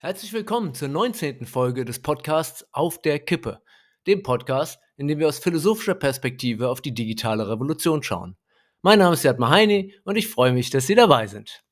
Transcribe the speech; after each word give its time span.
Herzlich 0.00 0.32
willkommen 0.32 0.74
zur 0.74 0.86
19. 0.86 1.44
Folge 1.44 1.84
des 1.84 2.00
Podcasts 2.00 2.64
Auf 2.70 3.02
der 3.02 3.18
Kippe, 3.18 3.60
dem 4.06 4.22
Podcast, 4.22 4.78
in 4.96 5.08
dem 5.08 5.18
wir 5.18 5.26
aus 5.26 5.40
philosophischer 5.40 5.96
Perspektive 5.96 6.68
auf 6.68 6.80
die 6.80 6.94
digitale 6.94 7.48
Revolution 7.48 8.04
schauen. 8.04 8.36
Mein 8.80 9.00
Name 9.00 9.14
ist 9.14 9.24
Jad 9.24 9.40
Mahaini 9.40 9.92
und 10.04 10.14
ich 10.14 10.28
freue 10.28 10.52
mich, 10.52 10.70
dass 10.70 10.86
Sie 10.86 10.94
dabei 10.94 11.26
sind. 11.26 11.64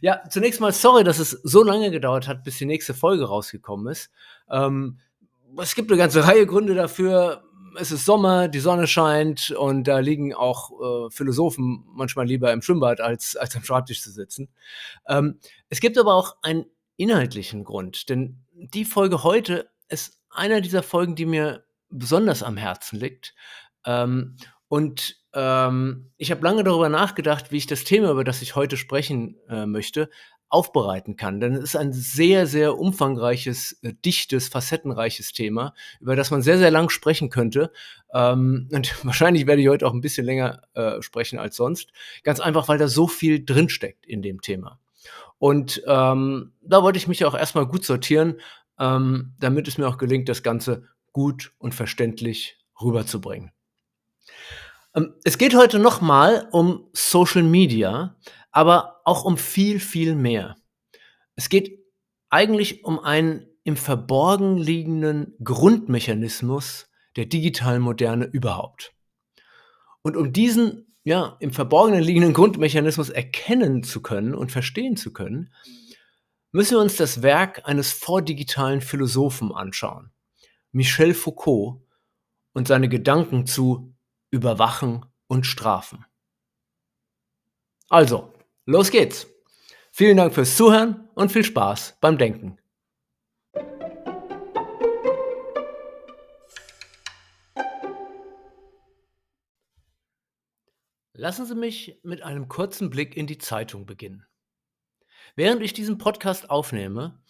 Ja, 0.00 0.28
zunächst 0.28 0.60
mal 0.60 0.72
sorry, 0.72 1.04
dass 1.04 1.20
es 1.20 1.30
so 1.30 1.62
lange 1.62 1.92
gedauert 1.92 2.26
hat, 2.26 2.42
bis 2.42 2.58
die 2.58 2.66
nächste 2.66 2.94
Folge 2.94 3.26
rausgekommen 3.26 3.92
ist. 3.92 4.10
Ähm, 4.50 4.98
es 5.56 5.76
gibt 5.76 5.88
eine 5.92 5.98
ganze 5.98 6.26
Reihe 6.26 6.46
Gründe 6.46 6.74
dafür. 6.74 7.44
Es 7.78 7.92
ist 7.92 8.04
Sommer, 8.04 8.48
die 8.48 8.58
Sonne 8.58 8.88
scheint 8.88 9.52
und 9.52 9.84
da 9.84 10.00
liegen 10.00 10.34
auch 10.34 10.72
äh, 11.06 11.10
Philosophen 11.10 11.84
manchmal 11.86 12.26
lieber 12.26 12.52
im 12.52 12.60
Schwimmbad, 12.60 13.00
als, 13.00 13.36
als 13.36 13.54
am 13.54 13.62
Schreibtisch 13.62 14.02
zu 14.02 14.10
sitzen. 14.10 14.48
Ähm, 15.06 15.38
es 15.68 15.78
gibt 15.78 15.96
aber 15.96 16.16
auch 16.16 16.38
ein 16.42 16.66
inhaltlichen 17.02 17.64
Grund. 17.64 18.08
Denn 18.08 18.44
die 18.54 18.84
Folge 18.84 19.24
heute 19.24 19.70
ist 19.88 20.20
einer 20.30 20.60
dieser 20.60 20.82
Folgen, 20.82 21.14
die 21.14 21.26
mir 21.26 21.64
besonders 21.90 22.42
am 22.42 22.56
Herzen 22.56 22.98
liegt. 22.98 23.34
Ähm, 23.84 24.36
und 24.68 25.16
ähm, 25.34 26.10
ich 26.16 26.30
habe 26.30 26.42
lange 26.42 26.64
darüber 26.64 26.88
nachgedacht, 26.88 27.52
wie 27.52 27.58
ich 27.58 27.66
das 27.66 27.84
Thema, 27.84 28.10
über 28.10 28.24
das 28.24 28.40
ich 28.40 28.56
heute 28.56 28.76
sprechen 28.76 29.36
äh, 29.48 29.66
möchte, 29.66 30.08
aufbereiten 30.48 31.16
kann. 31.16 31.40
Denn 31.40 31.54
es 31.54 31.64
ist 31.64 31.76
ein 31.76 31.94
sehr, 31.94 32.46
sehr 32.46 32.78
umfangreiches, 32.78 33.78
äh, 33.82 33.94
dichtes, 34.04 34.48
facettenreiches 34.48 35.32
Thema, 35.32 35.74
über 36.00 36.14
das 36.14 36.30
man 36.30 36.42
sehr, 36.42 36.58
sehr 36.58 36.70
lang 36.70 36.90
sprechen 36.90 37.30
könnte. 37.30 37.72
Ähm, 38.14 38.68
und 38.70 38.94
wahrscheinlich 39.04 39.46
werde 39.46 39.62
ich 39.62 39.68
heute 39.68 39.86
auch 39.86 39.94
ein 39.94 40.02
bisschen 40.02 40.26
länger 40.26 40.62
äh, 40.74 41.00
sprechen 41.00 41.38
als 41.38 41.56
sonst. 41.56 41.90
Ganz 42.22 42.38
einfach, 42.40 42.68
weil 42.68 42.78
da 42.78 42.88
so 42.88 43.06
viel 43.06 43.44
drinsteckt 43.44 44.06
in 44.06 44.20
dem 44.22 44.42
Thema. 44.42 44.78
Und 45.42 45.82
ähm, 45.88 46.52
da 46.60 46.84
wollte 46.84 46.98
ich 46.98 47.08
mich 47.08 47.24
auch 47.24 47.34
erstmal 47.34 47.66
gut 47.66 47.84
sortieren, 47.84 48.40
ähm, 48.78 49.34
damit 49.40 49.66
es 49.66 49.76
mir 49.76 49.88
auch 49.88 49.98
gelingt, 49.98 50.28
das 50.28 50.44
Ganze 50.44 50.84
gut 51.10 51.52
und 51.58 51.74
verständlich 51.74 52.64
rüberzubringen. 52.80 53.50
Ähm, 54.94 55.14
es 55.24 55.38
geht 55.38 55.56
heute 55.56 55.80
nochmal 55.80 56.46
um 56.52 56.88
Social 56.92 57.42
Media, 57.42 58.16
aber 58.52 59.00
auch 59.04 59.24
um 59.24 59.36
viel, 59.36 59.80
viel 59.80 60.14
mehr. 60.14 60.54
Es 61.34 61.48
geht 61.48 61.76
eigentlich 62.30 62.84
um 62.84 63.00
einen 63.00 63.48
im 63.64 63.74
Verborgen 63.74 64.58
liegenden 64.58 65.34
Grundmechanismus 65.42 66.88
der 67.16 67.26
digitalen 67.26 67.82
Moderne 67.82 68.26
überhaupt. 68.26 68.94
Und 70.02 70.16
um 70.16 70.32
diesen 70.32 70.91
ja, 71.04 71.36
im 71.40 71.52
Verborgenen 71.52 72.02
liegenden 72.02 72.32
Grundmechanismus 72.32 73.10
erkennen 73.10 73.82
zu 73.82 74.02
können 74.02 74.34
und 74.34 74.52
verstehen 74.52 74.96
zu 74.96 75.12
können, 75.12 75.52
müssen 76.52 76.76
wir 76.76 76.80
uns 76.80 76.96
das 76.96 77.22
Werk 77.22 77.62
eines 77.64 77.92
vordigitalen 77.92 78.80
Philosophen 78.80 79.52
anschauen, 79.52 80.12
Michel 80.70 81.14
Foucault, 81.14 81.80
und 82.52 82.68
seine 82.68 82.88
Gedanken 82.88 83.46
zu 83.46 83.94
Überwachen 84.30 85.06
und 85.26 85.46
Strafen. 85.46 86.04
Also, 87.88 88.32
los 88.66 88.90
geht's. 88.90 89.26
Vielen 89.90 90.16
Dank 90.16 90.34
fürs 90.34 90.56
Zuhören 90.56 91.08
und 91.14 91.32
viel 91.32 91.44
Spaß 91.44 91.98
beim 92.00 92.18
Denken. 92.18 92.58
Lassen 101.14 101.44
Sie 101.44 101.54
mich 101.54 102.00
mit 102.02 102.22
einem 102.22 102.48
kurzen 102.48 102.88
Blick 102.88 103.16
in 103.16 103.26
die 103.26 103.38
Zeitung 103.38 103.84
beginnen. 103.84 104.26
Während 105.36 105.62
ich 105.62 105.74
diesen 105.74 105.98
Podcast 105.98 106.48
aufnehme, 106.48 107.20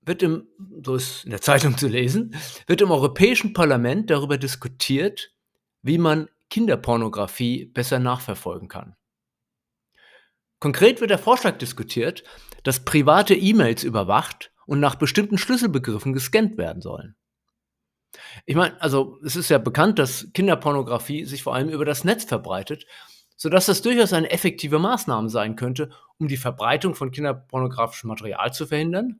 wird 0.00 0.22
im, 0.22 0.48
so 0.82 0.94
ist 0.94 1.24
in 1.24 1.30
der 1.30 1.42
Zeitung 1.42 1.76
zu 1.76 1.86
lesen, 1.86 2.34
wird 2.66 2.80
im 2.80 2.90
Europäischen 2.90 3.52
Parlament 3.52 4.08
darüber 4.08 4.38
diskutiert, 4.38 5.34
wie 5.82 5.98
man 5.98 6.28
Kinderpornografie 6.48 7.66
besser 7.66 7.98
nachverfolgen 7.98 8.68
kann. 8.68 8.96
Konkret 10.58 11.00
wird 11.00 11.10
der 11.10 11.18
Vorschlag 11.18 11.58
diskutiert, 11.58 12.24
dass 12.62 12.84
private 12.84 13.34
E-Mails 13.34 13.84
überwacht 13.84 14.52
und 14.66 14.80
nach 14.80 14.94
bestimmten 14.94 15.38
Schlüsselbegriffen 15.38 16.12
gescannt 16.12 16.58
werden 16.58 16.82
sollen. 16.82 17.16
Ich 18.46 18.56
meine, 18.56 18.80
also 18.82 19.18
es 19.24 19.36
ist 19.36 19.50
ja 19.50 19.58
bekannt, 19.58 19.98
dass 19.98 20.28
Kinderpornografie 20.34 21.24
sich 21.24 21.42
vor 21.42 21.54
allem 21.54 21.68
über 21.68 21.84
das 21.84 22.04
Netz 22.04 22.24
verbreitet 22.24 22.86
sodass 23.40 23.64
das 23.64 23.80
durchaus 23.80 24.12
eine 24.12 24.30
effektive 24.30 24.78
Maßnahme 24.78 25.30
sein 25.30 25.56
könnte, 25.56 25.88
um 26.18 26.28
die 26.28 26.36
Verbreitung 26.36 26.94
von 26.94 27.10
kinderpornografischem 27.10 28.08
Material 28.08 28.52
zu 28.52 28.66
verhindern. 28.66 29.18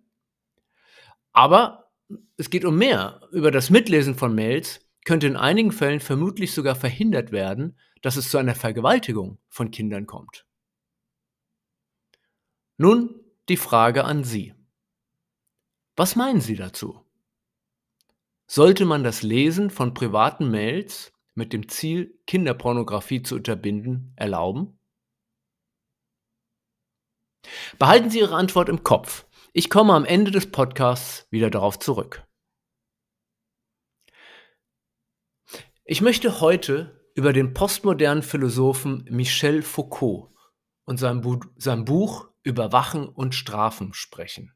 Aber 1.33 1.91
es 2.37 2.51
geht 2.51 2.67
um 2.67 2.77
mehr. 2.77 3.23
Über 3.33 3.51
das 3.51 3.71
Mitlesen 3.71 4.15
von 4.15 4.35
Mails 4.35 4.87
könnte 5.07 5.27
in 5.27 5.39
einigen 5.39 5.73
Fällen 5.73 6.01
vermutlich 6.01 6.53
sogar 6.53 6.75
verhindert 6.75 7.33
werden, 7.33 7.79
dass 8.03 8.17
es 8.17 8.29
zu 8.29 8.37
einer 8.37 8.55
Vergewaltigung 8.55 9.39
von 9.49 9.71
Kindern 9.71 10.05
kommt. 10.07 10.45
Nun 12.77 13.25
die 13.49 13.57
Frage 13.57 14.05
an 14.05 14.23
Sie. 14.23 14.53
Was 15.97 16.15
meinen 16.15 16.43
Sie 16.43 16.57
dazu? 16.57 17.01
Sollte 18.53 18.85
man 18.85 19.05
das 19.05 19.23
Lesen 19.23 19.71
von 19.71 19.95
privaten 19.95 20.51
Mails 20.51 21.13
mit 21.37 21.53
dem 21.53 21.69
Ziel, 21.69 22.19
Kinderpornografie 22.27 23.23
zu 23.23 23.37
unterbinden, 23.37 24.13
erlauben? 24.17 24.77
Behalten 27.79 28.11
Sie 28.11 28.19
Ihre 28.19 28.35
Antwort 28.35 28.69
im 28.69 28.83
Kopf. 28.83 29.25
Ich 29.53 29.71
komme 29.71 29.95
am 29.95 30.05
Ende 30.05 30.33
des 30.33 30.51
Podcasts 30.51 31.29
wieder 31.31 31.49
darauf 31.49 31.79
zurück. 31.79 32.27
Ich 35.85 36.01
möchte 36.01 36.41
heute 36.41 37.09
über 37.15 37.33
den 37.33 37.55
postmodernen 37.55 38.25
Philosophen 38.25 39.05
Michel 39.09 39.63
Foucault 39.63 40.29
und 40.87 40.97
sein, 40.97 41.21
Bu 41.21 41.39
sein 41.55 41.85
Buch 41.85 42.29
Überwachen 42.43 43.09
und 43.09 43.37
Strafen 43.37 43.95
sprechen. 43.95 44.53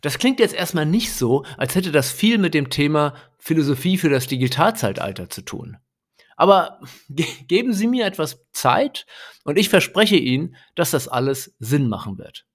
Das 0.00 0.18
klingt 0.18 0.40
jetzt 0.40 0.54
erstmal 0.54 0.86
nicht 0.86 1.12
so, 1.12 1.44
als 1.56 1.74
hätte 1.74 1.92
das 1.92 2.10
viel 2.10 2.38
mit 2.38 2.54
dem 2.54 2.70
Thema 2.70 3.14
Philosophie 3.38 3.98
für 3.98 4.08
das 4.08 4.26
Digitalzeitalter 4.26 5.28
zu 5.28 5.42
tun. 5.42 5.76
Aber 6.36 6.80
ge 7.10 7.26
geben 7.48 7.74
Sie 7.74 7.86
mir 7.86 8.06
etwas 8.06 8.40
Zeit 8.52 9.06
und 9.44 9.58
ich 9.58 9.68
verspreche 9.68 10.16
Ihnen, 10.16 10.56
dass 10.74 10.90
das 10.90 11.06
alles 11.06 11.54
Sinn 11.58 11.88
machen 11.88 12.16
wird. 12.16 12.46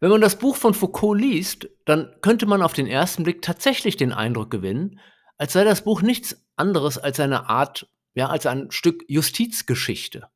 Wenn 0.00 0.10
man 0.10 0.20
das 0.20 0.38
Buch 0.38 0.56
von 0.56 0.74
Foucault 0.74 1.20
liest, 1.20 1.68
dann 1.84 2.14
könnte 2.22 2.46
man 2.46 2.62
auf 2.62 2.72
den 2.72 2.86
ersten 2.86 3.24
Blick 3.24 3.42
tatsächlich 3.42 3.96
den 3.96 4.12
Eindruck 4.12 4.50
gewinnen, 4.50 5.00
als 5.36 5.52
sei 5.52 5.64
das 5.64 5.82
Buch 5.82 6.02
nichts 6.02 6.42
anderes 6.56 6.98
als 6.98 7.20
eine 7.20 7.48
Art, 7.48 7.88
ja, 8.14 8.28
als 8.28 8.46
ein 8.46 8.70
Stück 8.70 9.04
Justizgeschichte. 9.08 10.28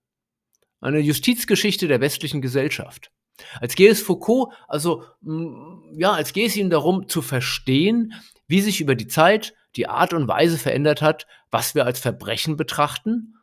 Eine 0.80 0.98
Justizgeschichte 0.98 1.86
der 1.86 2.00
westlichen 2.00 2.42
Gesellschaft. 2.42 3.12
Als 3.60 3.74
gehe 3.74 3.90
es 3.90 4.02
Foucault, 4.02 4.52
also 4.68 5.04
mm, 5.22 5.98
ja, 5.98 6.12
als 6.12 6.32
gehe 6.32 6.46
es 6.46 6.56
ihm 6.56 6.70
darum 6.70 7.08
zu 7.08 7.22
verstehen, 7.22 8.14
wie 8.46 8.60
sich 8.60 8.80
über 8.80 8.94
die 8.94 9.08
Zeit 9.08 9.54
die 9.76 9.88
Art 9.88 10.12
und 10.12 10.28
Weise 10.28 10.58
verändert 10.58 11.02
hat, 11.02 11.26
was 11.50 11.74
wir 11.74 11.86
als 11.86 11.98
Verbrechen 11.98 12.56
betrachten 12.56 13.36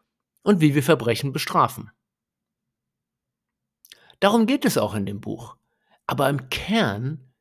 und 0.44 0.62
wie 0.62 0.76
wir 0.76 0.84
Verbrechen 0.84 1.34
bestrafen. 1.34 1.92
Darum 4.20 4.46
geht 4.46 4.66
es 4.66 4.78
auch 4.78 4.96
in 4.96 5.06
dem 5.06 5.22
Buch. 5.22 5.56
Aber 6.06 6.30
im 6.30 6.50
Kern 6.50 7.32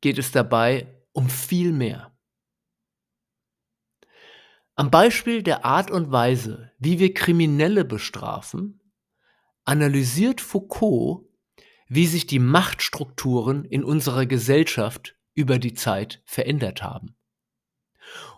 geht 0.00 0.18
es 0.18 0.32
dabei 0.32 0.86
um 1.12 1.28
viel 1.28 1.72
mehr. 1.72 2.12
Am 4.74 4.90
Beispiel 4.90 5.42
der 5.42 5.64
Art 5.64 5.90
und 5.90 6.10
Weise, 6.10 6.72
wie 6.78 6.98
wir 6.98 7.14
Kriminelle 7.14 7.84
bestrafen, 7.84 8.80
analysiert 9.64 10.40
Foucault 10.40 11.29
wie 11.90 12.06
sich 12.06 12.26
die 12.26 12.38
Machtstrukturen 12.38 13.64
in 13.64 13.82
unserer 13.82 14.24
Gesellschaft 14.24 15.18
über 15.34 15.58
die 15.58 15.74
Zeit 15.74 16.22
verändert 16.24 16.84
haben. 16.84 17.16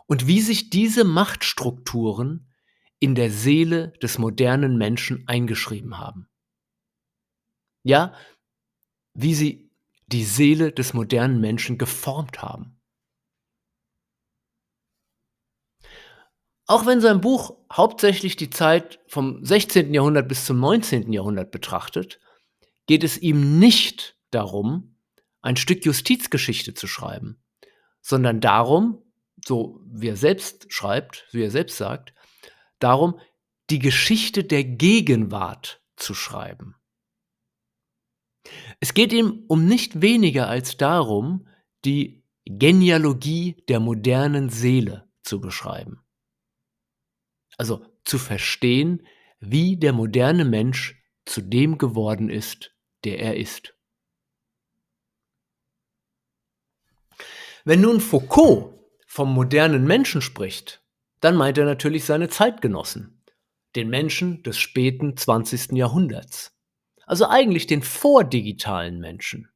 Und 0.06 0.26
wie 0.26 0.40
sich 0.40 0.70
diese 0.70 1.04
Machtstrukturen 1.04 2.50
in 2.98 3.14
der 3.14 3.30
Seele 3.30 3.92
des 4.02 4.18
modernen 4.18 4.78
Menschen 4.78 5.28
eingeschrieben 5.28 5.98
haben. 5.98 6.30
Ja, 7.84 8.14
wie 9.12 9.34
sie 9.34 9.70
die 10.06 10.24
Seele 10.24 10.72
des 10.72 10.94
modernen 10.94 11.38
Menschen 11.38 11.76
geformt 11.76 12.40
haben. 12.40 12.80
Auch 16.66 16.86
wenn 16.86 17.02
sein 17.02 17.20
Buch 17.20 17.58
hauptsächlich 17.70 18.36
die 18.36 18.48
Zeit 18.48 19.00
vom 19.08 19.44
16. 19.44 19.92
Jahrhundert 19.92 20.28
bis 20.28 20.46
zum 20.46 20.58
19. 20.58 21.12
Jahrhundert 21.12 21.50
betrachtet, 21.50 22.18
geht 22.86 23.04
es 23.04 23.18
ihm 23.18 23.58
nicht 23.58 24.16
darum, 24.30 24.96
ein 25.40 25.56
Stück 25.56 25.84
Justizgeschichte 25.84 26.74
zu 26.74 26.86
schreiben, 26.86 27.42
sondern 28.00 28.40
darum, 28.40 29.02
so 29.44 29.80
wie 29.84 30.08
er 30.08 30.16
selbst 30.16 30.72
schreibt, 30.72 31.26
wie 31.32 31.42
er 31.42 31.50
selbst 31.50 31.76
sagt, 31.76 32.14
darum, 32.78 33.18
die 33.70 33.78
Geschichte 33.78 34.44
der 34.44 34.64
Gegenwart 34.64 35.82
zu 35.96 36.14
schreiben. 36.14 36.76
Es 38.80 38.94
geht 38.94 39.12
ihm 39.12 39.44
um 39.48 39.66
nicht 39.66 40.00
weniger 40.02 40.48
als 40.48 40.76
darum, 40.76 41.46
die 41.84 42.24
Genealogie 42.44 43.62
der 43.68 43.80
modernen 43.80 44.50
Seele 44.50 45.08
zu 45.22 45.40
beschreiben. 45.40 46.00
Also 47.56 47.84
zu 48.04 48.18
verstehen, 48.18 49.06
wie 49.38 49.76
der 49.76 49.92
moderne 49.92 50.44
Mensch 50.44 51.01
zu 51.32 51.40
dem 51.40 51.78
geworden 51.78 52.28
ist, 52.28 52.74
der 53.04 53.18
er 53.18 53.36
ist. 53.36 53.74
Wenn 57.64 57.80
nun 57.80 58.00
Foucault 58.00 58.78
vom 59.06 59.32
modernen 59.32 59.86
Menschen 59.86 60.20
spricht, 60.20 60.84
dann 61.20 61.36
meint 61.36 61.56
er 61.56 61.64
natürlich 61.64 62.04
seine 62.04 62.28
Zeitgenossen, 62.28 63.22
den 63.76 63.88
Menschen 63.88 64.42
des 64.42 64.58
späten 64.58 65.16
20. 65.16 65.72
Jahrhunderts, 65.72 66.54
also 67.06 67.26
eigentlich 67.26 67.66
den 67.66 67.82
vordigitalen 67.82 69.00
Menschen. 69.00 69.48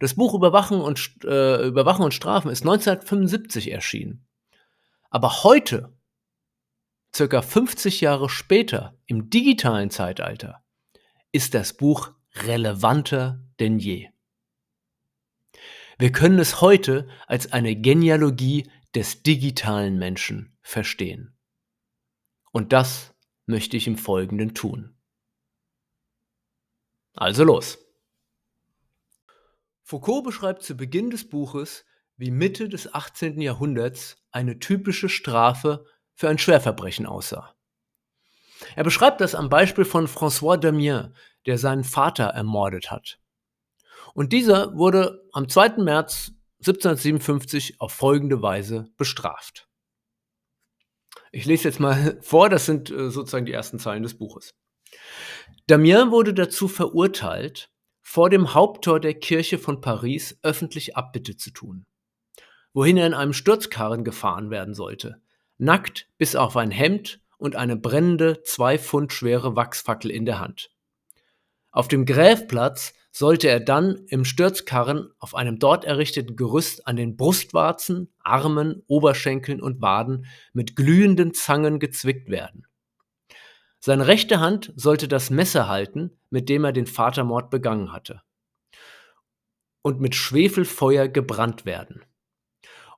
Das 0.00 0.14
Buch 0.14 0.34
Überwachen 0.34 0.82
und, 0.82 1.24
äh, 1.24 1.66
Überwachen 1.66 2.04
und 2.04 2.12
Strafen 2.12 2.50
ist 2.50 2.64
1975 2.64 3.70
erschienen. 3.70 4.26
Aber 5.08 5.44
heute, 5.44 5.96
circa 7.14 7.42
50 7.42 8.00
Jahre 8.00 8.28
später, 8.28 8.96
im 9.06 9.30
digitalen 9.30 9.90
Zeitalter, 9.90 10.64
ist 11.30 11.54
das 11.54 11.76
Buch 11.76 12.12
relevanter 12.34 13.44
denn 13.60 13.78
je. 13.78 14.08
Wir 15.98 16.10
können 16.10 16.38
es 16.38 16.60
heute 16.60 17.08
als 17.26 17.52
eine 17.52 17.76
Genealogie 17.76 18.70
des 18.94 19.22
digitalen 19.22 19.98
Menschen 19.98 20.56
verstehen. 20.60 21.36
Und 22.50 22.72
das 22.72 23.14
möchte 23.46 23.76
ich 23.76 23.86
im 23.86 23.96
Folgenden 23.96 24.54
tun. 24.54 24.96
Also 27.14 27.44
los. 27.44 27.78
Foucault 29.82 30.24
beschreibt 30.24 30.62
zu 30.62 30.76
Beginn 30.76 31.10
des 31.10 31.28
Buches, 31.28 31.84
wie 32.16 32.30
Mitte 32.30 32.68
des 32.68 32.94
18. 32.94 33.40
Jahrhunderts 33.40 34.16
eine 34.30 34.58
typische 34.58 35.08
Strafe 35.08 35.86
für 36.14 36.28
ein 36.28 36.38
Schwerverbrechen 36.38 37.06
aussah. 37.06 37.54
Er 38.76 38.84
beschreibt 38.84 39.20
das 39.20 39.34
am 39.34 39.48
Beispiel 39.48 39.84
von 39.84 40.06
François 40.06 40.56
Damien, 40.56 41.14
der 41.46 41.58
seinen 41.58 41.84
Vater 41.84 42.26
ermordet 42.26 42.90
hat. 42.90 43.18
Und 44.14 44.32
dieser 44.32 44.76
wurde 44.76 45.24
am 45.32 45.48
2. 45.48 45.78
März 45.78 46.32
1757 46.60 47.80
auf 47.80 47.92
folgende 47.92 48.40
Weise 48.40 48.86
bestraft. 48.96 49.68
Ich 51.32 51.46
lese 51.46 51.68
jetzt 51.68 51.80
mal 51.80 52.18
vor, 52.22 52.48
das 52.48 52.66
sind 52.66 52.90
äh, 52.90 53.10
sozusagen 53.10 53.46
die 53.46 53.52
ersten 53.52 53.78
Zeilen 53.78 54.02
des 54.02 54.16
Buches. 54.16 54.54
Damien 55.66 56.10
wurde 56.10 56.34
dazu 56.34 56.68
verurteilt, 56.68 57.70
vor 58.02 58.30
dem 58.30 58.52
Haupttor 58.52 59.00
der 59.00 59.14
Kirche 59.14 59.58
von 59.58 59.80
Paris 59.80 60.38
öffentlich 60.42 60.96
Abbitte 60.96 61.36
zu 61.36 61.50
tun, 61.50 61.86
wohin 62.74 62.96
er 62.96 63.06
in 63.06 63.14
einem 63.14 63.32
Sturzkarren 63.32 64.04
gefahren 64.04 64.50
werden 64.50 64.74
sollte, 64.74 65.22
nackt 65.62 66.08
bis 66.18 66.34
auf 66.34 66.56
ein 66.56 66.72
Hemd 66.72 67.20
und 67.38 67.54
eine 67.54 67.76
brennende, 67.76 68.42
zwei 68.42 68.78
Pfund 68.78 69.12
schwere 69.12 69.54
Wachsfackel 69.54 70.10
in 70.10 70.26
der 70.26 70.40
Hand. 70.40 70.70
Auf 71.70 71.86
dem 71.86 72.04
Gräfplatz 72.04 72.94
sollte 73.12 73.48
er 73.48 73.60
dann 73.60 74.04
im 74.08 74.24
Stürzkarren 74.24 75.10
auf 75.18 75.34
einem 75.34 75.58
dort 75.58 75.84
errichteten 75.84 76.34
Gerüst 76.34 76.86
an 76.86 76.96
den 76.96 77.16
Brustwarzen, 77.16 78.12
Armen, 78.18 78.82
Oberschenkeln 78.88 79.62
und 79.62 79.80
Waden 79.80 80.26
mit 80.52 80.74
glühenden 80.74 81.32
Zangen 81.32 81.78
gezwickt 81.78 82.28
werden. 82.28 82.66
Seine 83.78 84.06
rechte 84.08 84.40
Hand 84.40 84.72
sollte 84.76 85.06
das 85.06 85.30
Messer 85.30 85.68
halten, 85.68 86.18
mit 86.30 86.48
dem 86.48 86.64
er 86.64 86.72
den 86.72 86.86
Vatermord 86.86 87.50
begangen 87.50 87.92
hatte, 87.92 88.22
und 89.82 90.00
mit 90.00 90.14
Schwefelfeuer 90.14 91.08
gebrannt 91.08 91.66
werden. 91.66 92.02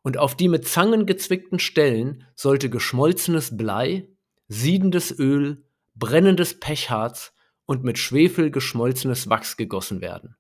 Und 0.05 0.19
auf 0.19 0.37
die 0.37 0.49
mit 0.49 0.69
Zangen 0.69 1.07
gezwickten 1.07 1.59
Stellen 1.59 2.27
sollte 2.35 2.69
geschmolzenes 2.69 3.57
Blei, 3.57 4.07
siedendes 4.49 5.19
Öl, 5.19 5.65
brennendes 5.95 6.61
Pechharz 6.61 7.33
und 7.65 7.85
mit 7.85 7.99
Schwefel 7.99 8.51
geschmolzenes 8.51 9.31
Wachs 9.31 9.57
gegossen 9.57 10.03
werden. 10.03 10.37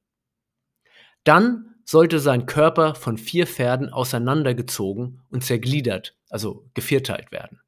Dann 1.25 1.75
sollte 1.87 2.19
sein 2.19 2.44
Körper 2.44 2.94
von 2.94 3.16
vier 3.16 3.46
Pferden 3.46 3.88
auseinandergezogen 3.88 5.22
und 5.31 5.43
zergliedert, 5.43 6.14
also 6.28 6.69
gevierteilt 6.75 7.32
werden. 7.32 7.62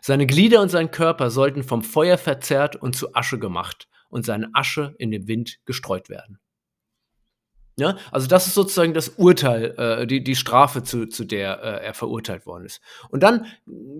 Seine 0.00 0.26
Glieder 0.26 0.62
und 0.62 0.68
sein 0.68 0.92
Körper 0.92 1.30
sollten 1.30 1.64
vom 1.64 1.82
Feuer 1.82 2.16
verzerrt 2.16 2.76
und 2.76 2.94
zu 2.94 3.12
Asche 3.16 3.40
gemacht 3.40 3.88
und 4.08 4.24
seine 4.24 4.50
Asche 4.54 4.94
in 4.98 5.10
dem 5.10 5.26
Wind 5.26 5.58
gestreut 5.64 6.08
werden. 6.08 6.38
Ja, 7.78 7.98
also 8.10 8.26
das 8.26 8.46
ist 8.46 8.54
sozusagen 8.54 8.94
das 8.94 9.10
Urteil, 9.10 9.74
äh, 9.76 10.06
die, 10.06 10.24
die 10.24 10.34
Strafe, 10.34 10.82
zu, 10.82 11.06
zu 11.08 11.24
der 11.24 11.62
äh, 11.62 11.84
er 11.84 11.92
verurteilt 11.92 12.46
worden 12.46 12.64
ist. 12.64 12.80
Und 13.10 13.22
dann 13.22 13.44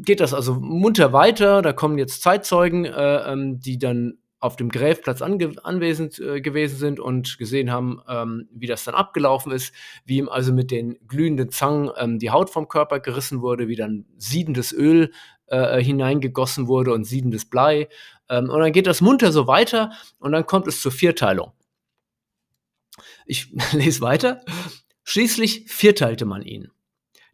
geht 0.00 0.20
das 0.20 0.32
also 0.32 0.54
munter 0.54 1.12
weiter, 1.12 1.60
da 1.60 1.74
kommen 1.74 1.98
jetzt 1.98 2.22
Zeitzeugen, 2.22 2.86
äh, 2.86 3.32
ähm, 3.32 3.60
die 3.60 3.78
dann 3.78 4.16
auf 4.38 4.56
dem 4.56 4.70
Gräfplatz 4.70 5.20
anwesend 5.20 6.18
äh, 6.18 6.40
gewesen 6.40 6.76
sind 6.78 7.00
und 7.00 7.36
gesehen 7.36 7.70
haben, 7.70 8.00
ähm, 8.08 8.48
wie 8.50 8.66
das 8.66 8.84
dann 8.84 8.94
abgelaufen 8.94 9.52
ist, 9.52 9.74
wie 10.06 10.18
ihm 10.18 10.28
also 10.28 10.52
mit 10.54 10.70
den 10.70 10.96
glühenden 11.06 11.50
Zangen 11.50 11.90
ähm, 11.98 12.18
die 12.18 12.30
Haut 12.30 12.48
vom 12.48 12.68
Körper 12.68 13.00
gerissen 13.00 13.42
wurde, 13.42 13.68
wie 13.68 13.76
dann 13.76 14.06
siedendes 14.16 14.72
Öl 14.72 15.10
äh, 15.48 15.82
hineingegossen 15.82 16.66
wurde 16.66 16.92
und 16.92 17.04
siedendes 17.04 17.44
Blei. 17.44 17.88
Ähm, 18.30 18.48
und 18.48 18.60
dann 18.60 18.72
geht 18.72 18.86
das 18.86 19.00
munter 19.00 19.32
so 19.32 19.46
weiter 19.46 19.92
und 20.18 20.32
dann 20.32 20.46
kommt 20.46 20.66
es 20.66 20.80
zur 20.80 20.92
Vierteilung. 20.92 21.52
Ich 23.26 23.52
lese 23.72 24.00
weiter. 24.00 24.44
Schließlich 25.04 25.66
vierteilte 25.68 26.24
man 26.24 26.42
ihn. 26.42 26.70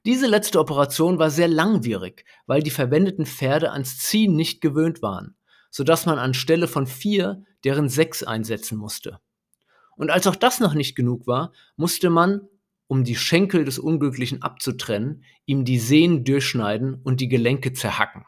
Diese 0.04 0.26
letzte 0.26 0.58
Operation 0.58 1.18
war 1.18 1.30
sehr 1.30 1.48
langwierig, 1.48 2.24
weil 2.46 2.62
die 2.62 2.70
verwendeten 2.70 3.24
Pferde 3.24 3.70
ans 3.70 3.98
Ziehen 3.98 4.34
nicht 4.34 4.60
gewöhnt 4.60 5.00
waren 5.00 5.36
sodass 5.72 6.06
man 6.06 6.18
anstelle 6.20 6.68
von 6.68 6.86
vier 6.86 7.44
deren 7.64 7.88
sechs 7.88 8.22
einsetzen 8.22 8.78
musste. 8.78 9.18
Und 9.96 10.10
als 10.10 10.26
auch 10.26 10.36
das 10.36 10.60
noch 10.60 10.74
nicht 10.74 10.94
genug 10.94 11.26
war, 11.26 11.52
musste 11.76 12.10
man, 12.10 12.42
um 12.86 13.04
die 13.04 13.16
Schenkel 13.16 13.64
des 13.64 13.78
Unglücklichen 13.78 14.42
abzutrennen, 14.42 15.24
ihm 15.46 15.64
die 15.64 15.78
Sehnen 15.78 16.24
durchschneiden 16.24 17.00
und 17.02 17.20
die 17.20 17.28
Gelenke 17.28 17.72
zerhacken. 17.72 18.26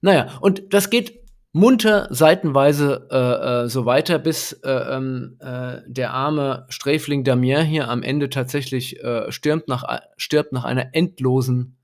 Naja, 0.00 0.38
und 0.40 0.72
das 0.72 0.88
geht 0.88 1.21
munter 1.52 2.08
seitenweise 2.10 3.08
äh, 3.10 3.64
äh, 3.64 3.68
so 3.68 3.84
weiter, 3.84 4.18
bis 4.18 4.52
äh, 4.64 4.70
ähm, 4.70 5.38
äh, 5.40 5.82
der 5.86 6.12
arme 6.12 6.66
Sträfling 6.70 7.24
Damien 7.24 7.66
hier 7.66 7.88
am 7.88 8.02
Ende 8.02 8.30
tatsächlich 8.30 9.02
äh, 9.02 9.30
stirbt, 9.30 9.68
nach, 9.68 9.84
stirbt 10.16 10.52
nach 10.52 10.64
einer 10.64 10.94
endlosen 10.94 11.76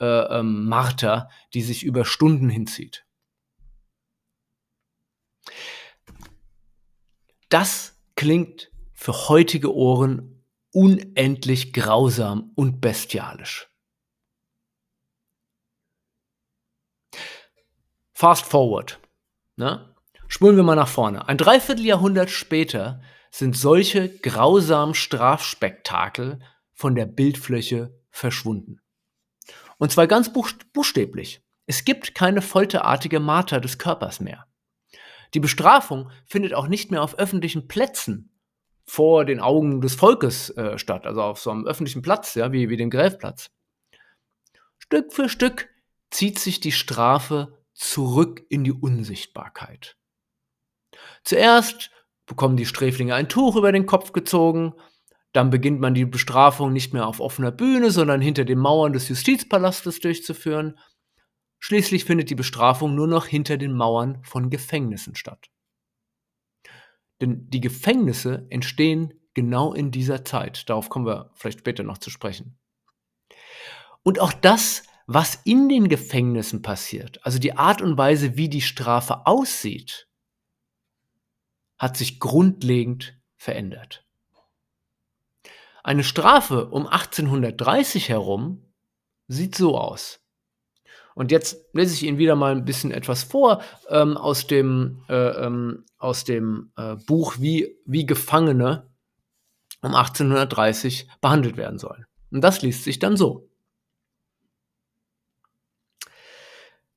äh, 0.00 0.04
ähm, 0.04 0.66
Marter, 0.66 1.28
die 1.54 1.62
sich 1.62 1.84
über 1.84 2.04
Stunden 2.04 2.48
hinzieht. 2.48 3.06
Das 7.48 8.00
klingt 8.16 8.70
für 8.94 9.28
heutige 9.28 9.74
Ohren 9.74 10.44
unendlich 10.72 11.72
grausam 11.72 12.52
und 12.54 12.80
bestialisch. 12.80 13.68
Fast 18.14 18.46
forward. 18.46 19.01
Ne? 19.56 19.94
Spulen 20.28 20.56
wir 20.56 20.62
mal 20.62 20.76
nach 20.76 20.88
vorne. 20.88 21.28
Ein 21.28 21.38
Dreivierteljahrhundert 21.38 22.30
später 22.30 23.02
sind 23.30 23.56
solche 23.56 24.08
grausamen 24.08 24.94
Strafspektakel 24.94 26.40
von 26.72 26.94
der 26.94 27.06
Bildfläche 27.06 27.98
verschwunden. 28.10 28.80
Und 29.78 29.90
zwar 29.90 30.06
ganz 30.06 30.32
buchstäblich. 30.32 31.42
Es 31.66 31.84
gibt 31.84 32.14
keine 32.14 32.42
folterartige 32.42 33.20
Marter 33.20 33.60
des 33.60 33.78
Körpers 33.78 34.20
mehr. 34.20 34.46
Die 35.34 35.40
Bestrafung 35.40 36.10
findet 36.26 36.54
auch 36.54 36.68
nicht 36.68 36.90
mehr 36.90 37.02
auf 37.02 37.18
öffentlichen 37.18 37.68
Plätzen 37.68 38.30
vor 38.84 39.24
den 39.24 39.40
Augen 39.40 39.80
des 39.80 39.94
Volkes 39.94 40.50
äh, 40.50 40.76
statt, 40.78 41.06
also 41.06 41.22
auf 41.22 41.40
so 41.40 41.50
einem 41.50 41.66
öffentlichen 41.66 42.02
Platz, 42.02 42.34
ja, 42.34 42.52
wie, 42.52 42.68
wie 42.68 42.76
dem 42.76 42.90
Gräfplatz. 42.90 43.50
Stück 44.78 45.12
für 45.12 45.28
Stück 45.28 45.68
zieht 46.10 46.38
sich 46.38 46.60
die 46.60 46.72
Strafe 46.72 47.61
zurück 47.82 48.44
in 48.48 48.64
die 48.64 48.72
Unsichtbarkeit. 48.72 49.96
Zuerst 51.24 51.90
bekommen 52.26 52.56
die 52.56 52.66
Sträflinge 52.66 53.14
ein 53.14 53.28
Tuch 53.28 53.56
über 53.56 53.72
den 53.72 53.86
Kopf 53.86 54.12
gezogen, 54.12 54.74
dann 55.32 55.50
beginnt 55.50 55.80
man 55.80 55.94
die 55.94 56.04
Bestrafung 56.04 56.72
nicht 56.72 56.92
mehr 56.92 57.06
auf 57.06 57.20
offener 57.20 57.52
Bühne, 57.52 57.90
sondern 57.90 58.20
hinter 58.20 58.44
den 58.44 58.58
Mauern 58.58 58.92
des 58.92 59.08
Justizpalastes 59.08 60.00
durchzuführen 60.00 60.78
Schließlich 61.64 62.06
findet 62.06 62.28
die 62.28 62.34
Bestrafung 62.34 62.96
nur 62.96 63.06
noch 63.06 63.26
hinter 63.26 63.56
den 63.56 63.72
Mauern 63.72 64.20
von 64.24 64.50
Gefängnissen 64.50 65.14
statt. 65.14 65.48
Denn 67.20 67.48
die 67.50 67.60
Gefängnisse 67.60 68.48
entstehen 68.50 69.14
genau 69.32 69.72
in 69.72 69.92
dieser 69.92 70.24
Zeit. 70.24 70.68
Darauf 70.68 70.88
kommen 70.88 71.06
wir 71.06 71.30
vielleicht 71.36 71.60
später 71.60 71.84
noch 71.84 71.98
zu 71.98 72.10
sprechen. 72.10 72.58
Und 74.02 74.18
auch 74.18 74.32
das, 74.32 74.82
was 75.14 75.40
in 75.44 75.68
den 75.68 75.88
Gefängnissen 75.88 76.62
passiert, 76.62 77.24
also 77.24 77.38
die 77.38 77.56
Art 77.56 77.82
und 77.82 77.98
Weise, 77.98 78.36
wie 78.36 78.48
die 78.48 78.62
Strafe 78.62 79.26
aussieht, 79.26 80.08
hat 81.78 81.96
sich 81.96 82.20
grundlegend 82.20 83.18
verändert. 83.36 84.04
Eine 85.82 86.04
Strafe 86.04 86.68
um 86.68 86.86
1830 86.86 88.08
herum 88.08 88.62
sieht 89.26 89.56
so 89.56 89.76
aus. 89.76 90.20
Und 91.14 91.30
jetzt 91.30 91.66
lese 91.72 91.94
ich 91.94 92.04
Ihnen 92.04 92.18
wieder 92.18 92.36
mal 92.36 92.52
ein 92.52 92.64
bisschen 92.64 92.90
etwas 92.90 93.24
vor 93.24 93.62
ähm, 93.88 94.16
aus 94.16 94.46
dem, 94.46 95.04
äh, 95.08 95.44
ähm, 95.44 95.84
aus 95.98 96.24
dem 96.24 96.72
äh, 96.76 96.96
Buch, 96.96 97.34
wie, 97.38 97.76
wie 97.84 98.06
Gefangene 98.06 98.88
um 99.82 99.94
1830 99.94 101.08
behandelt 101.20 101.56
werden 101.56 101.78
sollen. 101.78 102.06
Und 102.30 102.42
das 102.42 102.62
liest 102.62 102.84
sich 102.84 102.98
dann 102.98 103.16
so. 103.16 103.51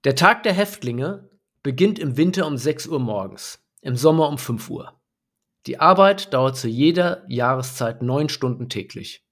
Der 0.06 0.16
Tag 0.16 0.44
der 0.44 0.54
Häftlinge 0.54 1.32
beginnt 1.64 1.98
im 1.98 2.16
Winter 2.16 2.46
um 2.46 2.58
6 2.58 2.86
Uhr 2.86 3.00
morgens, 3.00 3.66
im 3.82 3.96
Sommer 3.96 4.30
um 4.30 4.38
5 4.38 4.70
Uhr. 4.70 5.02
Die 5.66 5.80
Arbeit 5.80 6.32
dauert 6.32 6.58
zu 6.58 6.68
jeder 6.68 7.26
Jahreszeit 7.28 8.04
neun 8.04 8.30
Stunden 8.30 8.70
täglich. 8.70 9.26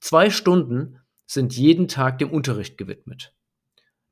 Zwei 0.00 0.30
Stunden 0.30 0.98
sind 1.26 1.56
jeden 1.56 1.86
Tag 1.86 2.18
dem 2.18 2.32
Unterricht 2.32 2.76
gewidmet. 2.76 3.36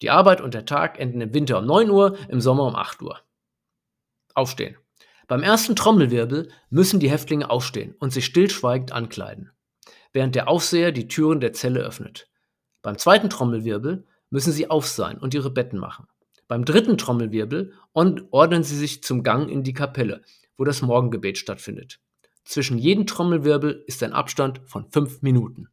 Die 0.00 0.10
Arbeit 0.10 0.40
und 0.40 0.54
der 0.54 0.66
Tag 0.66 1.00
enden 1.00 1.20
im 1.20 1.34
Winter 1.34 1.58
um 1.58 1.66
9 1.66 1.90
Uhr, 1.90 2.16
im 2.28 2.40
Sommer 2.40 2.66
um 2.68 2.76
8 2.76 3.02
Uhr. 3.02 3.20
Aufstehen. 4.34 4.76
Beim 5.26 5.42
ersten 5.42 5.74
Trommelwirbel 5.74 6.52
müssen 6.70 7.00
die 7.00 7.10
Häftlinge 7.10 7.50
aufstehen 7.50 7.96
und 7.98 8.12
sich 8.12 8.24
stillschweigend 8.24 8.92
ankleiden, 8.92 9.50
während 10.12 10.36
der 10.36 10.46
Aufseher 10.46 10.92
die 10.92 11.08
Türen 11.08 11.40
der 11.40 11.54
Zelle 11.54 11.80
öffnet. 11.80 12.30
Beim 12.82 12.98
zweiten 12.98 13.28
Trommelwirbel 13.30 14.06
müssen 14.30 14.52
sie 14.52 14.70
auf 14.70 14.86
sein 14.86 15.18
und 15.18 15.34
ihre 15.34 15.50
Betten 15.50 15.78
machen. 15.78 16.06
Beim 16.48 16.64
dritten 16.64 16.96
Trommelwirbel 16.96 17.74
ordnen 17.92 18.62
sie 18.62 18.76
sich 18.76 19.02
zum 19.02 19.22
Gang 19.22 19.50
in 19.50 19.62
die 19.62 19.74
Kapelle, 19.74 20.22
wo 20.56 20.64
das 20.64 20.82
Morgengebet 20.82 21.38
stattfindet. 21.38 22.00
Zwischen 22.44 22.78
jedem 22.78 23.06
Trommelwirbel 23.06 23.84
ist 23.86 24.02
ein 24.02 24.14
Abstand 24.14 24.62
von 24.64 24.90
fünf 24.90 25.20
Minuten. 25.20 25.68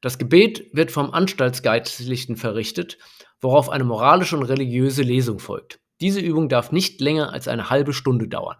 Das 0.00 0.18
Gebet 0.18 0.68
wird 0.72 0.90
vom 0.90 1.12
Anstaltsgeistlichen 1.12 2.36
verrichtet, 2.36 2.98
worauf 3.40 3.68
eine 3.68 3.84
moralische 3.84 4.36
und 4.36 4.44
religiöse 4.44 5.02
Lesung 5.02 5.38
folgt. 5.38 5.80
Diese 6.00 6.20
Übung 6.20 6.48
darf 6.48 6.72
nicht 6.72 7.00
länger 7.00 7.32
als 7.32 7.48
eine 7.48 7.70
halbe 7.70 7.92
Stunde 7.92 8.28
dauern. 8.28 8.56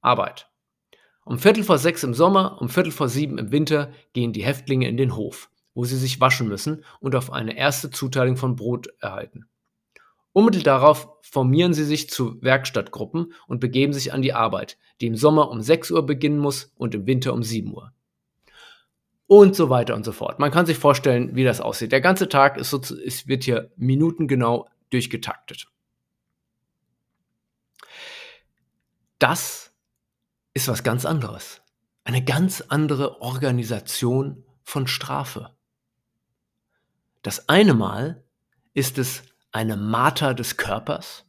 Arbeit. 0.00 0.50
Um 1.24 1.38
Viertel 1.38 1.64
vor 1.64 1.78
sechs 1.78 2.02
im 2.04 2.14
Sommer, 2.14 2.60
um 2.60 2.68
Viertel 2.68 2.92
vor 2.92 3.08
sieben 3.08 3.38
im 3.38 3.52
Winter 3.52 3.92
gehen 4.14 4.32
die 4.32 4.44
Häftlinge 4.44 4.88
in 4.88 4.96
den 4.96 5.16
Hof, 5.16 5.50
wo 5.78 5.84
sie 5.84 5.96
sich 5.96 6.20
waschen 6.20 6.48
müssen 6.48 6.84
und 6.98 7.14
auf 7.14 7.32
eine 7.32 7.56
erste 7.56 7.88
Zuteilung 7.88 8.36
von 8.36 8.56
Brot 8.56 8.88
erhalten. 8.98 9.46
Unmittelbar 10.32 10.80
darauf 10.80 11.08
formieren 11.22 11.72
sie 11.72 11.84
sich 11.84 12.10
zu 12.10 12.42
Werkstattgruppen 12.42 13.32
und 13.46 13.60
begeben 13.60 13.92
sich 13.92 14.12
an 14.12 14.20
die 14.20 14.32
Arbeit, 14.32 14.76
die 15.00 15.06
im 15.06 15.14
Sommer 15.14 15.52
um 15.52 15.62
6 15.62 15.92
Uhr 15.92 16.04
beginnen 16.04 16.40
muss 16.40 16.72
und 16.74 16.96
im 16.96 17.06
Winter 17.06 17.32
um 17.32 17.44
7 17.44 17.72
Uhr 17.72 17.92
und 19.28 19.54
so 19.54 19.70
weiter 19.70 19.94
und 19.94 20.04
so 20.04 20.10
fort. 20.10 20.40
Man 20.40 20.50
kann 20.50 20.66
sich 20.66 20.78
vorstellen, 20.78 21.36
wie 21.36 21.44
das 21.44 21.60
aussieht. 21.60 21.92
Der 21.92 22.00
ganze 22.00 22.28
Tag 22.28 22.56
ist 22.56 22.70
so, 22.70 22.80
es 22.80 23.28
wird 23.28 23.44
hier 23.44 23.70
minutengenau 23.76 24.68
durchgetaktet. 24.90 25.68
Das 29.20 29.72
ist 30.54 30.66
was 30.66 30.82
ganz 30.82 31.06
anderes. 31.06 31.62
Eine 32.02 32.24
ganz 32.24 32.62
andere 32.62 33.20
Organisation 33.20 34.42
von 34.64 34.88
Strafe. 34.88 35.56
Das 37.22 37.48
eine 37.48 37.74
Mal 37.74 38.24
ist 38.74 38.98
es 38.98 39.22
eine 39.50 39.76
Marter 39.76 40.34
des 40.34 40.56
Körpers. 40.56 41.24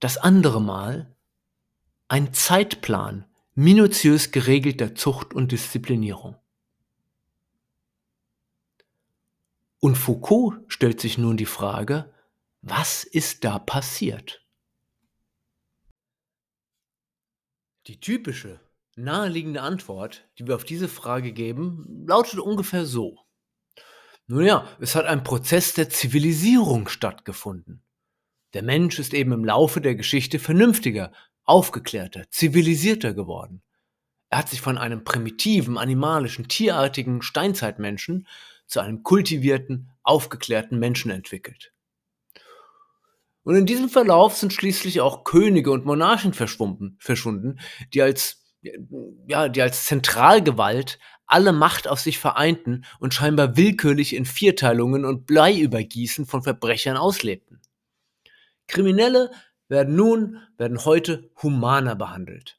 Das 0.00 0.18
andere 0.18 0.60
Mal 0.60 1.14
ein 2.08 2.34
Zeitplan 2.34 3.26
minutiös 3.54 4.32
geregelter 4.32 4.94
Zucht 4.94 5.34
und 5.34 5.52
Disziplinierung. 5.52 6.36
Und 9.78 9.96
Foucault 9.96 10.60
stellt 10.68 11.00
sich 11.00 11.18
nun 11.18 11.36
die 11.36 11.46
Frage, 11.46 12.12
was 12.60 13.04
ist 13.04 13.44
da 13.44 13.58
passiert? 13.58 14.46
Die 17.88 17.98
typische, 17.98 18.60
naheliegende 18.94 19.60
Antwort, 19.62 20.28
die 20.38 20.46
wir 20.46 20.54
auf 20.54 20.64
diese 20.64 20.88
Frage 20.88 21.32
geben, 21.32 22.04
lautet 22.06 22.38
ungefähr 22.38 22.86
so. 22.86 23.21
Nun 24.26 24.44
ja, 24.44 24.68
es 24.80 24.94
hat 24.94 25.06
ein 25.06 25.24
Prozess 25.24 25.74
der 25.74 25.90
Zivilisierung 25.90 26.88
stattgefunden. 26.88 27.82
Der 28.54 28.62
Mensch 28.62 28.98
ist 28.98 29.14
eben 29.14 29.32
im 29.32 29.44
Laufe 29.44 29.80
der 29.80 29.94
Geschichte 29.94 30.38
vernünftiger, 30.38 31.12
aufgeklärter, 31.44 32.30
zivilisierter 32.30 33.14
geworden. 33.14 33.62
Er 34.28 34.38
hat 34.38 34.48
sich 34.48 34.60
von 34.60 34.78
einem 34.78 35.04
primitiven, 35.04 35.76
animalischen, 35.76 36.48
tierartigen 36.48 37.22
Steinzeitmenschen 37.22 38.26
zu 38.66 38.80
einem 38.80 39.02
kultivierten, 39.02 39.90
aufgeklärten 40.02 40.78
Menschen 40.78 41.10
entwickelt. 41.10 41.72
Und 43.44 43.56
in 43.56 43.66
diesem 43.66 43.88
Verlauf 43.88 44.36
sind 44.36 44.52
schließlich 44.52 45.00
auch 45.00 45.24
Könige 45.24 45.72
und 45.72 45.84
Monarchen 45.84 46.32
verschwunden, 46.32 47.58
die 47.92 48.02
als, 48.02 48.42
ja, 49.26 49.48
die 49.48 49.60
als 49.60 49.84
Zentralgewalt 49.86 50.98
alle 51.26 51.52
Macht 51.52 51.88
auf 51.88 52.00
sich 52.00 52.18
vereinten 52.18 52.84
und 52.98 53.14
scheinbar 53.14 53.56
willkürlich 53.56 54.14
in 54.14 54.24
Vierteilungen 54.24 55.04
und 55.04 55.26
Bleiübergießen 55.26 56.26
von 56.26 56.42
Verbrechern 56.42 56.96
auslebten. 56.96 57.60
Kriminelle 58.66 59.30
werden 59.68 59.94
nun, 59.94 60.38
werden 60.56 60.84
heute 60.84 61.30
humaner 61.42 61.96
behandelt. 61.96 62.58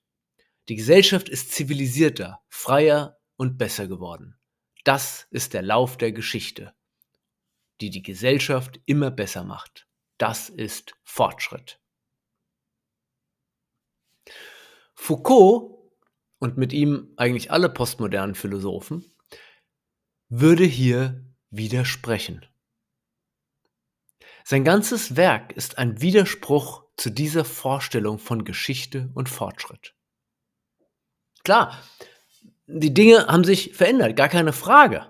Die 0.69 0.75
Gesellschaft 0.75 1.29
ist 1.29 1.51
zivilisierter, 1.51 2.41
freier 2.47 3.19
und 3.35 3.57
besser 3.57 3.87
geworden. 3.87 4.37
Das 4.83 5.27
ist 5.29 5.53
der 5.53 5.61
Lauf 5.61 5.97
der 5.97 6.11
Geschichte, 6.11 6.73
die 7.81 7.89
die 7.89 8.01
Gesellschaft 8.01 8.79
immer 8.85 9.11
besser 9.11 9.43
macht. 9.43 9.87
Das 10.17 10.49
ist 10.49 10.95
Fortschritt. 11.03 11.79
Foucault 14.95 15.72
und 16.43 16.57
mit 16.57 16.73
ihm 16.73 17.13
eigentlich 17.15 17.51
alle 17.51 17.69
postmodernen 17.69 18.35
Philosophen 18.35 19.05
würde 20.27 20.65
hier 20.65 21.23
widersprechen. 21.51 22.45
Sein 24.43 24.65
ganzes 24.65 25.15
Werk 25.15 25.53
ist 25.53 25.77
ein 25.77 26.01
Widerspruch 26.01 26.83
zu 26.97 27.11
dieser 27.11 27.45
Vorstellung 27.45 28.19
von 28.19 28.43
Geschichte 28.43 29.09
und 29.13 29.29
Fortschritt. 29.29 29.95
Klar, 31.45 31.81
die 32.67 32.93
Dinge 32.93 33.27
haben 33.27 33.45
sich 33.45 33.73
verändert, 33.73 34.17
gar 34.17 34.27
keine 34.27 34.51
Frage. 34.51 35.07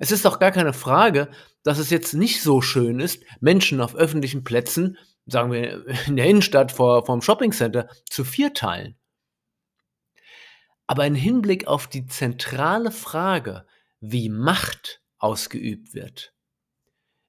Es 0.00 0.10
ist 0.10 0.26
auch 0.26 0.40
gar 0.40 0.50
keine 0.50 0.72
Frage, 0.72 1.30
dass 1.62 1.78
es 1.78 1.90
jetzt 1.90 2.12
nicht 2.12 2.42
so 2.42 2.60
schön 2.60 2.98
ist, 2.98 3.22
Menschen 3.38 3.80
auf 3.80 3.94
öffentlichen 3.94 4.42
Plätzen, 4.42 4.98
sagen 5.26 5.52
wir 5.52 5.86
in 6.08 6.16
der 6.16 6.26
Innenstadt 6.26 6.72
vor, 6.72 7.06
vom 7.06 7.22
Shoppingcenter, 7.22 7.88
zu 8.10 8.24
vierteilen. 8.24 8.98
Aber 10.86 11.06
im 11.06 11.14
Hinblick 11.14 11.66
auf 11.66 11.88
die 11.88 12.06
zentrale 12.06 12.92
Frage, 12.92 13.66
wie 14.00 14.28
Macht 14.28 15.02
ausgeübt 15.18 15.94
wird, 15.94 16.34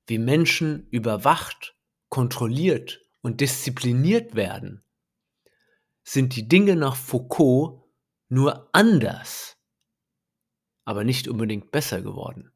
wie 0.06 0.20
Menschen 0.20 0.88
überwacht, 0.90 1.76
kontrolliert 2.10 3.02
und 3.22 3.42
diszipliniert 3.42 4.36
werden, 4.36 4.84
sind 6.04 6.36
die 6.36 6.48
Dinge 6.48 6.76
nach 6.76 6.96
Foucault 6.96 7.84
nur 8.30 8.70
anders, 8.74 9.58
aber 10.86 11.04
nicht 11.04 11.28
unbedingt 11.28 11.72
besser 11.72 12.02
geworden. 12.02 12.52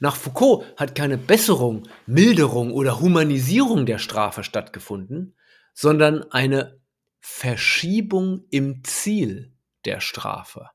Nach 0.00 0.16
Foucault 0.16 0.64
hat 0.76 0.94
keine 0.94 1.18
Besserung, 1.18 1.88
Milderung 2.06 2.72
oder 2.72 3.00
Humanisierung 3.00 3.86
der 3.86 3.98
Strafe 3.98 4.44
stattgefunden, 4.44 5.36
sondern 5.74 6.30
eine 6.32 6.80
Verschiebung 7.20 8.44
im 8.50 8.82
Ziel 8.84 9.57
der 9.84 10.00
Strafe. 10.00 10.70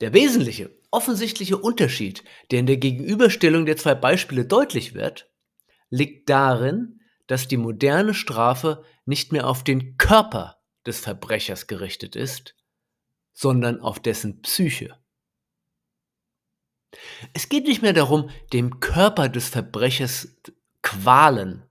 Der 0.00 0.12
wesentliche 0.12 0.78
offensichtliche 0.90 1.58
Unterschied, 1.58 2.24
der 2.50 2.60
in 2.60 2.66
der 2.66 2.76
Gegenüberstellung 2.76 3.66
der 3.66 3.76
zwei 3.76 3.94
Beispiele 3.94 4.44
deutlich 4.44 4.94
wird, 4.94 5.30
liegt 5.90 6.28
darin, 6.28 7.00
dass 7.26 7.48
die 7.48 7.56
moderne 7.56 8.14
Strafe 8.14 8.84
nicht 9.04 9.32
mehr 9.32 9.46
auf 9.46 9.64
den 9.64 9.96
Körper 9.98 10.62
des 10.86 11.00
Verbrechers 11.00 11.66
gerichtet 11.66 12.16
ist, 12.16 12.54
sondern 13.32 13.80
auf 13.80 14.00
dessen 14.00 14.40
Psyche. 14.42 14.98
Es 17.34 17.48
geht 17.48 17.64
nicht 17.64 17.82
mehr 17.82 17.92
darum, 17.92 18.30
dem 18.52 18.80
Körper 18.80 19.28
des 19.28 19.48
Verbrechers 19.48 20.36
Qualen 20.82 21.68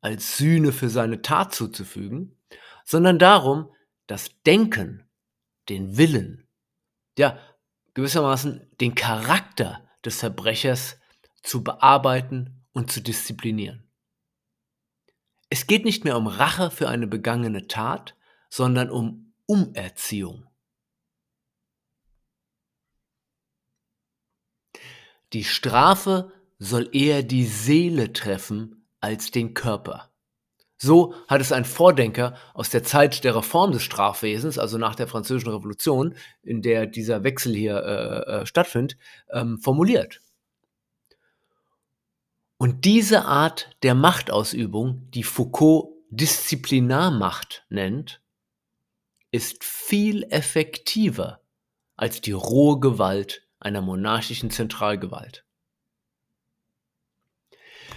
als 0.00 0.38
Sühne 0.38 0.72
für 0.72 0.88
seine 0.88 1.22
Tat 1.22 1.54
zuzufügen, 1.54 2.38
sondern 2.84 3.18
darum, 3.18 3.72
das 4.06 4.30
Denken, 4.46 5.08
den 5.68 5.96
Willen, 5.96 6.46
ja, 7.18 7.38
gewissermaßen 7.94 8.70
den 8.80 8.94
Charakter 8.94 9.88
des 10.04 10.20
Verbrechers 10.20 10.98
zu 11.42 11.64
bearbeiten 11.64 12.64
und 12.72 12.92
zu 12.92 13.00
disziplinieren. 13.00 13.88
Es 15.48 15.66
geht 15.66 15.84
nicht 15.84 16.04
mehr 16.04 16.16
um 16.16 16.26
Rache 16.26 16.70
für 16.70 16.88
eine 16.88 17.06
begangene 17.06 17.66
Tat, 17.68 18.16
sondern 18.50 18.90
um 18.90 19.34
Umerziehung. 19.46 20.46
Die 25.32 25.44
Strafe 25.44 26.32
soll 26.58 26.88
eher 26.92 27.22
die 27.22 27.44
Seele 27.44 28.12
treffen 28.12 28.86
als 29.00 29.30
den 29.30 29.54
Körper. 29.54 30.13
So 30.76 31.14
hat 31.28 31.40
es 31.40 31.52
ein 31.52 31.64
Vordenker 31.64 32.36
aus 32.52 32.68
der 32.70 32.82
Zeit 32.82 33.24
der 33.24 33.36
Reform 33.36 33.72
des 33.72 33.82
Strafwesens, 33.82 34.58
also 34.58 34.76
nach 34.76 34.94
der 34.94 35.06
Französischen 35.06 35.52
Revolution, 35.52 36.14
in 36.42 36.62
der 36.62 36.86
dieser 36.86 37.22
Wechsel 37.22 37.54
hier 37.54 37.76
äh, 37.76 38.42
äh, 38.42 38.46
stattfindet, 38.46 38.96
ähm, 39.30 39.58
formuliert. 39.58 40.20
Und 42.56 42.84
diese 42.84 43.24
Art 43.24 43.76
der 43.82 43.94
Machtausübung, 43.94 45.10
die 45.10 45.22
Foucault 45.22 45.94
Disziplinarmacht 46.10 47.64
nennt, 47.68 48.20
ist 49.30 49.64
viel 49.64 50.22
effektiver 50.30 51.40
als 51.96 52.20
die 52.20 52.32
rohe 52.32 52.78
Gewalt 52.78 53.42
einer 53.58 53.80
monarchischen 53.80 54.50
Zentralgewalt. 54.50 55.43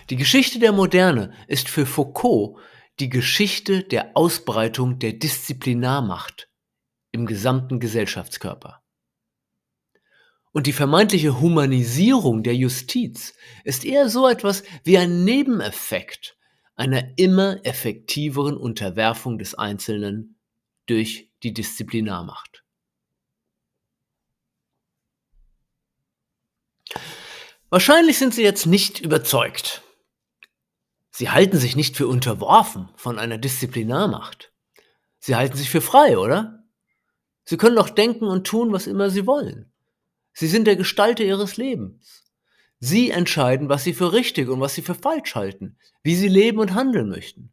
Die 0.09 0.15
Geschichte 0.15 0.59
der 0.59 0.71
Moderne 0.71 1.33
ist 1.47 1.67
für 1.67 1.85
Foucault 1.85 2.57
die 2.99 3.09
Geschichte 3.09 3.83
der 3.83 4.15
Ausbreitung 4.15 4.99
der 4.99 5.13
Disziplinarmacht 5.13 6.49
im 7.11 7.25
gesamten 7.25 7.79
Gesellschaftskörper. 7.79 8.81
Und 10.53 10.65
die 10.65 10.73
vermeintliche 10.73 11.39
Humanisierung 11.39 12.41
der 12.41 12.55
Justiz 12.55 13.33
ist 13.65 13.83
eher 13.83 14.09
so 14.09 14.27
etwas 14.27 14.63
wie 14.83 14.97
ein 14.97 15.25
Nebeneffekt 15.25 16.37
einer 16.75 17.17
immer 17.17 17.59
effektiveren 17.65 18.55
Unterwerfung 18.55 19.37
des 19.37 19.55
Einzelnen 19.55 20.39
durch 20.85 21.29
die 21.43 21.53
Disziplinarmacht. 21.53 22.63
Wahrscheinlich 27.69 28.17
sind 28.17 28.33
Sie 28.33 28.43
jetzt 28.43 28.65
nicht 28.65 29.01
überzeugt. 29.01 29.83
Sie 31.17 31.31
halten 31.31 31.57
sich 31.57 31.75
nicht 31.75 31.97
für 31.97 32.07
unterworfen 32.07 32.89
von 32.95 33.17
einer 33.17 33.39
Disziplinarmacht. 33.39 34.53
Sie 35.17 35.35
halten 35.35 35.57
sich 35.57 35.71
für 35.71 35.81
frei, 35.81 36.15
oder? 36.15 36.63
Sie 37.43 37.57
können 37.57 37.75
doch 37.75 37.89
denken 37.89 38.25
und 38.25 38.45
tun, 38.45 38.71
was 38.71 38.85
immer 38.85 39.09
Sie 39.09 39.25
wollen. 39.25 39.71
Sie 40.33 40.45
sind 40.45 40.67
der 40.67 40.75
Gestalter 40.75 41.23
Ihres 41.23 41.57
Lebens. 41.57 42.23
Sie 42.79 43.09
entscheiden, 43.09 43.67
was 43.67 43.83
Sie 43.83 43.95
für 43.95 44.13
richtig 44.13 44.47
und 44.47 44.59
was 44.59 44.75
Sie 44.75 44.83
für 44.83 44.93
falsch 44.93 45.33
halten, 45.33 45.79
wie 46.03 46.13
Sie 46.13 46.27
leben 46.27 46.59
und 46.59 46.75
handeln 46.75 47.09
möchten. 47.09 47.51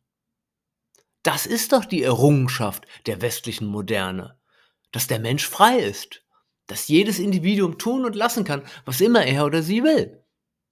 Das 1.22 1.46
ist 1.46 1.72
doch 1.72 1.86
die 1.86 2.02
Errungenschaft 2.02 2.84
der 3.06 3.22
westlichen 3.22 3.64
Moderne, 3.66 4.38
dass 4.92 5.06
der 5.06 5.20
Mensch 5.20 5.48
frei 5.48 5.78
ist, 5.78 6.22
dass 6.66 6.88
jedes 6.88 7.18
Individuum 7.18 7.78
tun 7.78 8.04
und 8.04 8.14
lassen 8.14 8.44
kann, 8.44 8.62
was 8.84 9.00
immer 9.00 9.24
er 9.24 9.46
oder 9.46 9.62
sie 9.62 9.82
will. 9.82 10.22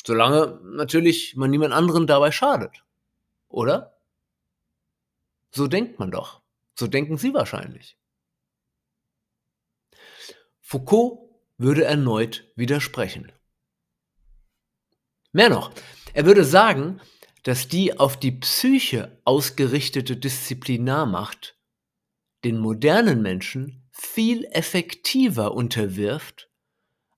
Solange 0.05 0.61
natürlich 0.65 1.37
man 1.37 1.51
niemand 1.51 1.73
anderen 1.73 2.07
dabei 2.07 2.33
schadet. 2.33 2.83
Oder? 3.49 3.99
So 5.51 5.67
denkt 5.67 5.99
man 5.99 6.11
doch. 6.11 6.41
So 6.75 6.87
denken 6.87 7.19
Sie 7.19 7.35
wahrscheinlich. 7.35 7.97
Foucault 10.61 11.29
würde 11.59 11.85
erneut 11.85 12.51
widersprechen. 12.57 13.31
Mehr 15.33 15.51
noch, 15.51 15.71
er 16.15 16.27
würde 16.27 16.45
sagen, 16.45 17.01
dass 17.43 17.69
die 17.69 17.99
auf 17.99 18.17
die 18.17 18.33
Psyche 18.33 19.21
ausgerichtete 19.25 20.17
Disziplinarmacht 20.17 21.57
den 22.45 22.59
modernen 22.59 23.23
Menschen 23.23 23.89
viel 23.91 24.45
effektiver 24.47 25.53
unterwirft, 25.53 26.49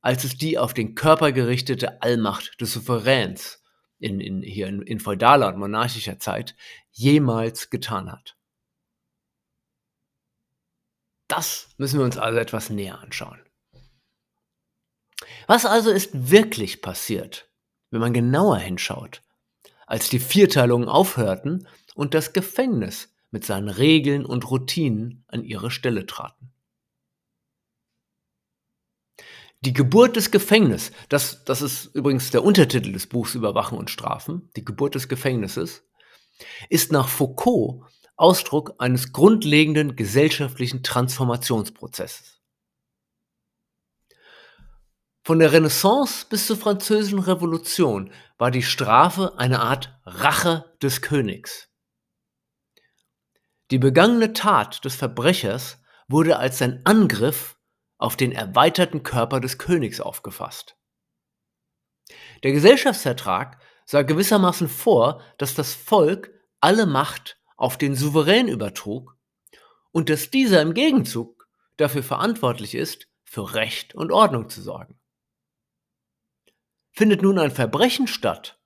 als 0.05 0.23
es 0.23 0.37
die 0.37 0.59
auf 0.59 0.75
den 0.75 0.95
Körper 0.95 1.33
gerichtete 1.33 2.03
Allmacht 2.03 2.61
des 2.61 2.75
Souveräns 2.75 3.62
in, 3.99 4.21
in, 4.21 4.43
hier 4.43 4.67
in, 4.67 4.83
in 4.83 5.01
feudaler 5.01 5.49
und 5.49 5.57
monarchischer 5.57 6.19
Zeit 6.19 6.55
jemals 6.90 7.71
getan 7.71 8.12
hat. 8.12 8.37
Das 11.27 11.71
müssen 11.79 11.99
wir 11.99 12.05
uns 12.05 12.19
also 12.19 12.38
etwas 12.38 12.69
näher 12.69 13.01
anschauen. 13.01 13.40
Was 15.47 15.64
also 15.64 15.90
ist 15.90 16.31
wirklich 16.31 16.83
passiert, 16.83 17.51
wenn 17.90 18.01
man 18.03 18.12
genauer 18.12 18.59
hinschaut, 18.59 19.23
als 19.87 20.11
die 20.11 20.19
Vierteilungen 20.19 20.90
aufhörten 20.90 21.67
und 21.95 22.12
das 22.12 22.35
Gefängnis 22.35 23.14
mit 23.31 23.47
seinen 23.47 23.71
Regeln 23.71 24.27
und 24.27 24.51
Routinen 24.51 25.25
an 25.29 25.45
ihre 25.45 25.71
Stelle 25.71 26.05
traten? 26.05 26.54
Die 29.64 29.72
Geburt 29.72 30.16
des 30.16 30.31
Gefängnisses, 30.31 30.92
das, 31.09 31.42
das 31.44 31.62
ist 31.62 31.87
übrigens 31.94 32.31
der 32.31 32.44
Untertitel 32.44 32.92
des 32.92 33.07
Buchs 33.07 33.35
Überwachen 33.35 33.79
und 33.79 33.88
Strafen, 33.88 34.50
die 34.57 34.64
Geburt 34.64 34.94
des 34.94 35.09
Gefängnisses, 35.09 35.88
ist 36.68 36.92
nach 36.92 37.09
Foucault 37.09 37.87
Ausdruck 38.16 38.74
eines 38.77 39.14
grundlegenden 39.14 39.96
gesellschaftlichen 39.96 40.83
Transformationsprozesses. 40.83 42.42
Von 45.22 45.38
der 45.38 45.53
Renaissance 45.53 46.27
bis 46.29 46.46
zur 46.46 46.59
Französischen 46.59 47.18
Revolution 47.18 48.12
war 48.37 48.50
die 48.50 48.62
Strafe 48.62 49.38
eine 49.38 49.61
Art 49.61 49.98
Rache 50.05 50.77
des 50.83 51.00
Königs. 51.00 51.70
Die 53.70 53.79
begangene 53.79 54.35
Tat 54.35 54.85
des 54.85 54.94
Verbrechers 54.94 55.79
wurde 56.07 56.37
als 56.37 56.61
ein 56.61 56.85
Angriff 56.85 57.54
auf 58.05 58.17
den 58.17 58.33
erweiterten 58.33 59.03
Körper 59.03 59.40
des 59.40 59.57
Königs 59.57 59.99
aufgefasst. 59.99 60.77
Der 62.43 62.53
Gesellschaftsvertrag 62.53 63.59
sah 63.87 64.03
gewissermaßen 64.03 64.69
vor, 64.69 65.23
dass 65.38 65.55
das 65.55 65.73
Volk 65.73 66.31
alle 66.61 66.85
Macht 66.85 67.40
auf 67.57 67.79
den 67.79 67.97
Souverän 67.97 68.47
übertrug 68.49 69.17
und 69.90 70.11
dass 70.11 70.31
dieser 70.31 70.61
im 70.61 70.75
Gegenzug 70.75 71.49
dafür 71.79 72.03
verantwortlich 72.03 72.75
ist, 72.75 73.09
für 73.25 73.55
Recht 73.55 73.95
und 73.95 74.12
Ordnung 74.12 74.51
zu 74.51 74.61
sorgen. 74.61 75.01
Findet 76.93 77.23
nun 77.23 77.38
ein 77.38 77.51
Verbrechen 77.51 78.07
statt, 78.07 78.61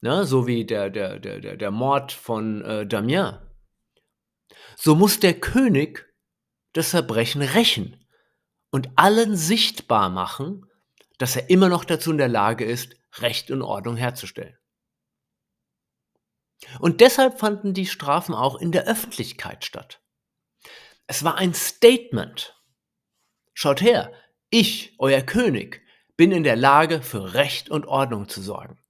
ne, 0.00 0.24
so 0.24 0.48
wie 0.48 0.66
der, 0.66 0.90
der, 0.90 1.20
der, 1.20 1.56
der 1.56 1.70
Mord 1.70 2.10
von 2.10 2.62
äh, 2.64 2.86
Damien, 2.86 3.38
so 4.76 4.96
muss 4.96 5.20
der 5.20 5.38
König 5.38 6.12
das 6.72 6.90
Verbrechen 6.90 7.40
rächen 7.40 8.03
und 8.74 8.90
allen 8.96 9.36
sichtbar 9.36 10.10
machen, 10.10 10.68
dass 11.18 11.36
er 11.36 11.48
immer 11.48 11.68
noch 11.68 11.84
dazu 11.84 12.10
in 12.10 12.18
der 12.18 12.26
Lage 12.26 12.64
ist, 12.64 12.96
Recht 13.18 13.52
und 13.52 13.62
Ordnung 13.62 13.96
herzustellen. 13.96 14.58
Und 16.80 17.00
deshalb 17.00 17.38
fanden 17.38 17.72
die 17.72 17.86
Strafen 17.86 18.34
auch 18.34 18.56
in 18.56 18.72
der 18.72 18.88
Öffentlichkeit 18.88 19.64
statt. 19.64 20.02
Es 21.06 21.22
war 21.22 21.36
ein 21.36 21.54
Statement. 21.54 22.60
Schaut 23.52 23.80
her, 23.80 24.12
ich, 24.50 24.96
euer 24.98 25.22
König, 25.22 25.80
bin 26.16 26.32
in 26.32 26.42
der 26.42 26.56
Lage, 26.56 27.00
für 27.00 27.34
Recht 27.34 27.70
und 27.70 27.86
Ordnung 27.86 28.28
zu 28.28 28.42
sorgen. 28.42 28.82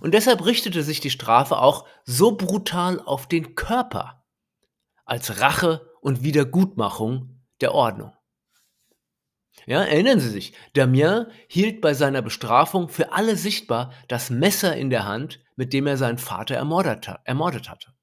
Und 0.00 0.14
deshalb 0.14 0.46
richtete 0.46 0.82
sich 0.82 1.00
die 1.00 1.10
Strafe 1.10 1.58
auch 1.58 1.86
so 2.06 2.38
brutal 2.38 3.00
auf 3.00 3.28
den 3.28 3.54
Körper, 3.54 4.24
als 5.04 5.42
Rache 5.42 5.92
und 6.00 6.22
Wiedergutmachung 6.22 7.33
der 7.64 7.74
Ordnung. 7.74 8.12
Ja, 9.66 9.82
erinnern 9.82 10.20
Sie 10.20 10.28
sich, 10.28 10.52
Damien 10.74 11.26
hielt 11.48 11.80
bei 11.80 11.94
seiner 11.94 12.20
Bestrafung 12.20 12.90
für 12.90 13.12
alle 13.12 13.36
sichtbar 13.36 13.92
das 14.08 14.28
Messer 14.28 14.76
in 14.76 14.90
der 14.90 15.06
Hand, 15.06 15.40
mit 15.56 15.72
dem 15.72 15.86
er 15.86 15.96
seinen 15.96 16.18
Vater 16.18 16.56
ermordet, 16.56 17.08
ermordet 17.24 17.70
hatte. 17.70 17.94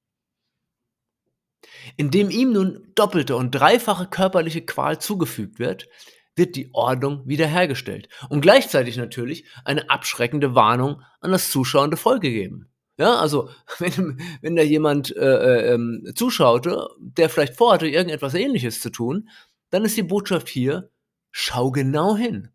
Indem 1.95 2.32
ihm 2.32 2.54
nun 2.54 2.91
doppelte 2.95 3.36
und 3.36 3.52
dreifache 3.52 4.08
körperliche 4.08 4.65
Qual 4.65 5.00
zugefügt 5.00 5.60
wird, 5.60 5.88
wird 6.36 6.56
die 6.56 6.74
Ordnung 6.74 7.21
wiederhergestellt 7.28 8.10
und 8.30 8.41
gleichzeitig 8.41 8.97
natürlich 8.97 9.45
eine 9.63 9.91
abschreckende 9.91 10.56
Warnung 10.56 11.04
an 11.19 11.32
das 11.32 11.52
zuschauende 11.52 11.97
Volk 11.97 12.21
gegeben. 12.21 12.71
Ja, 12.97 13.19
also 13.19 13.50
wenn, 13.80 14.19
wenn 14.41 14.56
da 14.56 14.63
jemand 14.63 15.15
äh, 15.15 15.74
äh, 15.74 16.13
zuschaute, 16.15 16.88
der 17.00 17.30
vielleicht 17.30 17.56
vorhatte, 17.56 17.88
irgendetwas 17.88 18.34
Ähnliches 18.34 18.80
zu 18.80 18.89
tun, 18.89 19.30
dann 19.72 19.84
ist 19.84 19.98
die 19.98 20.04
Botschaft 20.04 20.48
hier, 20.48 20.92
schau 21.32 21.72
genau 21.72 22.16
hin 22.16 22.54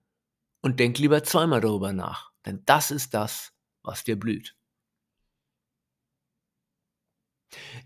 und 0.63 0.79
denk 0.79 0.99
lieber 0.99 1.25
zweimal 1.25 1.61
darüber 1.61 1.93
nach, 1.93 2.33
denn 2.45 2.63
das 2.67 2.91
ist 2.91 3.15
das, 3.15 3.53
was 3.83 4.05
dir 4.05 4.19
blüht. 4.19 4.57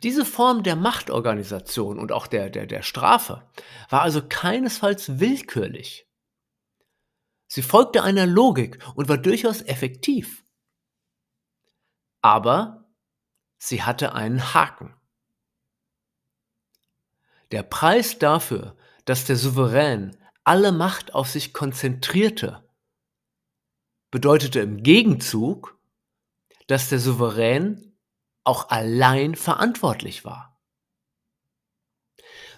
Diese 0.03 0.25
Form 0.25 0.62
der 0.62 0.77
Machtorganisation 0.77 1.99
und 1.99 2.12
auch 2.12 2.27
der, 2.27 2.51
der, 2.51 2.66
der 2.66 2.83
Strafe 2.83 3.49
war 3.88 4.03
also 4.03 4.27
keinesfalls 4.27 5.21
willkürlich. 5.21 6.09
Sie 7.47 7.62
folgte 7.62 8.03
einer 8.03 8.27
Logik 8.27 8.79
und 8.95 9.09
war 9.09 9.19
durchaus 9.19 9.62
effektiv. 9.62 10.45
Aber 12.23 12.88
sie 13.59 13.83
hatte 13.83 14.14
einen 14.14 14.55
Haken. 14.55 14.95
Der 17.51 17.64
Preis 17.64 18.19
dafür, 18.19 18.77
dass 19.11 19.25
der 19.25 19.35
Souverän 19.35 20.16
alle 20.44 20.70
Macht 20.70 21.14
auf 21.14 21.29
sich 21.29 21.53
konzentrierte, 21.53 22.62
bedeutete 24.12 24.61
im 24.61 24.85
Gegenzug, 24.85 25.77
dass 26.68 26.90
der 26.90 27.01
Souverän 27.01 27.99
auch 28.44 28.68
allein 28.68 29.35
verantwortlich 29.35 30.25
war. 30.25 30.62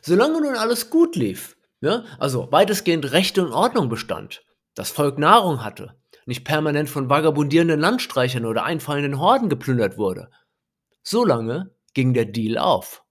Solange 0.02 0.42
nun 0.42 0.54
alles 0.54 0.90
gut 0.90 1.16
lief, 1.16 1.56
ja, 1.80 2.04
also 2.18 2.52
weitestgehend 2.52 3.12
Recht 3.12 3.38
und 3.38 3.50
Ordnung 3.50 3.88
bestand, 3.88 4.44
das 4.74 4.90
Volk 4.90 5.16
Nahrung 5.16 5.64
hatte, 5.64 5.98
nicht 6.26 6.44
permanent 6.44 6.90
von 6.90 7.08
vagabundierenden 7.08 7.80
Landstreichern 7.80 8.44
oder 8.44 8.64
einfallenden 8.64 9.18
Horden 9.18 9.48
geplündert 9.48 9.96
wurde, 9.96 10.30
solange 11.02 11.74
ging 11.94 12.12
der 12.12 12.26
Deal 12.26 12.58
auf. 12.58 13.06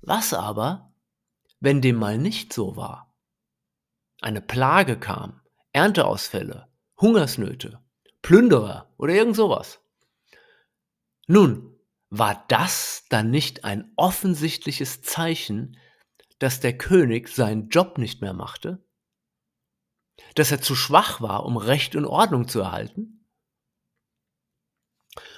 Was 0.00 0.34
aber, 0.34 0.89
wenn 1.60 1.80
dem 1.80 1.96
mal 1.96 2.18
nicht 2.18 2.52
so 2.52 2.76
war? 2.76 3.14
Eine 4.20 4.40
Plage 4.40 4.98
kam, 4.98 5.40
Ernteausfälle, 5.72 6.68
Hungersnöte, 7.00 7.80
Plünderer 8.22 8.92
oder 8.98 9.14
irgend 9.14 9.36
sowas. 9.36 9.80
Nun, 11.26 11.78
war 12.10 12.44
das 12.48 13.04
dann 13.08 13.30
nicht 13.30 13.64
ein 13.64 13.92
offensichtliches 13.96 15.00
Zeichen, 15.00 15.78
dass 16.38 16.60
der 16.60 16.76
König 16.76 17.28
seinen 17.28 17.68
Job 17.68 17.98
nicht 17.98 18.20
mehr 18.20 18.32
machte? 18.32 18.84
Dass 20.34 20.50
er 20.50 20.60
zu 20.60 20.74
schwach 20.74 21.20
war, 21.20 21.46
um 21.46 21.56
Recht 21.56 21.94
und 21.94 22.04
Ordnung 22.04 22.48
zu 22.48 22.60
erhalten? 22.60 23.26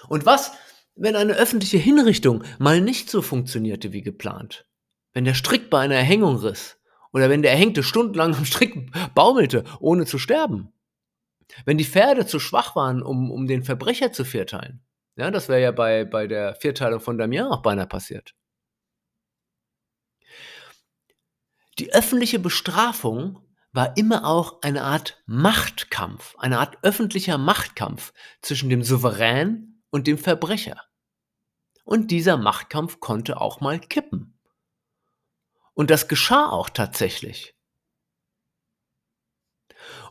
Und 0.08 0.26
was, 0.26 0.52
wenn 0.94 1.16
eine 1.16 1.34
öffentliche 1.34 1.78
Hinrichtung 1.78 2.44
mal 2.58 2.80
nicht 2.80 3.10
so 3.10 3.22
funktionierte 3.22 3.92
wie 3.92 4.02
geplant? 4.02 4.66
Wenn 5.12 5.24
der 5.24 5.34
Strick 5.34 5.70
bei 5.70 5.80
einer 5.80 5.96
Erhängung 5.96 6.36
riss? 6.36 6.78
Oder 7.12 7.28
wenn 7.28 7.42
der 7.42 7.52
Erhängte 7.52 7.82
stundenlang 7.82 8.34
am 8.34 8.44
Strick 8.44 8.90
baumelte, 9.14 9.64
ohne 9.80 10.06
zu 10.06 10.18
sterben? 10.18 10.72
Wenn 11.64 11.78
die 11.78 11.84
Pferde 11.84 12.26
zu 12.26 12.40
schwach 12.40 12.74
waren, 12.76 13.02
um, 13.02 13.30
um 13.30 13.46
den 13.46 13.62
Verbrecher 13.62 14.12
zu 14.12 14.24
vierteilen? 14.24 14.82
Ja, 15.16 15.30
das 15.30 15.48
wäre 15.48 15.60
ja 15.60 15.72
bei, 15.72 16.04
bei 16.04 16.26
der 16.26 16.54
Vierteilung 16.54 17.00
von 17.00 17.18
Damien 17.18 17.46
auch 17.46 17.60
beinahe 17.60 17.86
passiert. 17.86 18.34
Die 21.78 21.92
öffentliche 21.92 22.38
Bestrafung 22.38 23.38
war 23.72 23.96
immer 23.96 24.26
auch 24.26 24.60
eine 24.62 24.82
Art 24.82 25.22
Machtkampf, 25.26 26.34
eine 26.38 26.58
Art 26.58 26.78
öffentlicher 26.82 27.38
Machtkampf 27.38 28.12
zwischen 28.42 28.68
dem 28.68 28.82
Souverän 28.82 29.82
und 29.90 30.06
dem 30.06 30.18
Verbrecher. 30.18 30.80
Und 31.84 32.10
dieser 32.10 32.36
Machtkampf 32.36 33.00
konnte 33.00 33.40
auch 33.40 33.60
mal 33.60 33.80
kippen. 33.80 34.31
Und 35.74 35.90
das 35.90 36.08
geschah 36.08 36.50
auch 36.50 36.70
tatsächlich. 36.70 37.54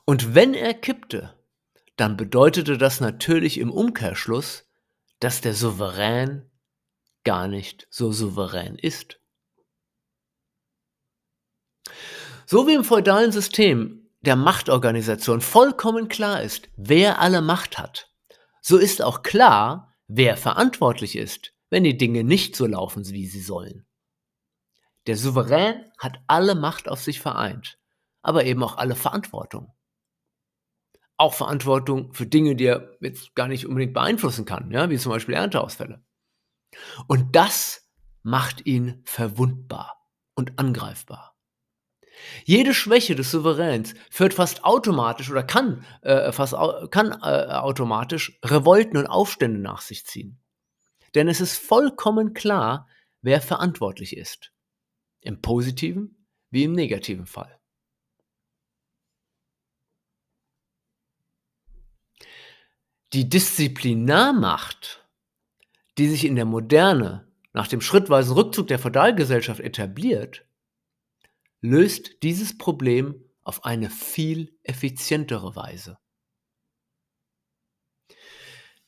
Und 0.06 0.34
wenn 0.34 0.54
er 0.54 0.74
kippte, 0.74 1.38
dann 1.96 2.18
bedeutete 2.18 2.78
das 2.78 3.00
natürlich 3.00 3.60
im 3.60 3.72
Umkehrschluss, 3.72 4.68
dass 5.20 5.42
der 5.42 5.54
Souverän 5.54 6.50
gar 7.24 7.48
nicht 7.48 7.88
so 7.92 8.12
souverän 8.12 8.78
ist. 8.78 9.20
So 12.46 12.68
wie 12.68 12.74
im 12.74 12.84
feudalen 12.84 13.32
System 13.32 14.10
der 14.22 14.36
Machtorganisation 14.36 15.42
vollkommen 15.42 16.08
klar 16.08 16.42
ist, 16.42 16.70
wer 16.76 17.20
alle 17.20 17.42
Macht 17.42 17.78
hat, 17.78 18.12
so 18.62 18.78
ist 18.78 19.02
auch 19.02 19.24
klar, 19.24 19.96
wer 20.08 20.38
verantwortlich 20.38 21.16
ist, 21.16 21.54
wenn 21.70 21.84
die 21.84 21.98
Dinge 21.98 22.24
nicht 22.24 22.56
so 22.56 22.66
laufen, 22.66 23.08
wie 23.10 23.28
sie 23.28 23.42
sollen. 23.42 23.86
Der 25.08 25.18
Souverän 25.18 25.92
hat 25.98 26.20
alle 26.28 26.56
Macht 26.56 26.88
auf 26.88 27.02
sich 27.02 27.20
vereint, 27.20 27.80
aber 28.22 28.46
eben 28.46 28.64
auch 28.64 28.78
alle 28.78 28.96
Verantwortung. 28.96 29.74
Auch 31.18 31.34
Verantwortung 31.34 32.14
für 32.14 32.26
Dinge, 32.26 32.56
die 32.56 32.66
er 32.66 32.98
jetzt 33.00 33.36
gar 33.36 33.48
nicht 33.48 33.66
unbedingt 33.66 33.94
beeinflussen 33.94 34.46
kann, 34.46 34.72
ja, 34.72 34.90
wie 34.90 34.98
zum 34.98 35.12
Beispiel 35.12 35.36
Ernteausfälle. 35.36 36.04
Und 37.08 37.36
das 37.36 37.90
macht 38.24 38.66
ihn 38.66 39.02
verwundbar 39.06 40.08
und 40.36 40.58
angreifbar. 40.60 41.36
Jede 42.46 42.74
Schwäche 42.74 43.16
des 43.16 43.32
Souveräns 43.32 43.96
führt 44.10 44.34
fast 44.34 44.64
automatisch 44.64 45.32
oder 45.32 45.44
kann, 45.44 45.86
äh, 46.02 46.32
fast, 46.32 46.54
kann 46.92 47.12
äh, 47.12 47.54
automatisch 47.54 48.38
Revolten 48.44 48.98
und 48.98 49.08
Aufstände 49.08 49.60
nach 49.60 49.82
sich 49.82 50.06
ziehen. 50.06 50.40
Denn 51.16 51.28
es 51.28 51.42
ist 51.42 51.58
vollkommen 51.58 52.34
klar, 52.34 52.88
wer 53.22 53.42
verantwortlich 53.42 54.16
ist. 54.16 54.52
Im 55.22 55.42
positiven 55.42 56.28
wie 56.50 56.64
im 56.64 56.74
negativen 56.74 57.26
Fall. 57.26 57.60
Die 63.14 63.28
Disziplinarmacht, 63.28 65.06
die 65.98 66.08
sich 66.08 66.26
in 66.26 66.36
der 66.36 66.46
Moderne 66.46 67.28
nach 67.54 67.68
dem 67.68 67.82
schrittweisen 67.82 68.34
Rückzug 68.34 68.68
der 68.68 68.80
Feudalgesellschaft 68.80 69.60
etabliert, 69.60 70.46
löst 71.60 72.24
dieses 72.24 72.58
Problem 72.58 73.24
auf 73.44 73.66
eine 73.66 73.90
viel 73.90 74.58
effizientere 74.64 75.56
Weise. 75.56 75.98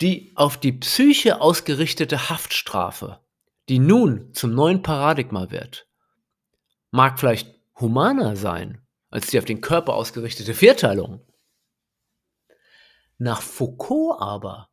Die 0.02 0.32
auf 0.36 0.58
die 0.60 0.74
Psyche 0.74 1.42
ausgerichtete 1.42 2.30
Haftstrafe, 2.30 3.24
die 3.70 3.80
nun 3.80 4.34
zum 4.34 4.54
neuen 4.54 4.82
Paradigma 4.82 5.52
wird, 5.52 5.88
mag 6.94 7.20
vielleicht 7.20 7.60
humaner 7.82 8.36
sein 8.36 8.80
als 9.10 9.28
die 9.28 9.40
auf 9.40 9.46
den 9.46 9.62
Körper 9.62 9.96
ausgerichtete 9.96 10.54
Vierteilung. 10.54 11.26
Nach 13.18 13.42
Foucault 13.42 14.22
aber 14.22 14.70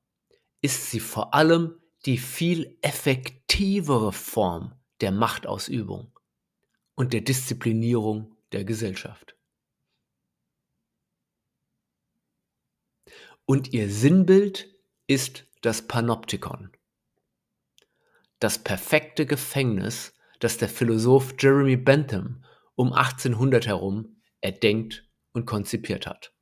ist 0.61 0.91
sie 0.91 1.01
vor 1.01 1.33
allem 1.35 1.81
die 2.05 2.19
viel 2.19 2.79
effektivere 2.83 4.13
Form 4.13 4.75
der 5.01 5.13
Machtausübung 5.13 6.19
und 6.95 7.15
der 7.15 7.23
Disziplinierung 7.23 8.37
der 8.53 8.65
Gesellschaft. 8.65 9.35
Und 13.47 13.73
ihr 13.73 13.91
Sinnbild 13.91 14.69
ist 15.07 15.47
das 15.63 15.87
Panoptikon, 15.89 16.71
das 18.41 18.59
perfekte 18.59 19.25
Gefängnis, 19.25 20.15
das 20.41 20.59
der 20.59 20.69
Philosoph 20.69 21.35
Jeremy 21.39 21.77
Bentham 21.77 22.45
um 22.75 22.93
1800 22.93 23.67
herum 23.67 24.21
erdenkt 24.41 25.09
und 25.33 25.47
konzipiert 25.47 26.07
hat. 26.07 26.33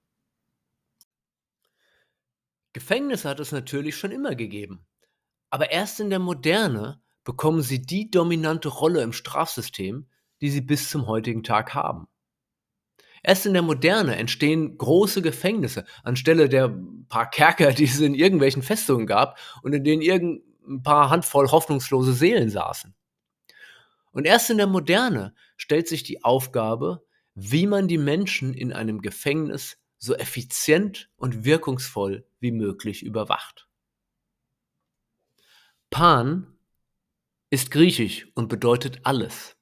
Gefängnisse 2.73 3.29
hat 3.29 3.41
es 3.41 3.53
natürlich 3.53 3.97
schon 3.97 4.13
immer 4.13 4.35
gegeben, 4.35 4.87
aber 5.51 5.71
erst 5.71 6.01
in 6.01 6.11
der 6.11 6.19
Moderne 6.21 7.03
bekommen 7.25 7.61
sie 7.61 7.83
die 7.83 8.11
dominante 8.11 8.69
Rolle 8.69 9.03
im 9.03 9.13
Strafsystem, 9.13 10.09
die 10.41 10.51
sie 10.51 10.61
bis 10.61 10.89
zum 10.89 11.07
heutigen 11.07 11.43
Tag 11.43 11.75
haben. 11.75 12.07
Erst 13.23 13.47
in 13.47 13.53
der 13.53 13.63
Moderne 13.63 14.17
entstehen 14.17 14.79
große 14.79 15.23
Gefängnisse 15.23 15.85
anstelle 16.05 16.49
der 16.49 16.73
paar 17.09 17.29
Kerker, 17.29 17.73
die 17.73 17.85
es 17.85 18.01
in 18.01 18.15
irgendwelchen 18.15 18.63
Festungen 18.63 19.07
gab 19.07 19.39
und 19.63 19.73
in 19.73 19.83
denen 19.83 20.03
irgendein 20.03 20.83
paar 20.83 21.11
Handvoll 21.11 21.51
hoffnungslose 21.51 22.13
Seelen 22.13 22.51
saßen. 22.51 22.95
Und 24.19 24.25
erst 24.25 24.51
in 24.51 24.57
der 24.57 24.67
Moderne 24.67 25.33
stellt 25.57 25.87
sich 25.87 26.03
die 26.03 26.25
Aufgabe, 26.25 27.07
wie 27.37 27.69
man 27.69 27.87
die 27.87 27.99
Menschen 27.99 28.53
in 28.53 28.73
einem 28.73 29.01
Gefängnis 29.01 29.79
so 29.97 30.13
effizient 30.13 31.09
und 31.15 31.45
wirkungsvoll 31.45 32.27
wie 32.41 32.51
möglich 32.51 33.05
überwacht. 33.05 33.69
Pan 35.91 36.59
ist 37.51 37.71
griechisch 37.71 38.27
und 38.35 38.49
bedeutet 38.49 38.99
alles. 39.05 39.57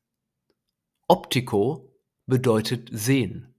Optiko 1.06 1.94
bedeutet 2.24 2.88
sehen. 2.90 3.54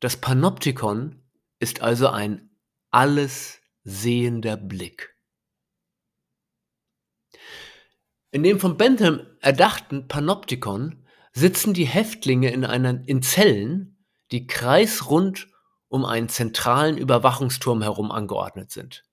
Das 0.00 0.16
Panoptikon 0.16 1.22
ist 1.60 1.80
also 1.80 2.08
ein 2.08 2.50
alles 2.90 3.60
sehender 3.84 4.56
Blick. 4.56 5.15
In 8.30 8.42
dem 8.42 8.60
von 8.60 8.76
Bentham 8.76 9.26
erdachten 9.40 10.08
Panoptikon 10.08 11.04
sitzen 11.32 11.74
die 11.74 11.86
Häftlinge 11.86 12.50
in, 12.50 12.64
einer, 12.64 13.06
in 13.06 13.22
Zellen, 13.22 14.04
die 14.30 14.46
kreisrund 14.46 15.48
um 15.88 16.04
einen 16.04 16.28
zentralen 16.28 16.98
Überwachungsturm 16.98 17.82
herum 17.82 18.10
angeordnet 18.10 18.70
sind, 18.70 19.04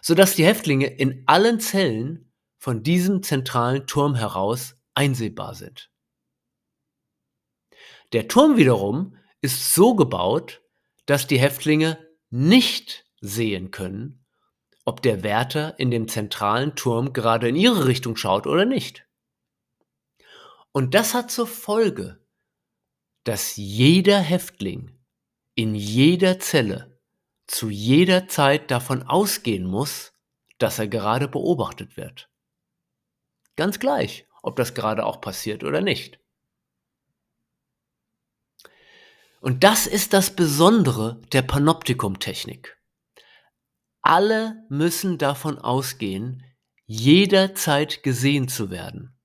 sodass 0.00 0.34
die 0.34 0.44
Häftlinge 0.44 0.86
in 0.86 1.24
allen 1.26 1.58
Zellen 1.58 2.32
von 2.58 2.82
diesem 2.82 3.22
zentralen 3.22 3.86
Turm 3.86 4.14
heraus 4.14 4.76
einsehbar 4.94 5.54
sind. 5.54 5.90
Der 8.12 8.28
Turm 8.28 8.56
wiederum 8.56 9.16
ist 9.40 9.74
so 9.74 9.94
gebaut, 9.94 10.62
dass 11.06 11.26
die 11.26 11.40
Häftlinge 11.40 11.98
nicht 12.30 13.04
sehen 13.20 13.70
können, 13.70 14.21
ob 14.84 15.02
der 15.02 15.22
Wärter 15.22 15.78
in 15.78 15.90
dem 15.90 16.08
zentralen 16.08 16.74
Turm 16.74 17.12
gerade 17.12 17.48
in 17.48 17.56
ihre 17.56 17.86
Richtung 17.86 18.16
schaut 18.16 18.46
oder 18.46 18.64
nicht. 18.64 19.06
Und 20.72 20.94
das 20.94 21.14
hat 21.14 21.30
zur 21.30 21.46
Folge, 21.46 22.20
dass 23.24 23.56
jeder 23.56 24.18
Häftling 24.18 24.98
in 25.54 25.74
jeder 25.74 26.38
Zelle 26.38 26.98
zu 27.46 27.68
jeder 27.68 28.28
Zeit 28.28 28.70
davon 28.70 29.02
ausgehen 29.02 29.66
muss, 29.66 30.14
dass 30.58 30.78
er 30.78 30.88
gerade 30.88 31.28
beobachtet 31.28 31.96
wird. 31.96 32.30
Ganz 33.56 33.78
gleich, 33.78 34.26
ob 34.42 34.56
das 34.56 34.74
gerade 34.74 35.04
auch 35.04 35.20
passiert 35.20 35.62
oder 35.62 35.82
nicht. 35.82 36.18
Und 39.40 39.64
das 39.64 39.86
ist 39.86 40.12
das 40.12 40.34
Besondere 40.34 41.20
der 41.32 41.42
Panoptikum-Technik. 41.42 42.80
Alle 44.02 44.66
müssen 44.68 45.16
davon 45.16 45.58
ausgehen, 45.58 46.44
jederzeit 46.86 48.02
gesehen 48.02 48.48
zu 48.48 48.70
werden. 48.70 49.16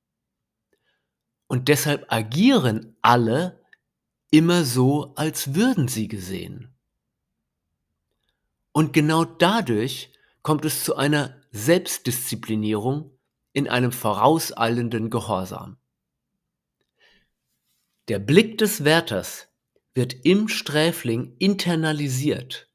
Und 1.47 1.67
deshalb 1.67 2.11
agieren 2.11 2.95
alle 3.01 3.63
immer 4.29 4.63
so, 4.63 5.13
als 5.15 5.55
würden 5.55 5.87
sie 5.87 6.07
gesehen. 6.07 6.75
Und 8.71 8.93
genau 8.93 9.25
dadurch 9.25 10.13
kommt 10.43 10.63
es 10.63 10.83
zu 10.83 10.95
einer 10.95 11.41
Selbstdisziplinierung 11.51 13.17
in 13.53 13.67
einem 13.67 13.91
vorauseilenden 13.91 15.09
Gehorsam. 15.09 15.77
Der 18.07 18.19
Blick 18.19 18.57
des 18.59 18.83
Wärters 18.83 19.47
wird 19.95 20.13
im 20.25 20.47
Sträfling 20.47 21.35
internalisiert, 21.39 22.66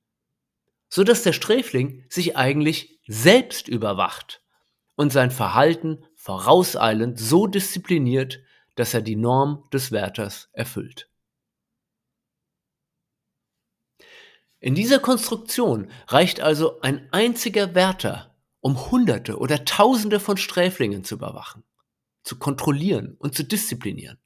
so 0.92 1.04
dass 1.04 1.22
der 1.22 1.32
Sträfling 1.32 2.04
sich 2.10 2.36
eigentlich 2.36 3.00
selbst 3.06 3.66
überwacht 3.66 4.42
und 4.94 5.10
sein 5.10 5.30
Verhalten 5.30 6.04
vorauseilend 6.16 7.18
so 7.18 7.46
diszipliniert, 7.46 8.40
dass 8.74 8.92
er 8.92 9.00
die 9.00 9.16
Norm 9.16 9.64
des 9.72 9.90
Wärters 9.90 10.50
erfüllt. 10.52 11.08
In 14.60 14.74
dieser 14.74 14.98
Konstruktion 14.98 15.90
reicht 16.08 16.42
also 16.42 16.82
ein 16.82 17.08
einziger 17.10 17.74
Wärter, 17.74 18.36
um 18.60 18.90
Hunderte 18.90 19.38
oder 19.38 19.64
Tausende 19.64 20.20
von 20.20 20.36
Sträflingen 20.36 21.04
zu 21.04 21.14
überwachen, 21.14 21.64
zu 22.22 22.38
kontrollieren 22.38 23.16
und 23.18 23.34
zu 23.34 23.44
disziplinieren. 23.44 24.18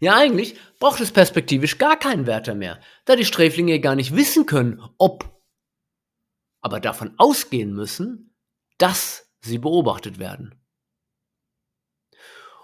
Ja, 0.00 0.16
eigentlich 0.16 0.56
braucht 0.78 1.00
es 1.00 1.10
perspektivisch 1.10 1.78
gar 1.78 1.98
keinen 1.98 2.26
Wärter 2.26 2.54
mehr, 2.54 2.80
da 3.04 3.16
die 3.16 3.24
Sträflinge 3.24 3.80
gar 3.80 3.96
nicht 3.96 4.14
wissen 4.14 4.46
können, 4.46 4.80
ob, 4.96 5.42
aber 6.60 6.80
davon 6.80 7.14
ausgehen 7.18 7.72
müssen, 7.72 8.34
dass 8.78 9.32
sie 9.40 9.58
beobachtet 9.58 10.18
werden. 10.18 10.54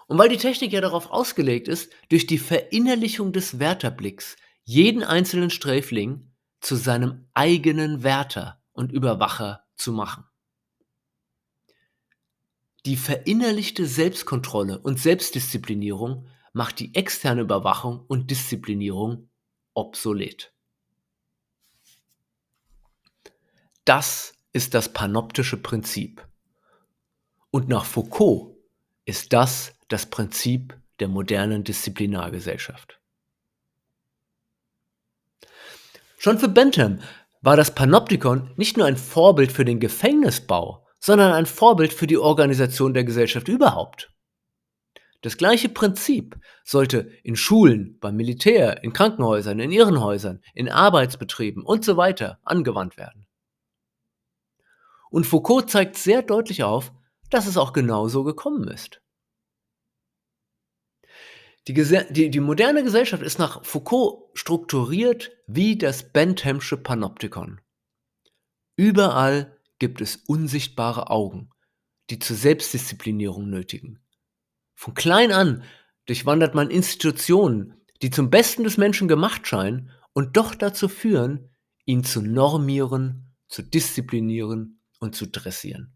Und 0.06 0.18
weil 0.18 0.28
die 0.28 0.36
Technik 0.36 0.72
ja 0.72 0.80
darauf 0.80 1.10
ausgelegt 1.10 1.66
ist, 1.66 1.92
durch 2.08 2.26
die 2.26 2.38
Verinnerlichung 2.38 3.32
des 3.32 3.58
Wärterblicks 3.58 4.36
jeden 4.62 5.02
einzelnen 5.02 5.50
Sträfling 5.50 6.32
zu 6.60 6.76
seinem 6.76 7.28
eigenen 7.34 8.02
Wärter 8.02 8.62
und 8.72 8.92
Überwacher 8.92 9.64
zu 9.76 9.92
machen. 9.92 10.24
Die 12.86 12.96
verinnerlichte 12.96 13.86
Selbstkontrolle 13.86 14.78
und 14.78 15.00
Selbstdisziplinierung 15.00 16.26
macht 16.54 16.78
die 16.78 16.94
externe 16.94 17.42
Überwachung 17.42 18.04
und 18.06 18.30
Disziplinierung 18.30 19.28
obsolet. 19.74 20.54
Das 23.84 24.32
ist 24.52 24.72
das 24.72 24.92
panoptische 24.92 25.58
Prinzip. 25.58 26.26
Und 27.50 27.68
nach 27.68 27.84
Foucault 27.84 28.56
ist 29.04 29.32
das 29.32 29.74
das 29.88 30.06
Prinzip 30.06 30.78
der 31.00 31.08
modernen 31.08 31.64
Disziplinargesellschaft. 31.64 33.00
Schon 36.16 36.38
für 36.38 36.48
Bentham 36.48 37.00
war 37.42 37.56
das 37.56 37.74
Panoptikon 37.74 38.54
nicht 38.56 38.76
nur 38.76 38.86
ein 38.86 38.96
Vorbild 38.96 39.52
für 39.52 39.64
den 39.64 39.80
Gefängnisbau, 39.80 40.86
sondern 41.00 41.32
ein 41.32 41.46
Vorbild 41.46 41.92
für 41.92 42.06
die 42.06 42.16
Organisation 42.16 42.94
der 42.94 43.04
Gesellschaft 43.04 43.48
überhaupt. 43.48 44.13
Das 45.24 45.38
gleiche 45.38 45.70
Prinzip 45.70 46.38
sollte 46.64 47.10
in 47.22 47.34
Schulen, 47.34 47.98
beim 47.98 48.14
Militär, 48.14 48.84
in 48.84 48.92
Krankenhäusern, 48.92 49.58
in 49.58 49.72
Irrenhäusern, 49.72 50.42
in 50.52 50.68
Arbeitsbetrieben 50.68 51.62
und 51.62 51.82
so 51.82 51.96
weiter 51.96 52.40
angewandt 52.42 52.98
werden. 52.98 53.26
Und 55.08 55.26
Foucault 55.26 55.70
zeigt 55.70 55.96
sehr 55.96 56.20
deutlich 56.20 56.62
auf, 56.62 56.92
dass 57.30 57.46
es 57.46 57.56
auch 57.56 57.72
genau 57.72 58.06
so 58.06 58.22
gekommen 58.22 58.68
ist. 58.68 59.00
Die, 61.68 61.72
die, 61.72 62.28
die, 62.28 62.40
moderne 62.40 62.84
Gesellschaft 62.84 63.22
ist 63.22 63.38
nach 63.38 63.64
Foucault 63.64 64.28
strukturiert 64.34 65.30
wie 65.46 65.78
das 65.78 66.12
Benthamsche 66.12 66.76
Panoptikon. 66.76 67.62
Überall 68.76 69.58
gibt 69.78 70.02
es 70.02 70.16
unsichtbare 70.16 71.08
Augen, 71.08 71.48
die 72.10 72.18
zur 72.18 72.36
Selbstdisziplinierung 72.36 73.48
nötigen. 73.48 74.03
Von 74.74 74.94
klein 74.94 75.32
an 75.32 75.62
durchwandert 76.06 76.54
man 76.54 76.70
Institutionen, 76.70 77.80
die 78.02 78.10
zum 78.10 78.30
Besten 78.30 78.64
des 78.64 78.76
Menschen 78.76 79.08
gemacht 79.08 79.46
scheinen 79.46 79.90
und 80.12 80.36
doch 80.36 80.54
dazu 80.54 80.88
führen, 80.88 81.50
ihn 81.84 82.04
zu 82.04 82.22
normieren, 82.22 83.34
zu 83.48 83.62
disziplinieren 83.62 84.80
und 85.00 85.14
zu 85.14 85.26
dressieren. 85.26 85.92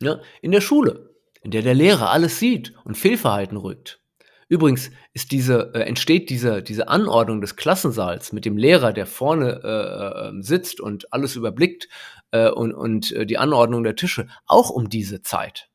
Ja, 0.00 0.20
in 0.40 0.50
der 0.52 0.60
Schule 0.60 1.12
in 1.42 1.50
der 1.50 1.62
der 1.62 1.74
Lehrer 1.74 2.10
alles 2.10 2.38
sieht 2.38 2.72
und 2.84 2.96
Fehlverhalten 2.96 3.56
rückt. 3.56 4.00
Übrigens 4.48 4.90
ist 5.12 5.32
diese, 5.32 5.72
äh, 5.74 5.80
entsteht 5.80 6.30
diese, 6.30 6.62
diese 6.62 6.88
Anordnung 6.88 7.40
des 7.40 7.56
Klassensaals 7.56 8.32
mit 8.32 8.44
dem 8.44 8.56
Lehrer, 8.56 8.92
der 8.92 9.06
vorne 9.06 9.60
äh, 9.64 10.28
äh, 10.38 10.42
sitzt 10.42 10.80
und 10.80 11.12
alles 11.12 11.36
überblickt 11.36 11.88
äh, 12.30 12.50
und, 12.50 12.74
und 12.74 13.12
äh, 13.12 13.26
die 13.26 13.38
Anordnung 13.38 13.82
der 13.82 13.96
Tische 13.96 14.28
auch 14.46 14.70
um 14.70 14.88
diese 14.88 15.22
Zeit. 15.22 15.70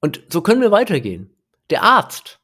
Und 0.00 0.22
so 0.28 0.40
können 0.40 0.62
wir 0.62 0.70
weitergehen. 0.70 1.30
Der 1.68 1.82
Arzt, 1.82 2.40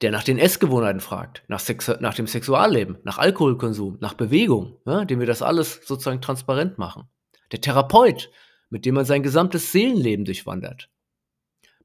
der 0.00 0.10
nach 0.10 0.24
den 0.24 0.38
Essgewohnheiten 0.38 1.00
fragt, 1.00 1.44
nach, 1.48 1.60
Sex 1.60 1.88
nach 2.00 2.14
dem 2.14 2.26
Sexualleben, 2.26 2.98
nach 3.04 3.18
Alkoholkonsum, 3.18 3.98
nach 4.00 4.14
Bewegung, 4.14 4.78
ja, 4.86 5.04
dem 5.04 5.20
wir 5.20 5.26
das 5.26 5.42
alles 5.42 5.86
sozusagen 5.86 6.20
transparent 6.20 6.78
machen. 6.78 7.08
Der 7.52 7.60
Therapeut, 7.60 8.30
mit 8.70 8.84
dem 8.86 8.94
man 8.94 9.04
sein 9.04 9.22
gesamtes 9.22 9.70
Seelenleben 9.70 10.24
durchwandert. 10.24 10.90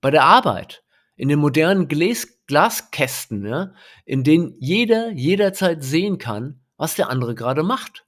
Bei 0.02 0.10
der 0.10 0.24
Arbeit, 0.24 0.84
in 1.16 1.28
den 1.30 1.40
modernen 1.40 1.88
Glas 1.88 2.28
Glaskästen, 2.48 3.46
ja, 3.46 3.74
in 4.06 4.24
denen 4.24 4.56
jeder 4.60 5.12
jederzeit 5.12 5.84
sehen 5.84 6.18
kann, 6.18 6.62
was 6.78 6.96
der 6.96 7.10
andere 7.10 7.36
gerade 7.36 7.62
macht. 7.62 8.06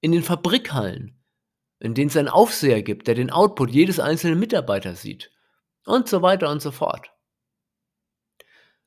In 0.00 0.12
den 0.12 0.22
Fabrikhallen, 0.22 1.19
in 1.80 1.94
denen 1.94 2.08
es 2.08 2.16
einen 2.16 2.28
Aufseher 2.28 2.82
gibt, 2.82 3.08
der 3.08 3.14
den 3.14 3.30
Output 3.30 3.70
jedes 3.70 3.98
einzelnen 3.98 4.38
Mitarbeiters 4.38 5.02
sieht. 5.02 5.32
Und 5.86 6.08
so 6.08 6.22
weiter 6.22 6.50
und 6.50 6.60
so 6.60 6.70
fort. 6.70 7.10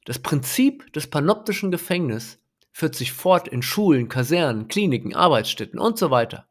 Das 0.05 0.19
Prinzip 0.19 0.93
des 0.93 1.09
panoptischen 1.09 1.71
Gefängnisses 1.71 2.39
führt 2.71 2.95
sich 2.95 3.11
fort 3.11 3.47
in 3.47 3.61
Schulen, 3.61 4.09
Kasernen, 4.09 4.67
Kliniken, 4.67 5.15
Arbeitsstätten 5.15 5.79
und 5.79 5.97
so 5.97 6.11
weiter. 6.11 6.47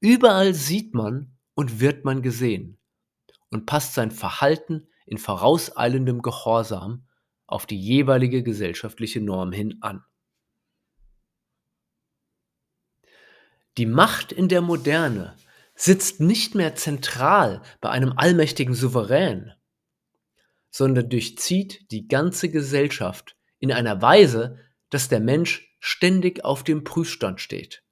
Überall 0.00 0.52
sieht 0.52 0.94
man 0.94 1.36
und 1.54 1.80
wird 1.80 2.04
man 2.04 2.22
gesehen 2.22 2.78
und 3.50 3.66
passt 3.66 3.94
sein 3.94 4.10
Verhalten 4.10 4.88
in 5.06 5.18
vorauseilendem 5.18 6.22
Gehorsam 6.22 7.06
auf 7.46 7.66
die 7.66 7.78
jeweilige 7.78 8.42
gesellschaftliche 8.42 9.20
Norm 9.20 9.52
hin 9.52 9.78
an. 9.80 10.04
Die 13.76 13.86
Macht 13.86 14.32
in 14.32 14.48
der 14.48 14.60
Moderne 14.60 15.36
sitzt 15.74 16.20
nicht 16.20 16.54
mehr 16.54 16.74
zentral 16.74 17.62
bei 17.80 17.90
einem 17.90 18.14
allmächtigen 18.16 18.74
Souverän, 18.74 19.52
sondern 20.70 21.08
durchzieht 21.08 21.90
die 21.90 22.08
ganze 22.08 22.48
Gesellschaft 22.48 23.36
in 23.58 23.72
einer 23.72 24.00
Weise, 24.02 24.58
dass 24.90 25.08
der 25.08 25.20
Mensch 25.20 25.76
ständig 25.80 26.44
auf 26.44 26.64
dem 26.64 26.84
Prüfstand 26.84 27.40
steht 27.40 27.82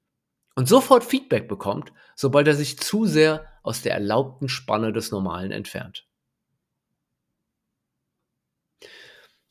und 0.55 0.67
sofort 0.67 1.03
Feedback 1.03 1.47
bekommt, 1.47 1.91
sobald 2.15 2.47
er 2.47 2.55
sich 2.55 2.79
zu 2.79 3.05
sehr 3.05 3.45
aus 3.63 3.81
der 3.81 3.93
erlaubten 3.93 4.49
Spanne 4.49 4.93
des 4.93 5.11
Normalen 5.11 5.51
entfernt. 5.51 6.07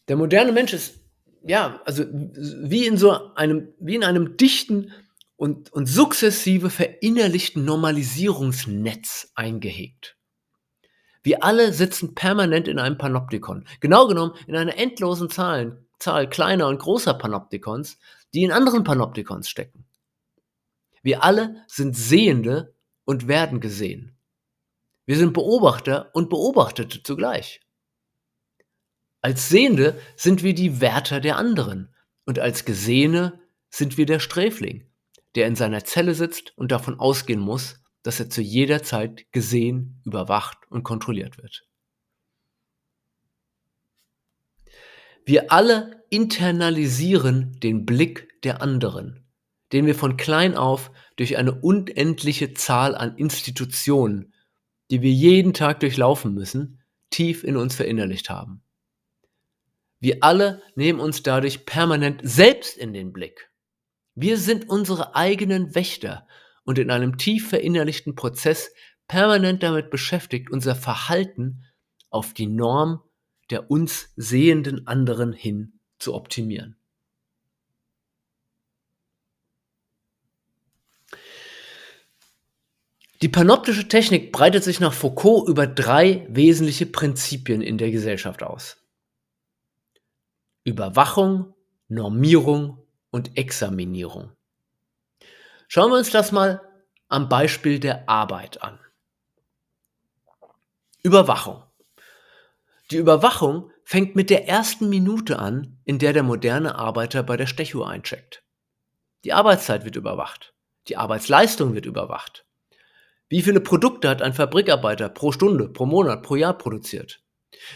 Der 0.09 0.17
moderne 0.17 0.53
Mensch 0.53 0.73
ist, 0.73 1.01
ja, 1.43 1.81
also 1.85 2.05
wie 2.13 2.87
in 2.87 2.97
so 2.97 3.35
einem, 3.35 3.73
wie 3.79 3.95
in 3.95 4.05
einem 4.05 4.37
dichten 4.37 4.93
und, 5.43 5.73
und 5.73 5.87
sukzessive 5.87 6.71
verinnerlichten 6.71 7.65
Normalisierungsnetz 7.65 9.33
eingehegt. 9.35 10.17
Wir 11.25 11.43
alle 11.43 11.73
sitzen 11.73 12.15
permanent 12.15 12.69
in 12.69 12.79
einem 12.79 12.97
Panoptikon. 12.97 13.67
Genau 13.81 14.07
genommen 14.07 14.37
in 14.47 14.55
einer 14.55 14.79
endlosen 14.79 15.31
Zahl, 15.31 15.85
Zahl 15.99 16.29
kleiner 16.29 16.69
und 16.69 16.79
großer 16.79 17.15
Panoptikons, 17.15 17.99
die 18.33 18.45
in 18.45 18.53
anderen 18.53 18.85
Panoptikons 18.85 19.49
stecken. 19.49 19.85
Wir 21.03 21.25
alle 21.25 21.57
sind 21.67 21.97
Sehende 21.97 22.77
und 23.05 23.27
werden 23.27 23.59
gesehen. 23.59 24.17
Wir 25.07 25.17
sind 25.17 25.33
Beobachter 25.33 26.15
und 26.15 26.31
Beobachtete 26.31 27.03
zugleich. 27.03 27.61
Als 29.21 29.49
Sehende 29.49 30.01
sind 30.15 30.45
wir 30.45 30.55
die 30.55 30.81
Wärter 30.81 31.19
der 31.19 31.37
anderen 31.37 31.93
und 32.27 32.39
als 32.39 32.65
Gesehene 32.65 33.41
sind 33.71 33.99
wir 33.99 34.07
der 34.07 34.21
Sträfling, 34.21 34.87
der 35.35 35.47
in 35.47 35.57
seiner 35.57 35.85
Zelle 35.85 36.15
sitzt 36.15 36.57
und 36.57 36.73
davon 36.73 36.99
ausgehen 37.01 37.41
muss, 37.41 37.83
dass 38.03 38.21
er 38.21 38.29
zu 38.29 38.43
jeder 38.43 38.83
Zeit 38.83 39.31
gesehen, 39.33 40.01
überwacht 40.05 40.59
und 40.69 40.83
kontrolliert 40.83 41.39
wird. 41.39 41.67
Wir 45.25 45.53
alle 45.53 46.05
internalisieren 46.11 47.59
den 47.61 47.87
Blick 47.87 48.43
der 48.43 48.61
anderen, 48.61 49.25
den 49.73 49.87
wir 49.87 49.95
von 49.95 50.17
klein 50.17 50.57
auf 50.57 50.91
durch 51.17 51.37
eine 51.37 51.53
unendliche 51.53 52.55
Zahl 52.55 52.97
an 52.97 53.17
Institutionen, 53.17 54.35
die 54.91 55.01
wir 55.01 55.13
jeden 55.13 55.55
Tag 55.55 55.81
durchlaufen 55.81 56.35
müssen, 56.35 56.83
tief 57.11 57.45
in 57.45 57.57
uns 57.57 57.77
verinnerlicht 57.77 58.31
haben. 58.31 58.63
Wir 60.01 60.19
alle 60.25 60.61
nehmen 60.75 60.99
uns 60.99 61.23
dadurch 61.23 61.65
permanent 61.65 62.21
selbst 62.25 62.77
in 62.77 62.93
den 62.93 63.13
Blick. 63.13 63.52
Wir 64.15 64.39
sind 64.39 64.69
unsere 64.69 65.15
eigenen 65.15 65.75
Wächter 65.75 66.27
und 66.65 66.79
in 66.79 66.91
einem 66.91 67.17
tief 67.19 67.49
verinnerlichten 67.49 68.15
Prozess 68.15 68.73
permanent 69.09 69.63
damit 69.63 69.91
beschäftigt, 69.91 70.51
unser 70.51 70.75
Verhalten 70.75 71.65
auf 72.11 72.35
die 72.35 72.47
Norm 72.47 73.03
der 73.53 73.71
uns 73.71 74.13
sehenden 74.17 74.87
anderen 74.87 75.35
hin 75.35 75.79
zu 75.99 76.15
optimieren. 76.15 76.77
Die 83.21 83.29
panoptische 83.29 83.87
Technik 83.87 84.33
breitet 84.33 84.65
sich 84.65 84.81
nach 84.81 84.95
Foucault 84.95 85.49
über 85.49 85.67
drei 85.67 86.27
wesentliche 86.31 86.87
Prinzipien 86.87 87.61
in 87.61 87.77
der 87.77 87.91
Gesellschaft 87.91 88.43
aus. 88.43 88.79
Überwachung, 90.65 91.55
Normierung 91.89 92.82
und 93.13 93.39
Examinierung. 93.39 94.33
Schauen 95.69 95.93
wir 95.93 95.99
uns 95.99 96.11
das 96.11 96.33
mal 96.33 96.61
am 97.09 97.29
Beispiel 97.29 97.79
der 97.79 98.09
Arbeit 98.09 98.63
an. 98.63 98.81
Überwachung. 101.05 101.63
Die 102.91 102.97
Überwachung 102.97 103.71
fängt 103.85 104.17
mit 104.17 104.31
der 104.31 104.49
ersten 104.49 104.89
Minute 104.89 105.39
an, 105.39 105.79
in 105.85 105.99
der 105.99 106.13
der 106.13 106.23
moderne 106.23 106.75
Arbeiter 106.75 107.23
bei 107.23 107.37
der 107.37 107.47
Stechuhr 107.47 107.89
eincheckt. 107.89 108.43
Die 109.25 109.33
Arbeitszeit 109.33 109.85
wird 109.85 109.97
überwacht. 109.97 110.55
Die 110.89 110.97
Arbeitsleistung 110.97 111.75
wird 111.75 111.87
überwacht. 111.87 112.45
Wie 113.29 113.43
viele 113.43 113.61
Produkte 113.61 114.09
hat 114.09 114.23
ein 114.23 114.35
Fabrikarbeiter 114.35 115.09
pro 115.09 115.33
Stunde, 115.33 115.69
pro 115.69 115.87
Monat, 115.87 116.23
pro 116.23 116.37
Jahr 116.37 116.57
produziert? 116.57 117.23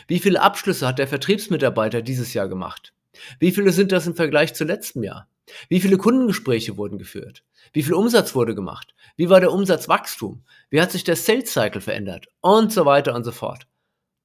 Wie 0.06 0.18
viele 0.18 0.40
Abschlüsse 0.40 0.86
hat 0.86 0.98
der 0.98 1.08
Vertriebsmitarbeiter 1.08 2.02
dieses 2.02 2.34
Jahr 2.34 2.48
gemacht? 2.48 2.92
Wie 3.38 3.52
viele 3.52 3.72
sind 3.72 3.92
das 3.92 4.06
im 4.06 4.14
Vergleich 4.14 4.54
zu 4.54 4.64
letztem 4.64 5.02
Jahr? 5.02 5.28
Wie 5.68 5.80
viele 5.80 5.98
Kundengespräche 5.98 6.76
wurden 6.76 6.98
geführt? 6.98 7.44
Wie 7.72 7.82
viel 7.82 7.94
Umsatz 7.94 8.34
wurde 8.34 8.54
gemacht? 8.54 8.94
Wie 9.16 9.28
war 9.28 9.40
der 9.40 9.52
Umsatzwachstum? 9.52 10.44
Wie 10.70 10.80
hat 10.80 10.90
sich 10.90 11.04
der 11.04 11.16
Sales 11.16 11.52
Cycle 11.52 11.80
verändert? 11.80 12.26
Und 12.40 12.72
so 12.72 12.84
weiter 12.84 13.14
und 13.14 13.24
so 13.24 13.32
fort. 13.32 13.66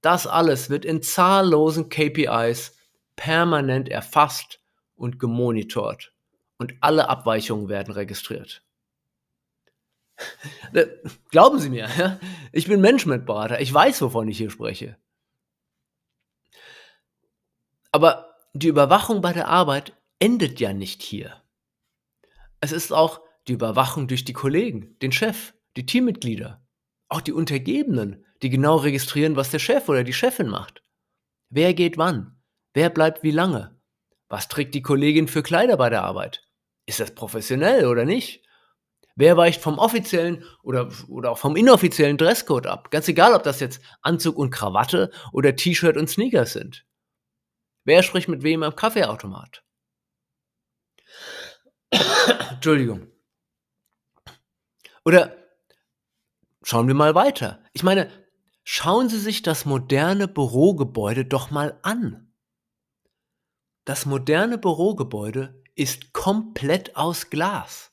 Das 0.01 0.25
alles 0.25 0.69
wird 0.69 0.83
in 0.83 1.01
zahllosen 1.01 1.89
KPIs 1.89 2.75
permanent 3.15 3.89
erfasst 3.89 4.59
und 4.95 5.19
gemonitort. 5.19 6.11
Und 6.57 6.73
alle 6.81 7.09
Abweichungen 7.09 7.69
werden 7.69 7.93
registriert. 7.93 8.63
Glauben 11.31 11.59
Sie 11.59 11.69
mir, 11.69 12.19
ich 12.51 12.67
bin 12.67 12.81
Managementberater, 12.81 13.59
ich 13.61 13.73
weiß, 13.73 14.01
wovon 14.01 14.27
ich 14.27 14.37
hier 14.37 14.49
spreche. 14.49 14.97
Aber 17.91 18.30
die 18.53 18.67
Überwachung 18.67 19.21
bei 19.21 19.33
der 19.33 19.47
Arbeit 19.47 19.93
endet 20.19 20.59
ja 20.59 20.73
nicht 20.73 21.01
hier. 21.01 21.41
Es 22.59 22.71
ist 22.71 22.91
auch 22.91 23.21
die 23.47 23.53
Überwachung 23.53 24.07
durch 24.07 24.25
die 24.25 24.33
Kollegen, 24.33 24.97
den 24.99 25.11
Chef, 25.11 25.53
die 25.77 25.85
Teammitglieder, 25.85 26.61
auch 27.07 27.21
die 27.21 27.31
Untergebenen, 27.31 28.25
die 28.41 28.49
genau 28.49 28.77
registrieren, 28.77 29.35
was 29.35 29.51
der 29.51 29.59
Chef 29.59 29.87
oder 29.89 30.03
die 30.03 30.13
Chefin 30.13 30.47
macht. 30.47 30.83
Wer 31.49 31.73
geht 31.73 31.97
wann? 31.97 32.41
Wer 32.73 32.89
bleibt 32.89 33.23
wie 33.23 33.31
lange? 33.31 33.79
Was 34.27 34.47
trägt 34.47 34.75
die 34.75 34.81
Kollegin 34.81 35.27
für 35.27 35.43
Kleider 35.43 35.77
bei 35.77 35.89
der 35.89 36.03
Arbeit? 36.03 36.47
Ist 36.85 36.99
das 36.99 37.15
professionell 37.15 37.85
oder 37.85 38.05
nicht? 38.05 38.45
Wer 39.15 39.37
weicht 39.37 39.61
vom 39.61 39.77
offiziellen 39.77 40.43
oder, 40.63 40.89
oder 41.09 41.31
auch 41.31 41.37
vom 41.37 41.55
inoffiziellen 41.55 42.17
Dresscode 42.17 42.67
ab? 42.67 42.91
Ganz 42.91 43.07
egal, 43.07 43.33
ob 43.33 43.43
das 43.43 43.59
jetzt 43.59 43.81
Anzug 44.01 44.37
und 44.37 44.51
Krawatte 44.51 45.11
oder 45.33 45.55
T-Shirt 45.55 45.97
und 45.97 46.09
Sneakers 46.09 46.53
sind. 46.53 46.85
Wer 47.83 48.03
spricht 48.03 48.27
mit 48.27 48.43
wem 48.43 48.63
am 48.63 48.75
Kaffeeautomat? 48.75 49.63
Entschuldigung. 52.51 53.07
Oder 55.03 55.35
schauen 56.61 56.87
wir 56.87 56.93
mal 56.93 57.15
weiter. 57.15 57.63
Ich 57.73 57.83
meine, 57.83 58.11
schauen 58.63 59.09
Sie 59.09 59.19
sich 59.19 59.41
das 59.41 59.65
moderne 59.65 60.27
Bürogebäude 60.27 61.25
doch 61.25 61.49
mal 61.49 61.79
an. 61.81 62.33
Das 63.85 64.05
moderne 64.05 64.57
Bürogebäude 64.57 65.63
ist 65.75 66.13
komplett 66.13 66.95
aus 66.95 67.29
Glas. 67.29 67.91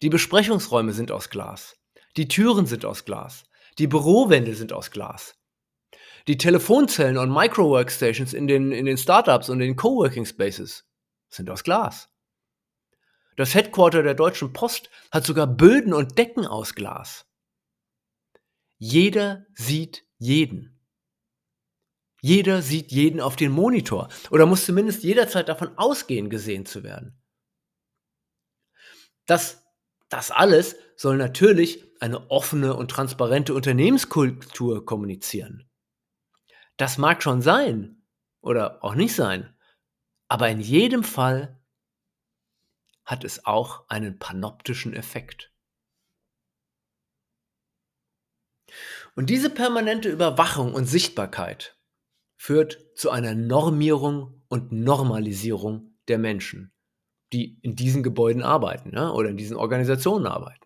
Die 0.00 0.10
Besprechungsräume 0.10 0.92
sind 0.92 1.10
aus 1.10 1.28
Glas. 1.28 1.76
Die 2.16 2.28
Türen 2.28 2.66
sind 2.66 2.84
aus 2.84 3.04
Glas. 3.04 3.44
Die 3.78 3.88
Bürowände 3.88 4.54
sind 4.54 4.72
aus 4.72 4.92
Glas. 4.92 5.37
Die 6.28 6.36
Telefonzellen 6.36 7.16
und 7.16 7.32
Micro-Workstations 7.32 8.34
in 8.34 8.46
den, 8.46 8.70
in 8.70 8.84
den 8.84 8.98
Startups 8.98 9.48
und 9.48 9.60
den 9.60 9.76
Coworking 9.76 10.26
Spaces 10.26 10.84
sind 11.30 11.48
aus 11.48 11.64
Glas. 11.64 12.10
Das 13.36 13.54
Headquarter 13.54 14.02
der 14.02 14.12
Deutschen 14.12 14.52
Post 14.52 14.90
hat 15.10 15.24
sogar 15.24 15.46
Böden 15.46 15.94
und 15.94 16.18
Decken 16.18 16.46
aus 16.46 16.74
Glas. 16.74 17.24
Jeder 18.76 19.46
sieht 19.54 20.04
jeden. 20.18 20.78
Jeder 22.20 22.60
sieht 22.60 22.92
jeden 22.92 23.22
auf 23.22 23.36
den 23.36 23.50
Monitor 23.50 24.08
oder 24.30 24.44
muss 24.44 24.66
zumindest 24.66 25.04
jederzeit 25.04 25.48
davon 25.48 25.78
ausgehen, 25.78 26.28
gesehen 26.28 26.66
zu 26.66 26.82
werden. 26.82 27.22
Das, 29.24 29.64
das 30.10 30.30
alles 30.30 30.76
soll 30.94 31.16
natürlich 31.16 31.84
eine 32.00 32.30
offene 32.30 32.76
und 32.76 32.90
transparente 32.90 33.54
Unternehmenskultur 33.54 34.84
kommunizieren. 34.84 35.67
Das 36.78 36.96
mag 36.96 37.22
schon 37.22 37.42
sein 37.42 38.02
oder 38.40 38.82
auch 38.82 38.94
nicht 38.94 39.14
sein, 39.14 39.54
aber 40.28 40.48
in 40.48 40.60
jedem 40.60 41.04
Fall 41.04 41.60
hat 43.04 43.24
es 43.24 43.44
auch 43.44 43.88
einen 43.88 44.18
panoptischen 44.18 44.94
Effekt. 44.94 45.52
Und 49.16 49.28
diese 49.28 49.50
permanente 49.50 50.08
Überwachung 50.08 50.72
und 50.74 50.84
Sichtbarkeit 50.84 51.76
führt 52.36 52.78
zu 52.94 53.10
einer 53.10 53.34
Normierung 53.34 54.44
und 54.48 54.70
Normalisierung 54.70 55.98
der 56.06 56.18
Menschen, 56.18 56.72
die 57.32 57.58
in 57.62 57.74
diesen 57.74 58.04
Gebäuden 58.04 58.42
arbeiten 58.42 58.92
ja, 58.94 59.10
oder 59.10 59.30
in 59.30 59.36
diesen 59.36 59.56
Organisationen 59.56 60.26
arbeiten. 60.26 60.64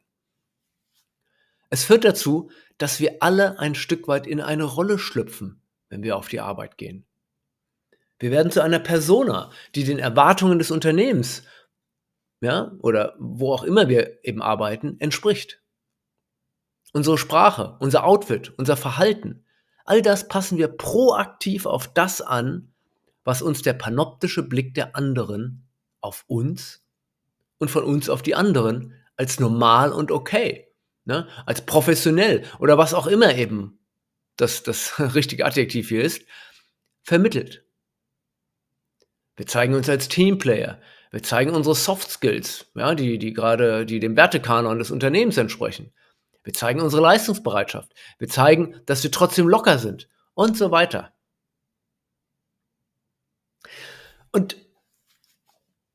Es 1.71 1.85
führt 1.85 2.05
dazu, 2.05 2.51
dass 2.77 3.01
wir 3.01 3.23
alle 3.23 3.59
ein 3.59 3.75
Stück 3.75 4.09
weit 4.09 4.27
in 4.27 4.43
eine 4.43 4.65
Rolle 4.65 4.99
schlüpfen, 4.99 5.62
wenn 5.93 6.03
wir 6.03 6.17
auf 6.17 6.29
die 6.29 6.41
Arbeit 6.41 6.79
gehen. 6.79 7.05
Wir 8.19 8.31
werden 8.31 8.51
zu 8.51 8.63
einer 8.63 8.79
Persona, 8.79 9.51
die 9.75 9.85
den 9.85 9.99
Erwartungen 9.99 10.59
des 10.59 10.71
Unternehmens, 10.71 11.43
ja, 12.41 12.73
oder 12.81 13.15
wo 13.19 13.53
auch 13.53 13.63
immer 13.63 13.91
wir 13.91 14.25
eben 14.25 14.41
arbeiten, 14.41 14.97
entspricht. 15.01 15.61
Unsere 16.95 17.19
Sprache, 17.19 17.77
unser 17.79 18.05
Outfit, 18.05 18.55
unser 18.57 18.79
Verhalten, 18.79 19.45
all 19.85 20.01
das 20.01 20.29
passen 20.29 20.57
wir 20.57 20.69
proaktiv 20.69 21.67
auf 21.67 21.93
das 21.93 22.23
an, 22.23 22.73
was 23.23 23.43
uns 23.43 23.61
der 23.61 23.75
panoptische 23.75 24.43
Blick 24.43 24.73
der 24.75 24.97
anderen 24.97 25.69
auf 26.01 26.25
uns 26.27 26.83
und 27.59 27.71
von 27.71 27.85
uns 27.85 28.09
auf 28.09 28.23
die 28.23 28.35
anderen 28.35 28.95
als 29.17 29.41
normal 29.41 29.93
und 29.93 30.11
okay, 30.11 30.69
ne, 31.05 31.29
als 31.45 31.67
professionell 31.67 32.45
oder 32.61 32.79
was 32.79 32.95
auch 32.95 33.07
immer 33.07 33.35
eben 33.35 33.79
das, 34.37 34.63
das 34.63 34.99
richtige 35.15 35.47
Adjektiv 35.47 35.89
hier 35.89 36.03
ist, 36.03 36.27
vermittelt. 37.03 37.65
Wir 39.37 39.47
zeigen 39.47 39.75
uns 39.75 39.89
als 39.89 40.09
Teamplayer. 40.09 40.81
Wir 41.11 41.23
zeigen 41.23 41.55
unsere 41.55 41.75
Soft 41.75 42.11
Skills, 42.11 42.71
ja, 42.75 42.95
die, 42.95 43.19
die 43.19 43.33
gerade, 43.33 43.85
die 43.85 44.01
dem 44.01 44.17
Wertekanon 44.17 44.79
des 44.79 44.91
Unternehmens 44.91 45.37
entsprechen. 45.37 45.93
Wir 46.43 46.55
zeigen 46.55 46.81
unsere 46.81 47.03
Leistungsbereitschaft. 47.03 47.93
Wir 48.19 48.29
zeigen, 48.29 48.81
dass 48.87 49.03
wir 49.03 49.11
trotzdem 49.11 49.49
locker 49.49 49.79
sind 49.79 50.09
und 50.35 50.57
so 50.57 50.71
weiter. 50.71 51.13
Und 54.33 54.57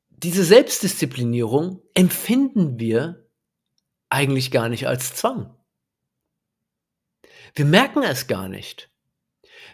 diese 0.09 0.43
Selbstdisziplinierung 0.43 1.81
empfinden 1.93 2.79
wir 2.79 3.27
eigentlich 4.09 4.51
gar 4.51 4.69
nicht 4.69 4.87
als 4.87 5.15
Zwang. 5.15 5.56
Wir 7.57 7.65
merken 7.65 8.03
es 8.03 8.27
gar 8.27 8.47
nicht. 8.49 8.91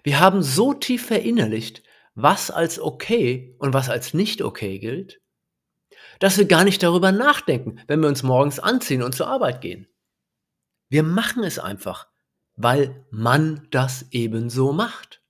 Wir 0.03 0.21
haben 0.21 0.41
so 0.41 0.73
tief 0.73 1.05
verinnerlicht, 1.05 1.83
was 2.15 2.49
als 2.49 2.79
okay 2.79 3.57
und 3.59 3.73
was 3.73 3.89
als 3.89 4.13
nicht 4.13 4.41
okay 4.41 4.79
gilt, 4.79 5.19
dass 6.19 6.37
wir 6.37 6.45
gar 6.45 6.63
nicht 6.63 6.81
darüber 6.81 7.11
nachdenken, 7.11 7.81
wenn 7.87 7.99
wir 7.99 8.07
uns 8.07 8.23
morgens 8.23 8.57
anziehen 8.57 9.03
und 9.03 9.13
zur 9.13 9.27
Arbeit 9.27 9.59
gehen. 9.59 9.89
Wir 10.87 11.03
machen 11.03 11.43
es 11.43 11.59
einfach, 11.59 12.07
weil 12.55 13.05
man 13.11 13.67
das 13.69 14.05
ebenso 14.11 14.71
macht. 14.71 15.21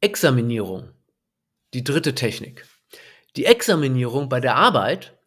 Examinierung. 0.00 0.94
Die 1.74 1.84
dritte 1.84 2.14
Technik. 2.14 2.66
Die 3.36 3.44
Examinierung 3.44 4.30
bei 4.30 4.40
der 4.40 4.56
Arbeit 4.56 5.18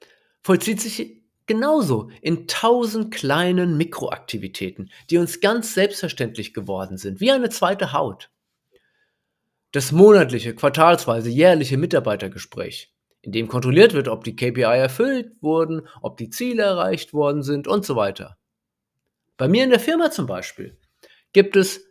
vollzieht 0.42 0.82
sich 0.82 1.25
genauso 1.46 2.10
in 2.22 2.48
tausend 2.48 3.14
kleinen 3.14 3.78
Mikroaktivitäten, 3.78 4.92
die 5.10 5.18
uns 5.18 5.40
ganz 5.40 5.74
selbstverständlich 5.74 6.54
geworden 6.54 6.98
sind, 6.98 7.20
wie 7.20 7.32
eine 7.32 7.50
zweite 7.50 7.94
Haut. 7.94 8.30
Das 9.72 9.92
monatliche, 9.92 10.56
quartalsweise, 10.56 11.30
jährliche 11.30 11.78
Mitarbeitergespräch, 11.78 12.94
in 13.22 13.32
dem 13.32 13.48
kontrolliert 13.48 13.94
wird, 13.94 14.08
ob 14.08 14.24
die 14.24 14.36
KPI 14.36 14.62
erfüllt 14.62 15.34
wurden, 15.42 15.88
ob 16.02 16.18
die 16.18 16.30
Ziele 16.30 16.64
erreicht 16.64 17.14
worden 17.14 17.44
sind 17.44 17.68
und 17.68 17.86
so 17.86 17.96
weiter. 17.96 18.38
Bei 19.38 19.48
mir 19.48 19.64
in 19.64 19.70
der 19.70 19.82
Firma 19.82 20.12
zum 20.12 20.28
Beispiel 20.28 20.78
gibt 21.34 21.58
es 21.58 21.86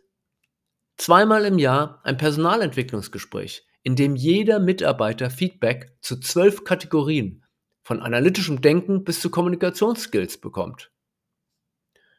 zweimal 0.97 1.45
im 1.45 1.59
Jahr 1.59 2.01
ein 2.03 2.17
Personalentwicklungsgespräch, 2.17 3.67
in 3.83 3.95
dem 3.95 4.15
jeder 4.15 4.59
Mitarbeiter 4.59 5.29
Feedback 5.29 5.95
zu 6.01 6.19
zwölf 6.19 6.63
Kategorien 6.63 7.44
von 7.85 8.01
analytischem 8.01 8.61
Denken 8.61 9.03
bis 9.03 9.21
zu 9.21 9.29
Kommunikationsskills 9.29 10.39
bekommt. 10.39 10.91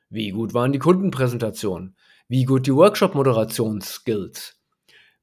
Wie 0.08 0.30
gut 0.30 0.54
waren 0.54 0.70
die 0.70 0.78
Kundenpräsentationen? 0.78 1.96
Wie 2.28 2.44
gut 2.44 2.68
die 2.68 2.74
Workshop-Moderationsskills? 2.74 4.62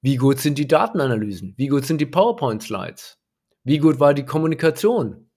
Wie 0.01 0.17
gut 0.17 0.39
sind 0.39 0.57
die 0.57 0.67
Datenanalysen? 0.67 1.53
Wie 1.55 1.67
gut 1.67 1.85
sind 1.85 2.01
die 2.01 2.05
PowerPoint-Slides? 2.05 3.17
Wie 3.63 3.77
gut 3.77 4.01
war 4.01 4.13
die 4.13 4.25
Kommunikation? 4.25 5.31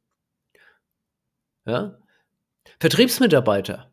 Ja? 1.65 2.01
Vertriebsmitarbeiter 2.81 3.93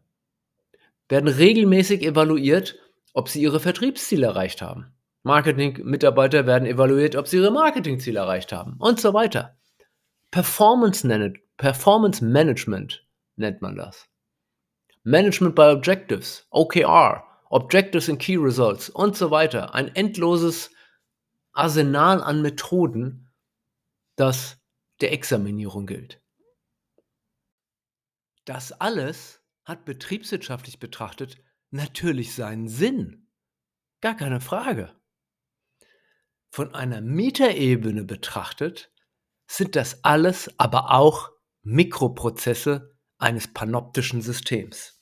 werden 1.09 1.30
regelmäßig 1.30 2.01
evaluiert, 2.01 2.80
ob 3.14 3.30
sie 3.30 3.43
ihre 3.43 3.59
Vertriebsziele 3.59 4.26
erreicht 4.26 4.64
haben. 4.64 4.95
Marketing-Mitarbeiter 5.22 6.47
werden 6.47 6.68
evaluiert, 6.68 7.16
ob 7.16 7.28
sie 7.28 7.38
ihre 7.38 7.51
Marketingziele 7.51 8.20
erreicht 8.20 8.51
haben 8.51 8.78
und 8.80 8.99
so 8.99 9.14
weiter. 9.14 9.55
Performance, 10.34 11.04
Performance 11.58 12.20
Management 12.20 13.06
nennt 13.36 13.62
man 13.62 13.76
das. 13.76 14.10
Management 15.04 15.54
by 15.54 15.70
Objectives, 15.70 16.48
OKR, 16.50 17.24
Objectives 17.52 18.10
and 18.10 18.18
Key 18.18 18.38
Results 18.38 18.90
und 18.90 19.16
so 19.16 19.30
weiter. 19.30 19.76
Ein 19.76 19.96
endloses 19.96 20.72
Arsenal 21.52 22.24
an 22.24 22.42
Methoden, 22.42 23.32
das 24.16 24.58
der 25.02 25.14
Examinierung 25.14 25.86
gilt. 25.86 26.20
Das 28.46 28.72
alles 28.72 29.40
hat 29.66 29.86
betriebswirtschaftlich 29.86 30.80
betrachtet 30.80 31.38
natürlich 31.70 32.34
seinen 32.34 32.68
Sinn. 32.68 33.28
Gar 34.02 34.18
keine 34.18 34.42
Frage. 34.42 34.96
Von 36.50 36.74
einer 36.74 37.02
Metaebene 37.02 38.04
betrachtet 38.04 38.93
sind 39.48 39.76
das 39.76 40.04
alles 40.04 40.52
aber 40.58 40.91
auch 40.91 41.32
Mikroprozesse 41.64 42.96
eines 43.18 43.54
panoptischen 43.54 44.22
Systems, 44.22 45.02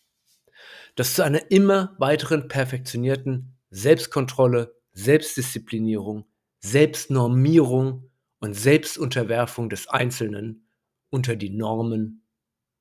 das 0.96 1.16
zu 1.16 1.24
einer 1.24 1.50
immer 1.50 1.96
weiteren 1.98 2.48
perfektionierten 2.48 3.58
Selbstkontrolle, 3.70 4.76
Selbstdisziplinierung, 4.92 6.26
Selbstnormierung 6.60 8.12
und 8.40 8.54
Selbstunterwerfung 8.54 9.70
des 9.70 9.88
Einzelnen 9.88 10.68
unter 11.10 11.36
die 11.36 11.50
Normen 11.50 12.28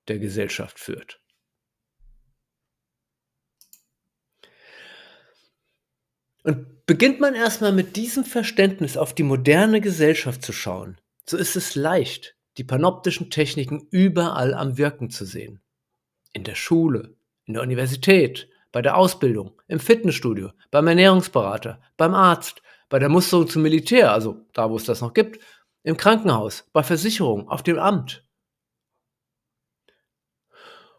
der 0.09 0.19
Gesellschaft 0.19 0.79
führt. 0.79 1.21
Und 6.43 6.87
beginnt 6.87 7.21
man 7.21 7.35
erstmal 7.35 7.73
mit 7.73 7.97
diesem 7.97 8.25
Verständnis 8.25 8.97
auf 8.97 9.15
die 9.15 9.23
moderne 9.23 9.81
Gesellschaft 9.81 10.43
zu 10.43 10.53
schauen, 10.53 10.99
so 11.31 11.37
ist 11.37 11.57
es 11.57 11.76
leicht, 11.76 12.37
die 12.59 12.64
panoptischen 12.64 13.31
Techniken 13.31 13.87
überall 13.91 14.53
am 14.53 14.76
Wirken 14.76 15.11
zu 15.11 15.24
sehen. 15.24 15.61
In 16.33 16.45
der 16.45 16.57
Schule, 16.57 17.14
in 17.47 17.55
der 17.55 17.62
Universität, 17.62 18.49
bei 18.72 18.83
der 18.83 18.97
Ausbildung, 18.97 19.61
im 19.68 19.81
Fitnessstudio, 19.81 20.51
beim 20.70 20.89
Ernährungsberater, 20.89 21.81
beim 21.97 22.14
Arzt, 22.14 22.62
bei 22.89 22.99
der 22.99 23.09
Musterung 23.09 23.49
zum 23.49 23.62
Militär, 23.62 24.12
also 24.12 24.45
da, 24.53 24.70
wo 24.70 24.76
es 24.76 24.85
das 24.85 25.01
noch 25.01 25.14
gibt, 25.14 25.41
im 25.85 25.97
Krankenhaus, 25.97 26.68
bei 26.72 26.83
Versicherungen, 26.83 27.49
auf 27.49 27.62
dem 27.62 27.78
Amt. 27.78 28.26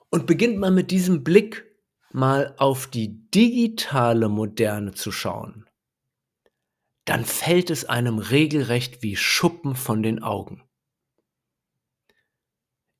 Und 0.09 0.27
beginnt 0.27 0.57
man 0.57 0.73
mit 0.73 0.91
diesem 0.91 1.23
Blick 1.23 1.65
mal 2.11 2.55
auf 2.57 2.87
die 2.87 3.29
digitale 3.31 4.29
Moderne 4.29 4.93
zu 4.93 5.11
schauen, 5.11 5.65
dann 7.05 7.25
fällt 7.25 7.69
es 7.69 7.85
einem 7.85 8.19
regelrecht 8.19 9.01
wie 9.01 9.15
Schuppen 9.15 9.75
von 9.75 10.03
den 10.03 10.21
Augen. 10.21 10.63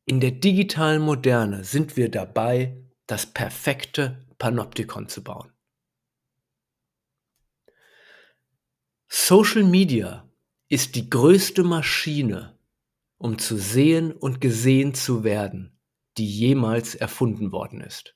In 0.06 0.20
der 0.20 0.32
digitalen 0.32 1.02
Moderne 1.02 1.64
sind 1.64 1.95
wir 1.95 2.10
dabei, 2.10 2.84
das 3.06 3.26
perfekte 3.26 4.26
Panoptikon 4.38 5.08
zu 5.08 5.24
bauen. 5.24 5.54
Social 9.08 9.64
Media 9.64 10.30
ist 10.70 10.95
die 10.95 11.10
größte 11.10 11.64
Maschine, 11.64 12.58
um 13.18 13.38
zu 13.38 13.58
sehen 13.58 14.14
und 14.14 14.41
gesehen 14.41 14.93
zu 14.93 15.24
werden, 15.24 15.80
die 16.18 16.26
jemals 16.26 16.95
erfunden 16.95 17.52
worden 17.52 17.82
ist. 17.82 18.16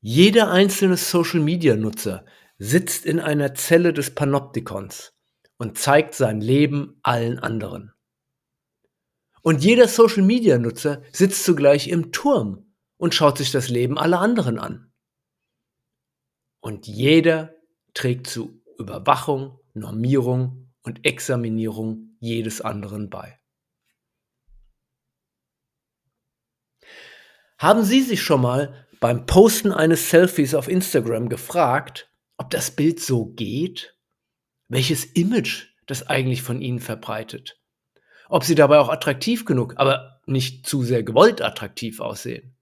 Jeder 0.00 0.50
einzelne 0.50 0.96
Social-Media-Nutzer 0.96 2.24
sitzt 2.58 3.04
in 3.06 3.20
einer 3.20 3.54
Zelle 3.54 3.92
des 3.92 4.14
Panoptikons 4.14 5.12
und 5.58 5.78
zeigt 5.78 6.14
sein 6.14 6.40
Leben 6.40 6.98
allen 7.02 7.38
anderen. 7.38 7.92
Und 9.42 9.62
jeder 9.62 9.86
Social-Media-Nutzer 9.86 11.02
sitzt 11.12 11.44
zugleich 11.44 11.88
im 11.88 12.12
Turm 12.12 12.74
und 12.96 13.14
schaut 13.14 13.38
sich 13.38 13.52
das 13.52 13.68
Leben 13.68 13.98
aller 13.98 14.20
anderen 14.20 14.58
an. 14.58 14.92
Und 16.60 16.86
jeder 16.86 17.54
trägt 17.94 18.26
zu 18.26 18.60
Überwachung, 18.78 19.60
Normierung 19.72 20.72
und 20.82 21.04
Examinierung 21.04 22.16
jedes 22.18 22.60
anderen 22.60 23.08
bei. 23.08 23.38
Haben 27.58 27.84
Sie 27.84 28.02
sich 28.02 28.22
schon 28.22 28.42
mal 28.42 28.86
beim 29.00 29.26
Posten 29.26 29.72
eines 29.72 30.10
Selfies 30.10 30.54
auf 30.54 30.68
Instagram 30.68 31.28
gefragt, 31.28 32.05
ob 32.36 32.50
das 32.50 32.70
Bild 32.70 33.00
so 33.00 33.26
geht? 33.26 33.96
Welches 34.68 35.04
Image 35.04 35.66
das 35.86 36.06
eigentlich 36.06 36.42
von 36.42 36.60
Ihnen 36.60 36.80
verbreitet? 36.80 37.60
Ob 38.28 38.44
Sie 38.44 38.54
dabei 38.54 38.78
auch 38.78 38.88
attraktiv 38.88 39.44
genug, 39.44 39.74
aber 39.76 40.20
nicht 40.26 40.66
zu 40.66 40.82
sehr 40.82 41.02
gewollt 41.02 41.40
attraktiv 41.40 42.00
aussehen? 42.00 42.56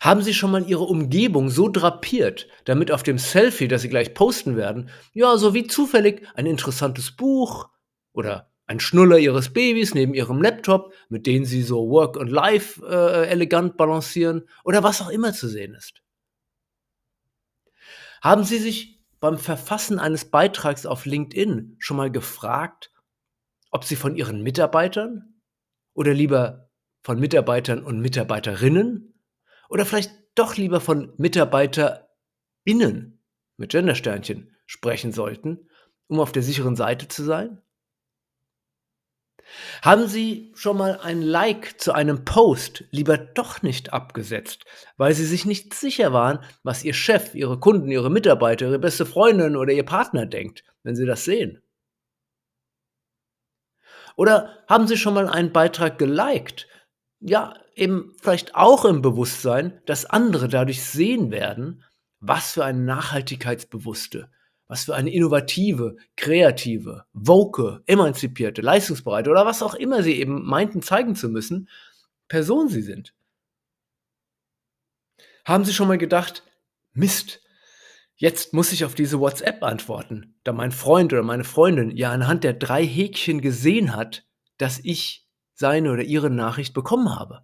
Haben 0.00 0.22
Sie 0.22 0.34
schon 0.34 0.50
mal 0.50 0.68
Ihre 0.68 0.84
Umgebung 0.84 1.48
so 1.48 1.68
drapiert, 1.68 2.48
damit 2.64 2.90
auf 2.90 3.02
dem 3.02 3.18
Selfie, 3.18 3.68
das 3.68 3.82
Sie 3.82 3.88
gleich 3.88 4.14
posten 4.14 4.56
werden, 4.56 4.90
ja, 5.12 5.36
so 5.36 5.54
wie 5.54 5.66
zufällig 5.66 6.26
ein 6.34 6.46
interessantes 6.46 7.14
Buch 7.14 7.68
oder 8.12 8.52
ein 8.66 8.80
Schnuller 8.80 9.18
ihres 9.18 9.52
Babys 9.52 9.94
neben 9.94 10.14
ihrem 10.14 10.40
Laptop, 10.40 10.92
mit 11.08 11.26
denen 11.26 11.44
sie 11.44 11.62
so 11.62 11.88
Work 11.90 12.16
und 12.16 12.28
Life 12.28 12.84
äh, 12.86 13.28
elegant 13.28 13.76
balancieren 13.76 14.48
oder 14.64 14.82
was 14.82 15.02
auch 15.02 15.10
immer 15.10 15.32
zu 15.32 15.48
sehen 15.48 15.74
ist. 15.74 16.01
Haben 18.22 18.44
Sie 18.44 18.58
sich 18.58 19.04
beim 19.18 19.36
Verfassen 19.36 19.98
eines 19.98 20.30
Beitrags 20.30 20.86
auf 20.86 21.06
LinkedIn 21.06 21.74
schon 21.80 21.96
mal 21.96 22.10
gefragt, 22.10 22.92
ob 23.72 23.84
Sie 23.84 23.96
von 23.96 24.14
Ihren 24.14 24.42
Mitarbeitern 24.42 25.40
oder 25.92 26.14
lieber 26.14 26.70
von 27.02 27.18
Mitarbeitern 27.18 27.82
und 27.82 28.00
Mitarbeiterinnen 28.00 29.20
oder 29.68 29.84
vielleicht 29.84 30.12
doch 30.36 30.56
lieber 30.56 30.80
von 30.80 31.12
MitarbeiterInnen 31.16 33.20
mit 33.56 33.72
Gendersternchen 33.72 34.56
sprechen 34.66 35.10
sollten, 35.10 35.68
um 36.06 36.20
auf 36.20 36.30
der 36.30 36.44
sicheren 36.44 36.76
Seite 36.76 37.08
zu 37.08 37.24
sein? 37.24 37.60
Haben 39.82 40.06
Sie 40.06 40.52
schon 40.54 40.76
mal 40.76 40.98
ein 41.00 41.22
Like 41.22 41.80
zu 41.80 41.92
einem 41.92 42.24
Post 42.24 42.84
lieber 42.90 43.18
doch 43.18 43.62
nicht 43.62 43.92
abgesetzt, 43.92 44.64
weil 44.96 45.14
Sie 45.14 45.26
sich 45.26 45.44
nicht 45.44 45.74
sicher 45.74 46.12
waren, 46.12 46.38
was 46.62 46.84
Ihr 46.84 46.94
Chef, 46.94 47.34
Ihre 47.34 47.58
Kunden, 47.58 47.90
Ihre 47.90 48.10
Mitarbeiter, 48.10 48.66
Ihre 48.66 48.78
beste 48.78 49.06
Freundin 49.06 49.56
oder 49.56 49.72
Ihr 49.72 49.84
Partner 49.84 50.26
denkt, 50.26 50.64
wenn 50.82 50.96
Sie 50.96 51.06
das 51.06 51.24
sehen? 51.24 51.62
Oder 54.16 54.64
haben 54.68 54.86
Sie 54.86 54.96
schon 54.96 55.14
mal 55.14 55.28
einen 55.28 55.52
Beitrag 55.52 55.98
geliked? 55.98 56.68
Ja, 57.20 57.54
eben 57.74 58.14
vielleicht 58.20 58.54
auch 58.54 58.84
im 58.84 59.02
Bewusstsein, 59.02 59.80
dass 59.86 60.06
andere 60.06 60.48
dadurch 60.48 60.84
sehen 60.84 61.30
werden, 61.30 61.84
was 62.20 62.52
für 62.52 62.64
eine 62.64 62.80
nachhaltigkeitsbewusste, 62.80 64.30
was 64.72 64.84
für 64.84 64.94
eine 64.94 65.12
innovative, 65.12 65.98
kreative, 66.16 67.04
woke, 67.12 67.82
emanzipierte, 67.84 68.62
leistungsbereite 68.62 69.28
oder 69.28 69.44
was 69.44 69.62
auch 69.62 69.74
immer 69.74 70.02
sie 70.02 70.18
eben 70.18 70.46
meinten 70.46 70.80
zeigen 70.80 71.14
zu 71.14 71.28
müssen, 71.28 71.68
Person 72.26 72.70
sie 72.70 72.80
sind. 72.80 73.12
Haben 75.44 75.66
Sie 75.66 75.74
schon 75.74 75.88
mal 75.88 75.98
gedacht, 75.98 76.42
Mist, 76.94 77.42
jetzt 78.16 78.54
muss 78.54 78.72
ich 78.72 78.86
auf 78.86 78.94
diese 78.94 79.20
WhatsApp 79.20 79.62
antworten, 79.62 80.36
da 80.42 80.54
mein 80.54 80.72
Freund 80.72 81.12
oder 81.12 81.22
meine 81.22 81.44
Freundin 81.44 81.90
ja 81.94 82.10
anhand 82.10 82.42
der 82.42 82.54
drei 82.54 82.82
Häkchen 82.82 83.42
gesehen 83.42 83.94
hat, 83.94 84.24
dass 84.56 84.78
ich 84.78 85.28
seine 85.52 85.92
oder 85.92 86.02
ihre 86.02 86.30
Nachricht 86.30 86.72
bekommen 86.72 87.14
habe. 87.14 87.42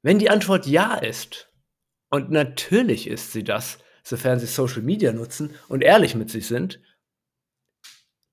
Wenn 0.00 0.18
die 0.18 0.30
Antwort 0.30 0.66
ja 0.66 0.94
ist, 0.94 1.49
und 2.10 2.30
natürlich 2.30 3.06
ist 3.06 3.32
sie 3.32 3.44
das, 3.44 3.78
sofern 4.02 4.38
sie 4.40 4.46
Social 4.46 4.82
Media 4.82 5.12
nutzen 5.12 5.54
und 5.68 5.82
ehrlich 5.82 6.14
mit 6.14 6.30
sich 6.30 6.46
sind, 6.46 6.80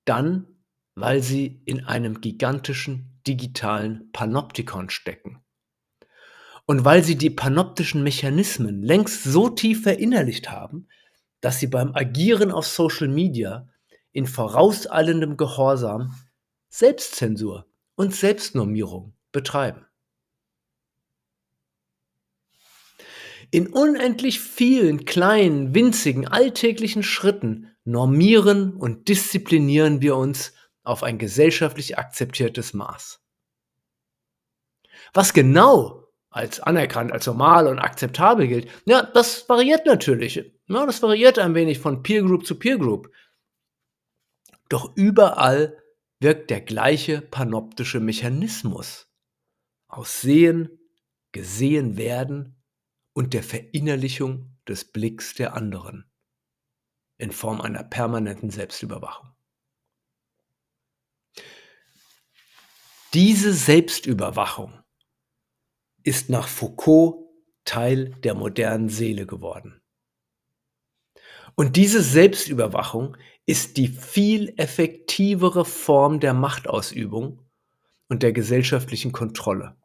dann, 0.06 0.48
weil 0.96 1.22
sie 1.22 1.62
in 1.66 1.86
einem 1.86 2.22
gigantischen 2.22 3.20
digitalen 3.28 4.12
Panoptikon 4.12 4.90
stecken. 4.90 5.44
Und 6.66 6.84
weil 6.84 7.04
sie 7.04 7.16
die 7.16 7.30
panoptischen 7.30 8.04
Mechanismen 8.04 8.84
längst 8.84 9.24
so 9.24 9.50
tief 9.50 9.84
verinnerlicht 9.84 10.50
haben, 10.50 10.88
dass 11.40 11.60
sie 11.60 11.68
beim 11.68 11.96
Agieren 11.96 12.52
auf 12.52 12.68
Social 12.68 13.08
Media 13.08 13.70
in 14.12 14.26
vorauseilendem 14.26 15.38
Gehorsam 15.38 16.16
Selbstzensur 16.70 17.68
und 17.96 18.14
Selbstnormierung 18.14 19.14
betreiben. 19.32 19.87
In 23.50 23.68
unendlich 23.68 24.40
vielen 24.42 25.06
kleinen, 25.06 25.74
winzigen, 25.74 26.28
alltäglichen 26.28 27.04
Schritten 27.04 27.72
normieren 27.86 28.74
und 28.76 29.08
disziplinieren 29.08 30.02
wir 30.02 30.18
uns 30.18 30.54
auf 30.84 31.04
ein 31.04 31.18
gesellschaftlich 31.18 31.98
akzeptiertes 31.98 32.74
Maß. 32.74 33.22
Was 35.14 35.34
genau 35.34 36.08
als 36.30 36.60
anerkannt, 36.60 37.14
als 37.14 37.26
normal 37.26 37.68
und 37.68 37.80
akzeptabel 37.80 38.48
gilt, 38.48 38.70
ja, 38.86 39.02
das 39.02 39.48
variiert 39.48 39.86
natürlich. 39.86 40.36
Ja, 40.68 40.86
das 40.86 41.02
variiert 41.02 41.40
ein 41.40 41.56
wenig 41.56 41.80
von 41.80 42.04
Peer 42.04 42.24
Group 42.24 42.46
zu 42.46 42.60
Peer 42.60 42.78
Group. 42.78 43.10
Doch 44.68 44.96
überall 44.96 45.78
wirkt 46.20 46.50
der 46.50 46.62
gleiche 46.62 47.22
panoptische 47.22 48.02
Mechanismus 48.02 49.08
aus 49.88 50.20
Sehen, 50.20 50.70
gesehen 51.32 51.96
werden 51.96 52.57
und 53.18 53.34
der 53.34 53.42
Verinnerlichung 53.42 54.56
des 54.68 54.86
Blicks 54.86 55.34
der 55.34 55.56
anderen 55.56 56.06
in 57.18 57.32
Form 57.32 57.62
einer 57.62 57.84
permanenten 57.84 58.52
Selbstüberwachung. 58.52 59.32
Diese 63.16 63.56
Selbstüberwachung 63.56 64.84
ist 66.04 66.30
nach 66.30 66.48
Foucault 66.48 67.26
Teil 67.66 68.12
der 68.22 68.36
modernen 68.36 68.90
Seele 68.90 69.26
geworden. 69.26 69.82
Und 71.56 71.76
diese 71.76 72.04
Selbstüberwachung 72.04 73.18
ist 73.48 73.78
die 73.78 73.88
viel 73.88 74.54
effektivere 74.58 75.66
Form 75.66 76.20
der 76.20 76.36
Machtausübung 76.36 77.42
und 78.10 78.22
der 78.22 78.32
gesellschaftlichen 78.32 79.12
Kontrolle 79.12 79.76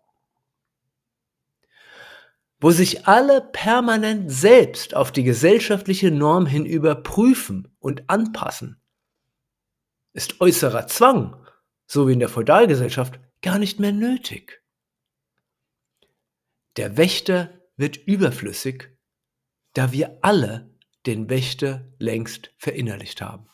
wo 2.62 2.70
sich 2.70 3.08
alle 3.08 3.40
permanent 3.40 4.30
selbst 4.30 4.94
auf 4.94 5.10
die 5.10 5.24
gesellschaftliche 5.24 6.12
Norm 6.12 6.46
hin 6.46 6.64
überprüfen 6.64 7.74
und 7.80 8.08
anpassen, 8.08 8.80
ist 10.12 10.40
äußerer 10.40 10.86
Zwang, 10.86 11.44
so 11.88 12.06
wie 12.06 12.12
in 12.12 12.20
der 12.20 12.28
Feudalgesellschaft, 12.28 13.18
gar 13.42 13.58
nicht 13.58 13.80
mehr 13.80 13.90
nötig. 13.90 14.62
Der 16.76 16.96
Wächter 16.96 17.52
wird 17.76 17.96
überflüssig, 17.96 18.96
da 19.72 19.90
wir 19.90 20.20
alle 20.22 20.72
den 21.04 21.28
Wächter 21.28 21.92
längst 21.98 22.54
verinnerlicht 22.58 23.20
haben. 23.20 23.48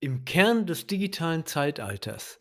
Im 0.00 0.26
Kern 0.26 0.66
des 0.66 0.86
digitalen 0.86 1.46
Zeitalters 1.46 2.38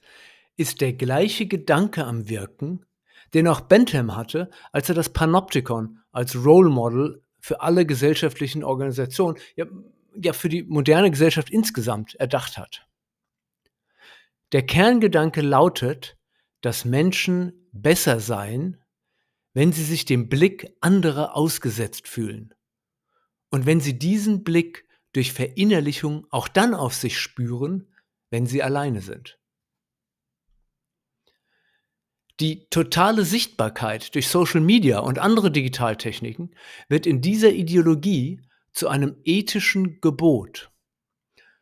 ist 0.57 0.82
der 0.82 0.91
gleiche 0.91 1.45
Gedanke 1.45 2.03
am 2.03 2.28
Wirken, 2.28 2.86
den 3.34 3.47
auch 3.47 3.61
Bentham 3.61 4.15
hatte, 4.15 4.49
als 4.71 4.89
er 4.89 4.95
das 4.95 5.09
Panoptikon 5.09 5.99
als 6.11 6.36
Role 6.36 6.69
Model 6.69 7.23
für 7.39 7.61
alle 7.61 7.86
gesellschaftlichen 7.86 8.63
Organisationen, 8.63 9.38
ja, 9.55 9.65
ja 10.15 10.34
für 10.34 10.49
die 10.49 10.63
moderne 10.63 11.11
Gesellschaft 11.11 11.49
insgesamt 11.49 12.15
erdacht 12.15 12.57
hat. 12.57 12.88
Der 14.51 14.65
Kerngedanke 14.65 15.41
lautet, 15.41 16.17
dass 16.61 16.86
Menschen 16.86 17.67
besser 17.71 18.19
seien, 18.19 18.77
wenn 19.53 19.71
sie 19.71 19.84
sich 19.84 20.05
dem 20.05 20.30
Blick 20.30 20.75
anderer 20.82 21.36
ausgesetzt 21.36 22.07
fühlen. 22.07 22.53
Und 23.49 23.65
wenn 23.65 23.80
sie 23.80 23.97
diesen 23.97 24.43
Blick 24.43 24.86
durch 25.13 25.34
Verinnerlichung 25.34 26.27
auch 26.30 26.47
dann 26.47 26.73
auf 26.73 26.93
sich 26.93 27.17
spüren, 27.19 27.88
wenn 28.30 28.45
sie 28.45 28.61
alleine 28.61 29.01
sind. 29.01 29.38
Die 32.39 32.69
totale 32.69 33.25
Sichtbarkeit 33.25 34.15
durch 34.15 34.29
Social 34.29 34.61
Media 34.61 34.99
und 34.99 35.19
andere 35.19 35.51
Digitaltechniken 35.51 36.55
wird 36.87 37.05
in 37.05 37.21
dieser 37.21 37.49
Ideologie 37.49 38.41
zu 38.71 38.87
einem 38.87 39.17
ethischen 39.25 39.99
Gebot, 39.99 40.71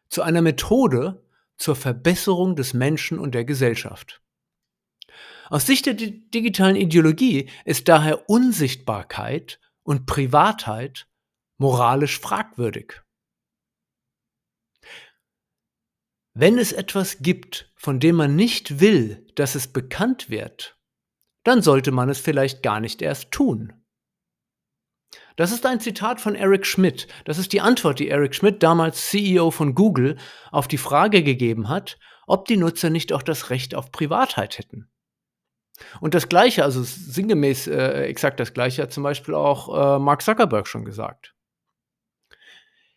zu 0.08 0.22
einer 0.22 0.42
Methode 0.42 1.26
zur 1.58 1.76
Verbesserung 1.76 2.56
des 2.56 2.76
Menschen 2.76 3.18
und 3.18 3.34
der 3.34 3.44
Gesellschaft. 3.44 4.22
Aus 5.50 5.66
Sicht 5.66 5.88
der 5.88 5.96
digitalen 5.96 6.76
Ideologie 6.76 7.50
ist 7.66 7.88
daher 7.88 8.30
Unsichtbarkeit 8.30 9.60
und 9.84 10.06
Privatheit 10.06 11.08
moralisch 11.58 12.20
fragwürdig. 12.20 13.02
Wenn 16.36 16.60
es 16.60 16.72
etwas 16.72 17.18
gibt, 17.20 17.67
von 17.78 18.00
dem 18.00 18.16
man 18.16 18.36
nicht 18.36 18.80
will, 18.80 19.26
dass 19.36 19.56
es 19.56 19.72
bekannt 19.72 20.30
wird, 20.30 20.78
dann 21.44 21.62
sollte 21.62 21.92
man 21.92 22.10
es 22.10 22.20
vielleicht 22.20 22.64
gar 22.64 22.80
nicht 22.80 23.02
erst 23.02 23.32
tun. 23.32 23.74
Das 25.38 25.52
ist 25.52 25.66
ein 25.66 25.80
Zitat 25.80 26.20
von 26.20 26.36
Eric 26.36 26.66
Schmidt. 26.66 27.08
Das 27.24 27.38
ist 27.38 27.54
die 27.54 27.62
Antwort, 27.62 28.00
die 28.00 28.10
Eric 28.10 28.36
Schmidt, 28.36 28.64
damals 28.64 29.10
CEO 29.10 29.52
von 29.52 29.76
Google, 29.76 30.18
auf 30.52 30.68
die 30.68 30.80
Frage 30.80 31.24
gegeben 31.24 31.70
hat, 31.70 32.00
ob 32.26 32.46
die 32.46 32.58
Nutzer 32.58 32.90
nicht 32.90 33.14
auch 33.14 33.22
das 33.22 33.52
Recht 33.52 33.76
auf 33.76 33.92
Privatheit 33.92 34.58
hätten. 34.58 34.90
Und 36.02 36.16
das 36.16 36.28
Gleiche, 36.28 36.64
also 36.64 36.82
sinngemäß 36.82 37.68
äh, 37.68 38.06
exakt 38.06 38.40
das 38.40 38.54
Gleiche, 38.54 38.82
hat 38.82 38.92
zum 38.92 39.04
Beispiel 39.04 39.36
auch 39.36 39.70
äh, 39.70 40.00
Mark 40.00 40.24
Zuckerberg 40.24 40.68
schon 40.68 40.84
gesagt. 40.84 41.36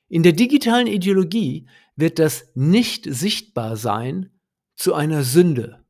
In 0.08 0.22
der 0.22 0.32
digitalen 0.32 0.86
Ideologie 0.86 1.68
wird 1.94 2.18
das 2.18 2.50
Nicht-Sichtbar-Sein 2.54 4.39
zu 4.80 4.94
einer 4.94 5.24
Sünde, 5.24 5.84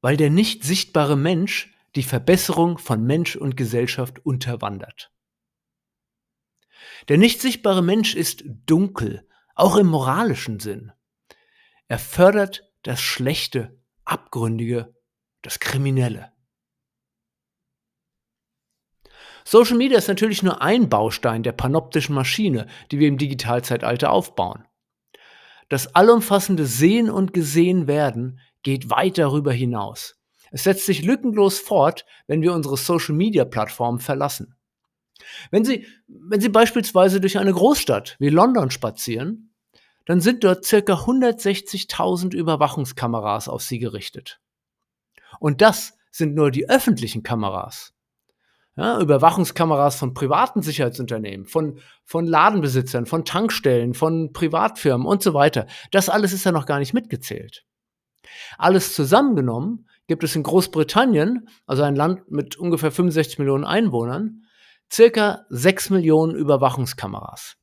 weil 0.00 0.16
der 0.16 0.30
nicht 0.30 0.64
sichtbare 0.64 1.14
Mensch 1.14 1.74
die 1.94 2.02
Verbesserung 2.02 2.78
von 2.78 3.04
Mensch 3.04 3.36
und 3.36 3.54
Gesellschaft 3.54 4.24
unterwandert. 4.24 5.12
Der 7.08 7.18
nicht 7.18 7.42
sichtbare 7.42 7.82
Mensch 7.82 8.14
ist 8.14 8.44
dunkel, 8.64 9.28
auch 9.54 9.76
im 9.76 9.88
moralischen 9.88 10.58
Sinn. 10.58 10.90
Er 11.86 11.98
fördert 11.98 12.72
das 12.82 13.02
Schlechte, 13.02 13.78
Abgründige, 14.06 14.94
das 15.42 15.60
Kriminelle. 15.60 16.32
Social 19.44 19.76
Media 19.76 19.98
ist 19.98 20.08
natürlich 20.08 20.42
nur 20.42 20.62
ein 20.62 20.88
Baustein 20.88 21.42
der 21.42 21.52
panoptischen 21.52 22.14
Maschine, 22.14 22.68
die 22.90 23.00
wir 23.00 23.08
im 23.08 23.18
Digitalzeitalter 23.18 24.10
aufbauen. 24.10 24.67
Das 25.68 25.94
allumfassende 25.94 26.66
Sehen 26.66 27.10
und 27.10 27.32
Gesehen 27.32 27.86
werden 27.86 28.40
geht 28.62 28.90
weit 28.90 29.18
darüber 29.18 29.52
hinaus. 29.52 30.16
Es 30.50 30.64
setzt 30.64 30.86
sich 30.86 31.04
lückenlos 31.04 31.58
fort, 31.58 32.06
wenn 32.26 32.42
wir 32.42 32.54
unsere 32.54 32.76
Social 32.76 33.14
Media 33.14 33.44
Plattformen 33.44 34.00
verlassen. 34.00 34.54
Wenn 35.50 35.64
Sie, 35.64 35.86
wenn 36.06 36.40
Sie 36.40 36.48
beispielsweise 36.48 37.20
durch 37.20 37.38
eine 37.38 37.52
Großstadt 37.52 38.16
wie 38.18 38.30
London 38.30 38.70
spazieren, 38.70 39.48
dann 40.08 40.22
sind 40.22 40.42
dort 40.42 40.64
circa 40.64 40.94
160.000 40.94 42.34
Überwachungskameras 42.34 43.46
auf 43.46 43.60
sie 43.60 43.78
gerichtet. 43.78 44.40
Und 45.38 45.60
das 45.60 45.98
sind 46.10 46.34
nur 46.34 46.50
die 46.50 46.70
öffentlichen 46.70 47.22
Kameras. 47.22 47.92
Ja, 48.78 49.00
Überwachungskameras 49.00 49.96
von 49.96 50.14
privaten 50.14 50.62
Sicherheitsunternehmen, 50.62 51.46
von, 51.46 51.80
von 52.04 52.28
Ladenbesitzern, 52.28 53.06
von 53.06 53.24
Tankstellen, 53.24 53.92
von 53.92 54.32
Privatfirmen 54.32 55.04
und 55.04 55.20
so 55.20 55.34
weiter. 55.34 55.66
Das 55.90 56.08
alles 56.08 56.32
ist 56.32 56.44
ja 56.44 56.52
noch 56.52 56.64
gar 56.64 56.78
nicht 56.78 56.94
mitgezählt. 56.94 57.64
Alles 58.56 58.94
zusammengenommen 58.94 59.88
gibt 60.06 60.22
es 60.22 60.36
in 60.36 60.44
Großbritannien, 60.44 61.48
also 61.66 61.82
ein 61.82 61.96
Land 61.96 62.30
mit 62.30 62.56
ungefähr 62.56 62.92
65 62.92 63.40
Millionen 63.40 63.64
Einwohnern, 63.64 64.44
circa 64.92 65.44
6 65.50 65.90
Millionen 65.90 66.36
Überwachungskameras. 66.36 67.56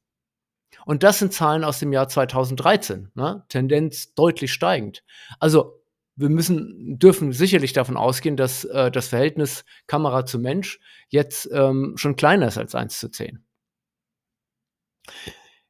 Und 0.86 1.04
das 1.04 1.20
sind 1.20 1.32
Zahlen 1.32 1.64
aus 1.64 1.80
dem 1.80 1.94
Jahr 1.94 2.10
2013, 2.10 3.12
ne? 3.16 3.46
Tendenz 3.48 4.14
deutlich 4.16 4.52
steigend. 4.52 5.06
Also 5.40 5.75
wir 6.16 6.30
müssen, 6.30 6.98
dürfen 6.98 7.34
sicherlich 7.34 7.74
davon 7.74 7.98
ausgehen, 7.98 8.38
dass 8.38 8.64
äh, 8.66 8.90
das 8.90 9.10
Verhältnis 9.10 9.66
Kamera 9.88 10.26
zu 10.26 10.40
Mensch 10.40 10.80
jetzt 11.10 11.50
ähm, 11.52 11.94
schon 11.98 12.16
kleiner 12.16 12.48
ist 12.48 12.58
als 12.58 12.74
1 12.74 13.00
zu 13.00 13.10
10. 13.10 13.46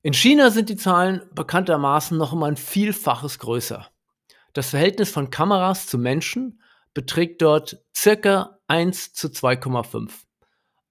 In 0.02 0.14
China 0.14 0.52
sind 0.52 0.70
die 0.70 0.76
Zahlen 0.76 1.24
bekanntermaßen 1.34 2.18
noch 2.18 2.32
um 2.32 2.44
ein 2.44 2.58
Vielfaches 2.58 3.40
größer. 3.40 3.90
Das 4.54 4.70
Verhältnis 4.70 5.10
von 5.10 5.32
Kameras 5.32 5.88
zu 5.88 5.98
Menschen 5.98 6.62
beträgt 6.94 7.42
dort 7.42 7.84
circa 7.96 8.60
1 8.68 9.14
zu 9.14 9.28
2,5. 9.28 10.12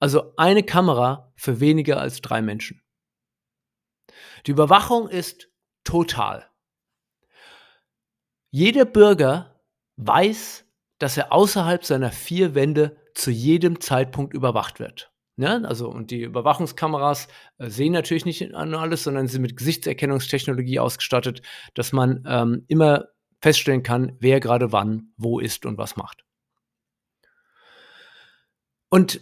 Also 0.01 0.35
eine 0.37 0.65
Kamera 0.65 1.33
für 1.37 1.61
weniger 1.61 2.01
als 2.01 2.21
drei 2.21 2.43
Menschen. 2.43 2.83
Die 4.47 4.51
Überwachung 4.51 5.09
ist 5.09 5.49
total. 5.85 6.51
Jeder 8.57 8.85
Bürger 8.85 9.61
weiß, 9.97 10.65
dass 11.01 11.17
er 11.17 11.33
außerhalb 11.33 11.85
seiner 11.85 12.13
vier 12.13 12.55
Wände 12.55 12.97
zu 13.13 13.33
jedem 13.33 13.81
Zeitpunkt 13.81 14.33
überwacht 14.33 14.79
wird. 14.79 15.11
Ja, 15.37 15.57
also, 15.63 15.89
und 15.89 16.13
die 16.13 16.23
Überwachungskameras 16.23 17.27
äh, 17.59 17.69
sehen 17.69 17.93
natürlich 17.93 18.25
nicht 18.25 18.55
an 18.55 18.73
alles, 18.77 19.03
sondern 19.03 19.27
sind 19.27 19.43
mit 19.43 19.57
Gesichtserkennungstechnologie 19.57 20.79
ausgestattet, 20.79 21.43
dass 21.75 21.93
man 21.93 22.23
ähm, 22.29 22.65
immer 22.69 23.09
feststellen 23.41 23.83
kann, 23.83 24.17
wer 24.21 24.39
gerade 24.39 24.71
wann, 24.71 25.13
wo 25.17 25.41
ist 25.41 25.67
und 25.67 25.77
was 25.77 25.97
macht. 25.97 26.25
Und 28.89 29.21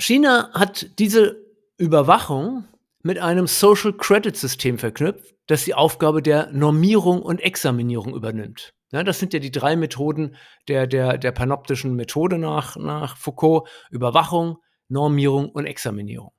China 0.00 0.50
hat 0.52 0.98
diese 0.98 1.46
Überwachung 1.78 2.66
mit 3.06 3.20
einem 3.20 3.46
Social 3.46 3.92
Credit 3.92 4.36
System 4.36 4.78
verknüpft, 4.78 5.36
das 5.46 5.64
die 5.64 5.74
Aufgabe 5.74 6.22
der 6.22 6.50
Normierung 6.50 7.22
und 7.22 7.40
Examinierung 7.40 8.14
übernimmt. 8.14 8.74
Ja, 8.90 9.04
das 9.04 9.20
sind 9.20 9.32
ja 9.32 9.38
die 9.38 9.52
drei 9.52 9.76
Methoden 9.76 10.34
der, 10.66 10.88
der, 10.88 11.16
der 11.16 11.30
panoptischen 11.30 11.94
Methode 11.94 12.36
nach, 12.36 12.76
nach 12.76 13.16
Foucault. 13.16 13.68
Überwachung, 13.90 14.58
Normierung 14.88 15.50
und 15.50 15.66
Examinierung. 15.66 16.32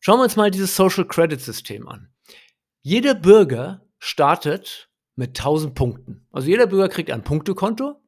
Schauen 0.00 0.18
wir 0.18 0.24
uns 0.24 0.36
mal 0.36 0.50
dieses 0.50 0.76
Social 0.76 1.06
Credit 1.06 1.40
System 1.40 1.88
an. 1.88 2.10
Jeder 2.82 3.14
Bürger 3.14 3.86
startet 3.98 4.90
mit 5.16 5.30
1000 5.30 5.74
Punkten. 5.74 6.26
Also 6.30 6.48
jeder 6.48 6.66
Bürger 6.66 6.90
kriegt 6.90 7.10
ein 7.10 7.24
Punktekonto. 7.24 8.02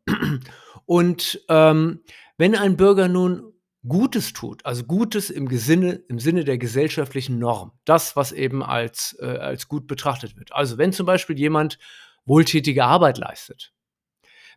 Und 0.84 1.40
ähm, 1.48 2.02
wenn 2.36 2.54
ein 2.54 2.76
Bürger 2.76 3.08
nun 3.08 3.54
Gutes 3.89 4.32
tut, 4.32 4.64
also 4.64 4.84
Gutes 4.84 5.30
im, 5.30 5.49
Gesinne, 5.49 6.03
im 6.09 6.18
Sinne 6.18 6.45
der 6.45 6.59
gesellschaftlichen 6.59 7.39
Norm, 7.39 7.72
das, 7.84 8.16
was 8.16 8.32
eben 8.32 8.62
als, 8.62 9.16
äh, 9.20 9.26
als 9.26 9.68
gut 9.68 9.87
betrachtet 9.87 10.37
wird. 10.37 10.53
Also 10.53 10.78
wenn 10.78 10.93
zum 10.93 11.07
Beispiel 11.07 11.39
jemand 11.39 11.78
wohltätige 12.24 12.84
Arbeit 12.84 13.18
leistet, 13.18 13.72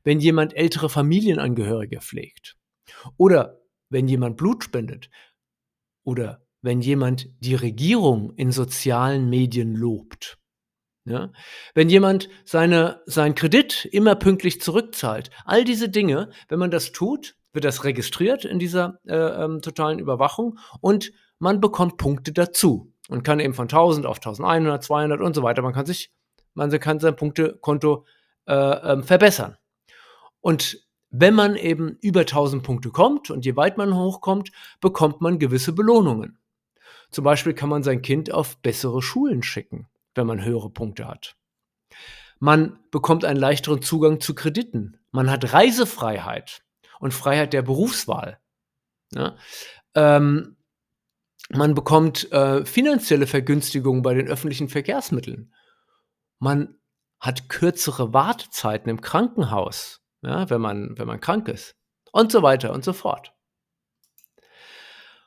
wenn 0.03 0.19
jemand 0.19 0.55
ältere 0.55 0.89
Familienangehörige 0.89 2.01
pflegt 2.01 2.57
oder 3.17 3.61
wenn 3.89 4.07
jemand 4.07 4.37
Blut 4.37 4.63
spendet 4.63 5.09
oder 6.03 6.41
wenn 6.61 6.81
jemand 6.81 7.27
die 7.39 7.55
Regierung 7.55 8.33
in 8.35 8.51
sozialen 8.51 9.29
Medien 9.29 9.75
lobt. 9.75 10.37
Ja? 11.05 11.31
Wenn 11.73 11.89
jemand 11.89 12.29
seine, 12.45 13.01
seinen 13.05 13.35
Kredit 13.35 13.85
immer 13.91 14.15
pünktlich 14.15 14.61
zurückzahlt, 14.61 15.29
all 15.45 15.63
diese 15.63 15.89
Dinge, 15.89 16.31
wenn 16.47 16.59
man 16.59 16.71
das 16.71 16.91
tut, 16.91 17.35
wird 17.53 17.65
das 17.65 17.83
registriert 17.83 18.45
in 18.45 18.59
dieser 18.59 18.99
äh, 19.05 19.15
ähm, 19.15 19.61
totalen 19.61 19.99
Überwachung 19.99 20.59
und 20.81 21.11
man 21.39 21.61
bekommt 21.61 21.97
Punkte 21.97 22.31
dazu 22.31 22.93
und 23.09 23.23
kann 23.23 23.39
eben 23.39 23.53
von 23.53 23.65
1000 23.65 24.05
auf 24.05 24.17
1100, 24.17 24.83
200 24.83 25.21
und 25.21 25.35
so 25.35 25.43
weiter, 25.43 25.61
man 25.61 25.73
kann 25.73 25.85
sich, 25.85 26.11
man 26.53 26.69
kann 26.79 26.99
sein 26.99 27.15
Punktekonto 27.15 28.05
äh, 28.45 28.53
ähm, 28.53 29.03
verbessern. 29.03 29.57
Und 30.41 30.85
wenn 31.09 31.33
man 31.33 31.55
eben 31.55 31.97
über 32.01 32.21
1000 32.21 32.61
Punkte 32.61 32.89
kommt 32.89 33.31
und 33.31 33.45
je 33.45 33.55
weit 33.55 33.77
man 33.77 33.95
hochkommt, 33.95 34.51
bekommt 34.79 35.21
man 35.21 35.39
gewisse 35.39 35.73
Belohnungen. 35.73 36.37
Zum 37.09 37.23
Beispiel 37.23 37.53
kann 37.53 37.69
man 37.69 37.81
sein 37.81 38.03
Kind 38.03 38.31
auf 38.31 38.57
bessere 38.57 39.01
Schulen 39.01 39.41
schicken, 39.41 39.87
wenn 40.13 40.27
man 40.27 40.43
höhere 40.43 40.69
Punkte 40.69 41.07
hat. 41.07 41.35
Man 42.39 42.79
bekommt 42.91 43.25
einen 43.25 43.39
leichteren 43.39 43.81
Zugang 43.81 44.19
zu 44.19 44.35
Krediten. 44.35 44.99
Man 45.11 45.31
hat 45.31 45.51
Reisefreiheit 45.51 46.63
und 46.99 47.13
Freiheit 47.13 47.53
der 47.53 47.63
Berufswahl. 47.63 48.39
Ja? 49.13 49.35
Ähm, 49.95 50.57
man 51.49 51.73
bekommt 51.73 52.31
äh, 52.31 52.63
finanzielle 52.63 53.25
Vergünstigungen 53.25 54.03
bei 54.03 54.13
den 54.13 54.27
öffentlichen 54.27 54.69
Verkehrsmitteln. 54.69 55.53
Man 56.37 56.75
hat 57.19 57.49
kürzere 57.49 58.13
Wartezeiten 58.13 58.89
im 58.89 59.01
Krankenhaus, 59.01 60.01
ja, 60.21 60.49
wenn, 60.49 60.61
man, 60.61 60.97
wenn 60.97 61.07
man 61.07 61.19
krank 61.19 61.47
ist. 61.47 61.75
Und 62.11 62.31
so 62.31 62.43
weiter 62.43 62.71
und 62.71 62.83
so 62.83 62.93
fort. 62.93 63.33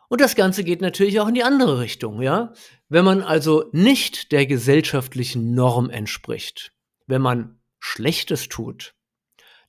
Und 0.09 0.21
das 0.21 0.35
Ganze 0.35 0.63
geht 0.63 0.81
natürlich 0.81 1.21
auch 1.21 1.29
in 1.29 1.35
die 1.35 1.45
andere 1.45 1.81
Richtung, 1.81 2.23
ja. 2.23 2.53
Wenn 2.89 3.05
man 3.05 3.23
also 3.23 3.71
nicht 3.73 4.31
der 4.31 4.47
gesellschaftlichen 4.47 5.55
Norm 5.55 5.91
entspricht, 5.91 6.73
wenn 7.07 7.23
man 7.23 7.61
Schlechtes 7.79 8.49
tut, 8.49 8.95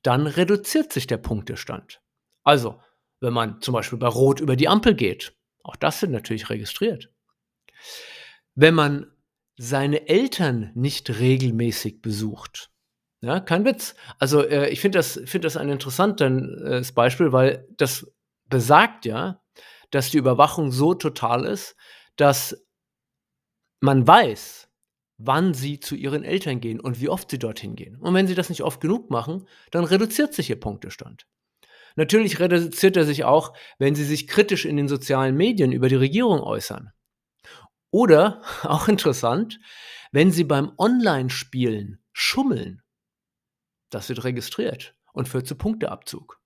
dann 0.04 0.28
reduziert 0.28 0.93
sich 0.93 1.08
der 1.08 1.18
Punktestand. 1.18 2.01
Also, 2.43 2.80
wenn 3.20 3.34
man 3.34 3.62
zum 3.62 3.74
Beispiel 3.74 3.97
bei 3.97 4.08
Rot 4.08 4.39
über 4.39 4.56
die 4.56 4.68
Ampel 4.68 4.93
geht, 4.93 5.36
auch 5.64 5.76
das 5.76 6.01
wird 6.01 6.12
natürlich 6.12 6.49
registriert. 6.49 7.10
Wenn 8.54 8.76
man 8.76 9.12
seine 9.56 10.08
Eltern 10.08 10.72
nicht 10.76 11.10
regelmäßig 11.10 12.01
besucht, 12.01 12.70
ja, 13.22 13.39
kein 13.39 13.64
Witz. 13.64 13.95
Also 14.20 14.45
äh, 14.45 14.68
ich 14.68 14.82
finde 14.82 14.99
das, 14.99 15.22
find 15.26 15.45
das 15.45 15.56
ein 15.56 15.70
interessantes 15.70 16.89
äh, 16.89 16.93
Beispiel, 16.93 17.32
weil 17.32 17.66
das 17.78 18.12
besagt 18.49 19.06
ja, 19.06 19.41
dass 19.91 20.12
die 20.12 20.18
Überwachung 20.18 20.72
so 20.72 20.93
total 20.93 21.45
ist, 21.45 21.78
dass 22.18 22.66
man 23.80 24.06
weiß, 24.06 24.70
wann 25.18 25.53
sie 25.53 25.80
zu 25.80 25.95
ihren 25.95 26.24
Eltern 26.24 26.59
gehen 26.59 26.80
und 26.80 26.99
wie 26.99 27.09
oft 27.09 27.30
sie 27.30 27.39
dorthin 27.39 27.76
gehen. 27.76 27.97
Und 27.97 28.14
wenn 28.14 28.28
sie 28.28 28.36
das 28.36 28.49
nicht 28.49 28.64
oft 28.64 28.82
genug 28.82 29.09
machen, 29.09 29.47
dann 29.72 29.84
reduziert 29.84 30.34
sich 30.34 30.49
ihr 30.49 30.59
Punktestand. 30.59 31.28
Natürlich 31.95 32.39
reduziert 32.39 32.97
er 32.97 33.05
sich 33.05 33.24
auch, 33.24 33.55
wenn 33.78 33.95
sie 33.95 34.03
sich 34.03 34.28
kritisch 34.28 34.66
in 34.66 34.78
den 34.78 34.88
sozialen 34.88 35.36
Medien 35.36 35.72
über 35.72 35.89
die 35.89 35.95
Regierung 35.95 36.41
äußern. 36.41 36.91
Oder, 37.91 38.41
auch 38.64 38.88
interessant, 38.88 39.59
wenn 40.11 40.32
sie 40.32 40.43
beim 40.43 40.74
Online-Spielen 40.78 41.99
schummeln. 42.11 42.82
Das 43.89 44.09
wird 44.09 44.24
registriert 44.24 44.95
und 45.14 45.28
führt 45.28 45.47
zu 45.47 45.55
Punkteabzug 45.55 46.43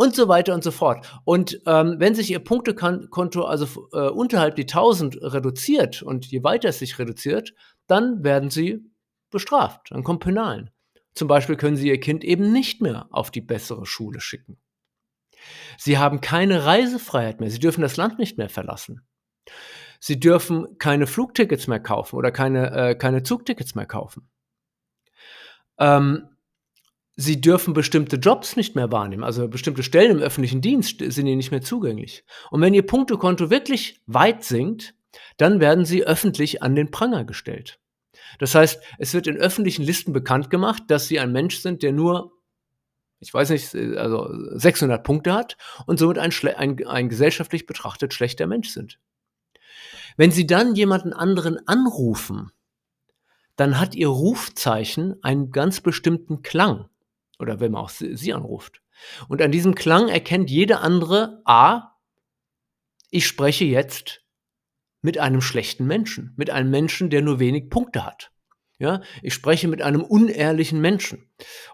und 0.00 0.16
so 0.16 0.28
weiter 0.28 0.54
und 0.54 0.64
so 0.64 0.70
fort. 0.70 1.06
Und 1.24 1.60
ähm, 1.66 1.96
wenn 1.98 2.14
sich 2.14 2.30
Ihr 2.30 2.38
Punktekonto 2.38 3.44
also 3.44 3.86
äh, 3.92 4.08
unterhalb 4.08 4.56
die 4.56 4.62
1000 4.62 5.18
reduziert 5.20 6.00
und 6.00 6.24
je 6.24 6.42
weiter 6.42 6.70
es 6.70 6.78
sich 6.78 6.98
reduziert, 6.98 7.52
dann 7.86 8.24
werden 8.24 8.48
Sie 8.48 8.80
bestraft, 9.28 9.90
dann 9.90 10.02
kommen 10.02 10.18
Penalen. 10.18 10.70
Zum 11.12 11.28
Beispiel 11.28 11.56
können 11.56 11.76
Sie 11.76 11.88
Ihr 11.88 12.00
Kind 12.00 12.24
eben 12.24 12.50
nicht 12.50 12.80
mehr 12.80 13.08
auf 13.10 13.30
die 13.30 13.42
bessere 13.42 13.84
Schule 13.84 14.20
schicken. 14.20 14.56
Sie 15.76 15.98
haben 15.98 16.22
keine 16.22 16.64
Reisefreiheit 16.64 17.40
mehr, 17.40 17.50
Sie 17.50 17.58
dürfen 17.58 17.82
das 17.82 17.98
Land 17.98 18.18
nicht 18.18 18.38
mehr 18.38 18.48
verlassen. 18.48 19.02
Sie 19.98 20.18
dürfen 20.18 20.78
keine 20.78 21.06
Flugtickets 21.06 21.66
mehr 21.66 21.80
kaufen 21.80 22.16
oder 22.16 22.32
keine, 22.32 22.70
äh, 22.70 22.94
keine 22.94 23.22
Zugtickets 23.22 23.74
mehr 23.74 23.84
kaufen. 23.84 24.30
Ähm, 25.76 26.26
sie 27.20 27.40
dürfen 27.40 27.74
bestimmte 27.74 28.16
Jobs 28.16 28.56
nicht 28.56 28.74
mehr 28.74 28.90
wahrnehmen, 28.90 29.24
also 29.24 29.46
bestimmte 29.46 29.82
Stellen 29.82 30.18
im 30.18 30.22
öffentlichen 30.22 30.62
Dienst 30.62 30.98
sind 31.00 31.26
ihnen 31.26 31.36
nicht 31.36 31.50
mehr 31.50 31.60
zugänglich. 31.60 32.24
Und 32.50 32.60
wenn 32.62 32.74
ihr 32.74 32.86
Punktekonto 32.86 33.50
wirklich 33.50 34.00
weit 34.06 34.42
sinkt, 34.42 34.94
dann 35.36 35.60
werden 35.60 35.84
sie 35.84 36.06
öffentlich 36.06 36.62
an 36.62 36.74
den 36.74 36.90
Pranger 36.90 37.24
gestellt. 37.24 37.78
Das 38.38 38.54
heißt, 38.54 38.80
es 38.98 39.12
wird 39.12 39.26
in 39.26 39.36
öffentlichen 39.36 39.82
Listen 39.82 40.12
bekannt 40.12 40.50
gemacht, 40.50 40.84
dass 40.88 41.08
sie 41.08 41.20
ein 41.20 41.32
Mensch 41.32 41.58
sind, 41.58 41.82
der 41.82 41.92
nur, 41.92 42.32
ich 43.18 43.34
weiß 43.34 43.50
nicht, 43.50 43.74
also 43.74 44.28
600 44.56 45.02
Punkte 45.02 45.34
hat 45.34 45.56
und 45.86 45.98
somit 45.98 46.18
ein, 46.18 46.32
ein, 46.56 46.86
ein 46.86 47.08
gesellschaftlich 47.08 47.66
betrachtet 47.66 48.14
schlechter 48.14 48.46
Mensch 48.46 48.70
sind. 48.70 48.98
Wenn 50.16 50.30
Sie 50.30 50.46
dann 50.46 50.74
jemanden 50.74 51.12
anderen 51.12 51.66
anrufen, 51.66 52.50
dann 53.56 53.78
hat 53.78 53.94
Ihr 53.94 54.08
Rufzeichen 54.08 55.22
einen 55.22 55.50
ganz 55.50 55.80
bestimmten 55.80 56.42
Klang. 56.42 56.89
Oder 57.40 57.58
wenn 57.58 57.72
man 57.72 57.82
auch 57.82 57.88
Sie 57.88 58.32
anruft. 58.32 58.82
Und 59.28 59.40
an 59.42 59.50
diesem 59.50 59.74
Klang 59.74 60.08
erkennt 60.08 60.50
jede 60.50 60.78
andere 60.80 61.42
A, 61.44 61.96
ich 63.10 63.26
spreche 63.26 63.64
jetzt 63.64 64.22
mit 65.02 65.18
einem 65.18 65.40
schlechten 65.40 65.86
Menschen, 65.86 66.34
mit 66.36 66.50
einem 66.50 66.70
Menschen, 66.70 67.10
der 67.10 67.22
nur 67.22 67.40
wenig 67.40 67.70
Punkte 67.70 68.04
hat. 68.04 68.30
Ja, 68.78 69.02
ich 69.22 69.34
spreche 69.34 69.68
mit 69.68 69.82
einem 69.82 70.02
unehrlichen 70.02 70.80
Menschen 70.80 71.28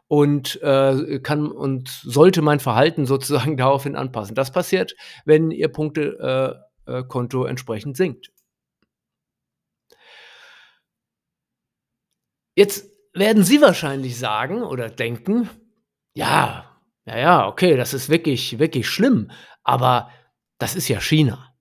und 0.08 0.60
äh, 0.62 1.20
kann 1.20 1.52
und 1.52 1.88
sollte 1.88 2.42
mein 2.42 2.58
Verhalten 2.58 3.06
sozusagen 3.06 3.56
daraufhin 3.56 3.94
anpassen. 3.94 4.34
Das 4.34 4.50
passiert, 4.50 4.96
wenn 5.24 5.52
Ihr 5.52 5.68
Punktekonto 5.68 7.44
äh, 7.44 7.46
äh, 7.46 7.50
entsprechend 7.50 7.96
sinkt. 7.96 8.32
Jetzt 12.56 12.95
werden 13.16 13.44
Sie 13.44 13.60
wahrscheinlich 13.60 14.18
sagen 14.18 14.62
oder 14.62 14.90
denken, 14.90 15.48
ja, 16.14 16.78
ja, 17.06 17.18
ja, 17.18 17.46
okay, 17.46 17.76
das 17.76 17.94
ist 17.94 18.08
wirklich, 18.08 18.58
wirklich 18.58 18.88
schlimm, 18.88 19.30
aber 19.62 20.10
das 20.58 20.74
ist 20.74 20.88
ja 20.88 21.00
China. 21.00 21.54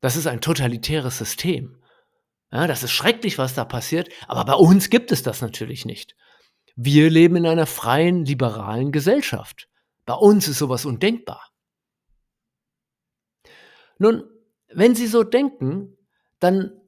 Das 0.00 0.16
ist 0.16 0.26
ein 0.26 0.40
totalitäres 0.40 1.18
System. 1.18 1.82
Ja, 2.52 2.66
das 2.66 2.82
ist 2.82 2.92
schrecklich, 2.92 3.38
was 3.38 3.54
da 3.54 3.64
passiert, 3.64 4.08
aber 4.28 4.44
bei 4.44 4.54
uns 4.54 4.90
gibt 4.90 5.12
es 5.12 5.22
das 5.22 5.40
natürlich 5.40 5.84
nicht. 5.84 6.14
Wir 6.76 7.10
leben 7.10 7.36
in 7.36 7.46
einer 7.46 7.66
freien, 7.66 8.24
liberalen 8.24 8.92
Gesellschaft. 8.92 9.68
Bei 10.04 10.14
uns 10.14 10.46
ist 10.46 10.58
sowas 10.58 10.84
undenkbar. 10.84 11.50
Nun, 13.98 14.24
wenn 14.68 14.94
Sie 14.94 15.06
so 15.06 15.22
denken, 15.22 15.96
dann 16.38 16.80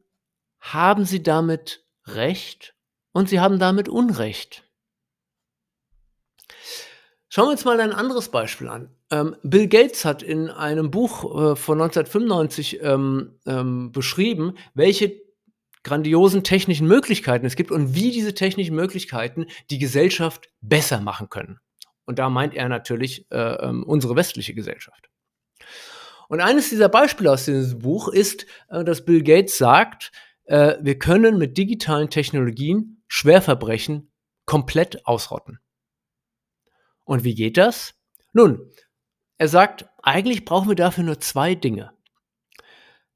haben 0.60 1.04
Sie 1.04 1.22
damit 1.22 1.84
Recht 2.06 2.74
und 3.18 3.28
Sie 3.28 3.40
haben 3.40 3.58
damit 3.58 3.88
Unrecht. 3.88 4.62
Schauen 7.28 7.46
wir 7.46 7.50
uns 7.50 7.64
mal 7.64 7.80
ein 7.80 7.92
anderes 7.92 8.28
Beispiel 8.28 8.68
an. 8.68 8.94
Ähm, 9.10 9.34
Bill 9.42 9.66
Gates 9.66 10.04
hat 10.04 10.22
in 10.22 10.50
einem 10.50 10.92
Buch 10.92 11.24
äh, 11.24 11.56
von 11.56 11.80
1995 11.82 12.80
ähm, 12.80 13.40
ähm, 13.44 13.90
beschrieben, 13.90 14.54
welche 14.74 15.20
grandiosen 15.82 16.44
technischen 16.44 16.86
Möglichkeiten 16.86 17.44
es 17.44 17.56
gibt 17.56 17.72
und 17.72 17.96
wie 17.96 18.12
diese 18.12 18.34
technischen 18.34 18.76
Möglichkeiten 18.76 19.46
die 19.68 19.78
Gesellschaft 19.78 20.48
besser 20.60 21.00
machen 21.00 21.28
können. 21.28 21.58
Und 22.04 22.20
da 22.20 22.30
meint 22.30 22.54
er 22.54 22.68
natürlich 22.68 23.26
äh, 23.32 23.36
ähm, 23.36 23.82
unsere 23.82 24.14
westliche 24.14 24.54
Gesellschaft. 24.54 25.10
Und 26.28 26.40
eines 26.40 26.70
dieser 26.70 26.88
Beispiele 26.88 27.32
aus 27.32 27.46
diesem 27.46 27.80
Buch 27.80 28.06
ist, 28.06 28.46
äh, 28.68 28.84
dass 28.84 29.04
Bill 29.04 29.24
Gates 29.24 29.58
sagt, 29.58 30.12
äh, 30.44 30.76
wir 30.80 31.00
können 31.00 31.36
mit 31.36 31.58
digitalen 31.58 32.10
Technologien 32.10 32.97
Schwerverbrechen 33.08 34.12
komplett 34.44 35.06
ausrotten. 35.06 35.58
Und 37.04 37.24
wie 37.24 37.34
geht 37.34 37.56
das? 37.56 37.94
Nun, 38.32 38.70
er 39.38 39.48
sagt, 39.48 39.88
eigentlich 40.02 40.44
brauchen 40.44 40.68
wir 40.68 40.76
dafür 40.76 41.04
nur 41.04 41.20
zwei 41.20 41.54
Dinge. 41.54 41.92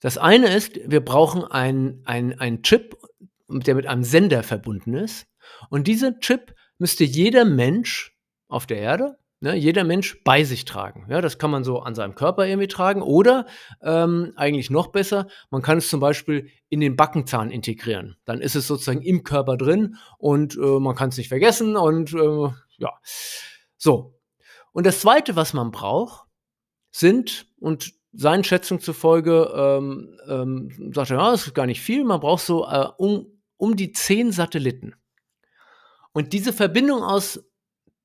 Das 0.00 0.18
eine 0.18 0.52
ist, 0.54 0.80
wir 0.90 1.04
brauchen 1.04 1.44
einen 1.44 2.04
ein 2.06 2.62
Chip, 2.62 2.96
der 3.48 3.74
mit 3.74 3.86
einem 3.86 4.02
Sender 4.02 4.42
verbunden 4.42 4.94
ist. 4.94 5.26
Und 5.70 5.86
dieser 5.86 6.18
Chip 6.18 6.54
müsste 6.78 7.04
jeder 7.04 7.44
Mensch 7.44 8.16
auf 8.48 8.66
der 8.66 8.78
Erde, 8.78 9.18
ne, 9.42 9.56
jeder 9.56 9.84
Mensch 9.84 10.22
bei 10.24 10.44
sich 10.44 10.64
tragen. 10.64 11.06
Ja, 11.10 11.20
das 11.20 11.38
kann 11.38 11.50
man 11.50 11.64
so 11.64 11.80
an 11.80 11.94
seinem 11.94 12.14
Körper 12.14 12.46
irgendwie 12.46 12.68
tragen. 12.68 13.02
Oder 13.02 13.46
ähm, 13.82 14.32
eigentlich 14.36 14.70
noch 14.70 14.86
besser, 14.86 15.26
man 15.50 15.62
kann 15.62 15.78
es 15.78 15.88
zum 15.90 16.00
Beispiel 16.00 16.48
in 16.68 16.80
den 16.80 16.96
Backenzahn 16.96 17.50
integrieren. 17.50 18.16
Dann 18.24 18.40
ist 18.40 18.54
es 18.54 18.66
sozusagen 18.66 19.02
im 19.02 19.24
Körper 19.24 19.56
drin 19.56 19.96
und 20.18 20.56
äh, 20.56 20.80
man 20.80 20.94
kann 20.94 21.10
es 21.10 21.18
nicht 21.18 21.28
vergessen. 21.28 21.76
Und 21.76 22.14
äh, 22.14 22.48
ja, 22.78 22.92
so. 23.76 24.18
Und 24.72 24.86
das 24.86 25.00
Zweite, 25.00 25.36
was 25.36 25.52
man 25.52 25.70
braucht, 25.70 26.26
sind, 26.90 27.46
und 27.58 27.92
seinen 28.12 28.44
Schätzungen 28.44 28.82
zufolge 28.82 29.50
ähm, 29.54 30.18
ähm, 30.28 30.92
sagt 30.94 31.10
er, 31.10 31.16
ja, 31.16 31.30
das 31.30 31.46
ist 31.46 31.54
gar 31.54 31.66
nicht 31.66 31.80
viel, 31.80 32.04
man 32.04 32.20
braucht 32.20 32.44
so 32.44 32.66
äh, 32.66 32.86
um, 32.98 33.26
um 33.56 33.74
die 33.74 33.92
zehn 33.92 34.32
Satelliten. 34.32 34.94
Und 36.12 36.34
diese 36.34 36.52
Verbindung 36.52 37.02
aus 37.02 37.42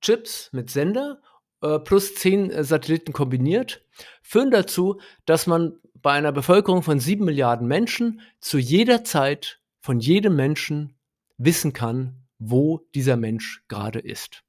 Chips 0.01 0.49
mit 0.53 0.69
Sender 0.69 1.19
äh, 1.61 1.79
plus 1.79 2.15
zehn 2.15 2.51
äh, 2.51 2.63
Satelliten 2.63 3.13
kombiniert, 3.13 3.83
führen 4.21 4.51
dazu, 4.51 4.99
dass 5.25 5.47
man 5.47 5.79
bei 5.95 6.11
einer 6.11 6.31
Bevölkerung 6.31 6.83
von 6.83 6.99
sieben 6.99 7.25
Milliarden 7.25 7.67
Menschen 7.67 8.21
zu 8.39 8.57
jeder 8.57 9.03
Zeit 9.03 9.59
von 9.79 9.99
jedem 9.99 10.35
Menschen 10.35 10.93
wissen 11.37 11.73
kann, 11.73 12.27
wo 12.39 12.87
dieser 12.93 13.17
Mensch 13.17 13.63
gerade 13.67 13.99
ist. 13.99 14.43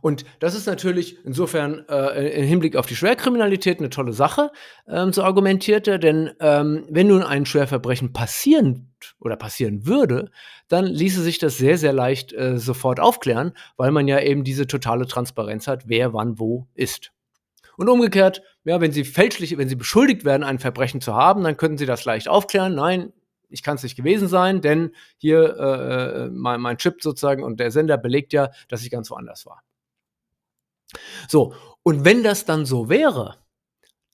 Und 0.00 0.24
das 0.38 0.54
ist 0.54 0.66
natürlich 0.66 1.24
insofern 1.24 1.84
äh, 1.88 2.30
im 2.38 2.44
Hinblick 2.44 2.76
auf 2.76 2.86
die 2.86 2.96
Schwerkriminalität 2.96 3.78
eine 3.78 3.90
tolle 3.90 4.12
Sache, 4.12 4.50
ähm, 4.88 5.12
so 5.12 5.22
argumentiert 5.22 5.86
er, 5.86 5.98
denn 5.98 6.30
ähm, 6.40 6.86
wenn 6.88 7.08
nun 7.08 7.22
ein 7.22 7.44
Schwerverbrechen 7.44 8.12
passieren 8.12 8.94
oder 9.18 9.36
passieren 9.36 9.86
würde, 9.86 10.30
dann 10.68 10.86
ließe 10.86 11.22
sich 11.22 11.38
das 11.38 11.58
sehr, 11.58 11.76
sehr 11.76 11.92
leicht 11.92 12.32
äh, 12.32 12.58
sofort 12.58 13.00
aufklären, 13.00 13.52
weil 13.76 13.90
man 13.90 14.08
ja 14.08 14.20
eben 14.20 14.44
diese 14.44 14.66
totale 14.66 15.06
Transparenz 15.06 15.66
hat, 15.66 15.88
wer 15.88 16.14
wann 16.14 16.38
wo 16.38 16.66
ist. 16.74 17.12
Und 17.76 17.88
umgekehrt, 17.88 18.42
ja, 18.64 18.80
wenn 18.80 18.92
Sie 18.92 19.04
fälschlich, 19.04 19.56
wenn 19.56 19.68
Sie 19.68 19.76
beschuldigt 19.76 20.24
werden, 20.24 20.42
ein 20.42 20.58
Verbrechen 20.58 21.00
zu 21.00 21.14
haben, 21.14 21.42
dann 21.44 21.56
könnten 21.56 21.78
Sie 21.78 21.86
das 21.86 22.04
leicht 22.04 22.28
aufklären. 22.28 22.74
Nein, 22.74 23.12
ich 23.50 23.62
kann 23.62 23.76
es 23.76 23.82
nicht 23.82 23.96
gewesen 23.96 24.28
sein, 24.28 24.60
denn 24.60 24.94
hier 25.18 25.56
äh, 25.58 26.24
äh, 26.24 26.30
mein, 26.30 26.60
mein 26.60 26.78
Chip 26.78 27.02
sozusagen 27.02 27.42
und 27.42 27.60
der 27.60 27.70
Sender 27.70 27.98
belegt 27.98 28.32
ja, 28.32 28.50
dass 28.68 28.82
ich 28.82 28.90
ganz 28.90 29.10
woanders 29.10 29.46
war. 29.46 29.62
So, 31.28 31.54
und 31.82 32.04
wenn 32.04 32.22
das 32.22 32.44
dann 32.44 32.66
so 32.66 32.88
wäre, 32.88 33.38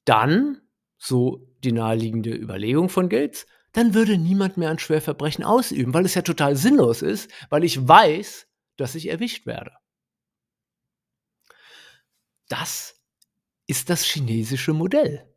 dann, 0.05 0.61
so 0.99 1.47
die 1.65 1.73
naheliegende 1.73 2.35
Überlegung 2.35 2.89
von 2.89 3.09
Gates, 3.09 3.47
dann 3.73 3.93
würde 3.93 4.17
niemand 4.17 4.57
mehr 4.57 4.71
ein 4.71 4.79
Schwerverbrechen 4.79 5.45
ausüben, 5.45 5.93
weil 5.93 6.07
es 6.07 6.15
ja 6.15 6.23
total 6.23 6.57
sinnlos 6.57 7.03
ist, 7.03 7.31
weil 7.51 7.65
ich 7.65 7.87
weiß, 7.87 8.47
dass 8.77 8.95
ich 8.95 9.09
erwischt 9.09 9.47
werde. 9.47 9.73
Das 12.49 13.03
ist 13.67 13.91
das 13.91 14.05
chinesische 14.05 14.73
Modell. 14.73 15.29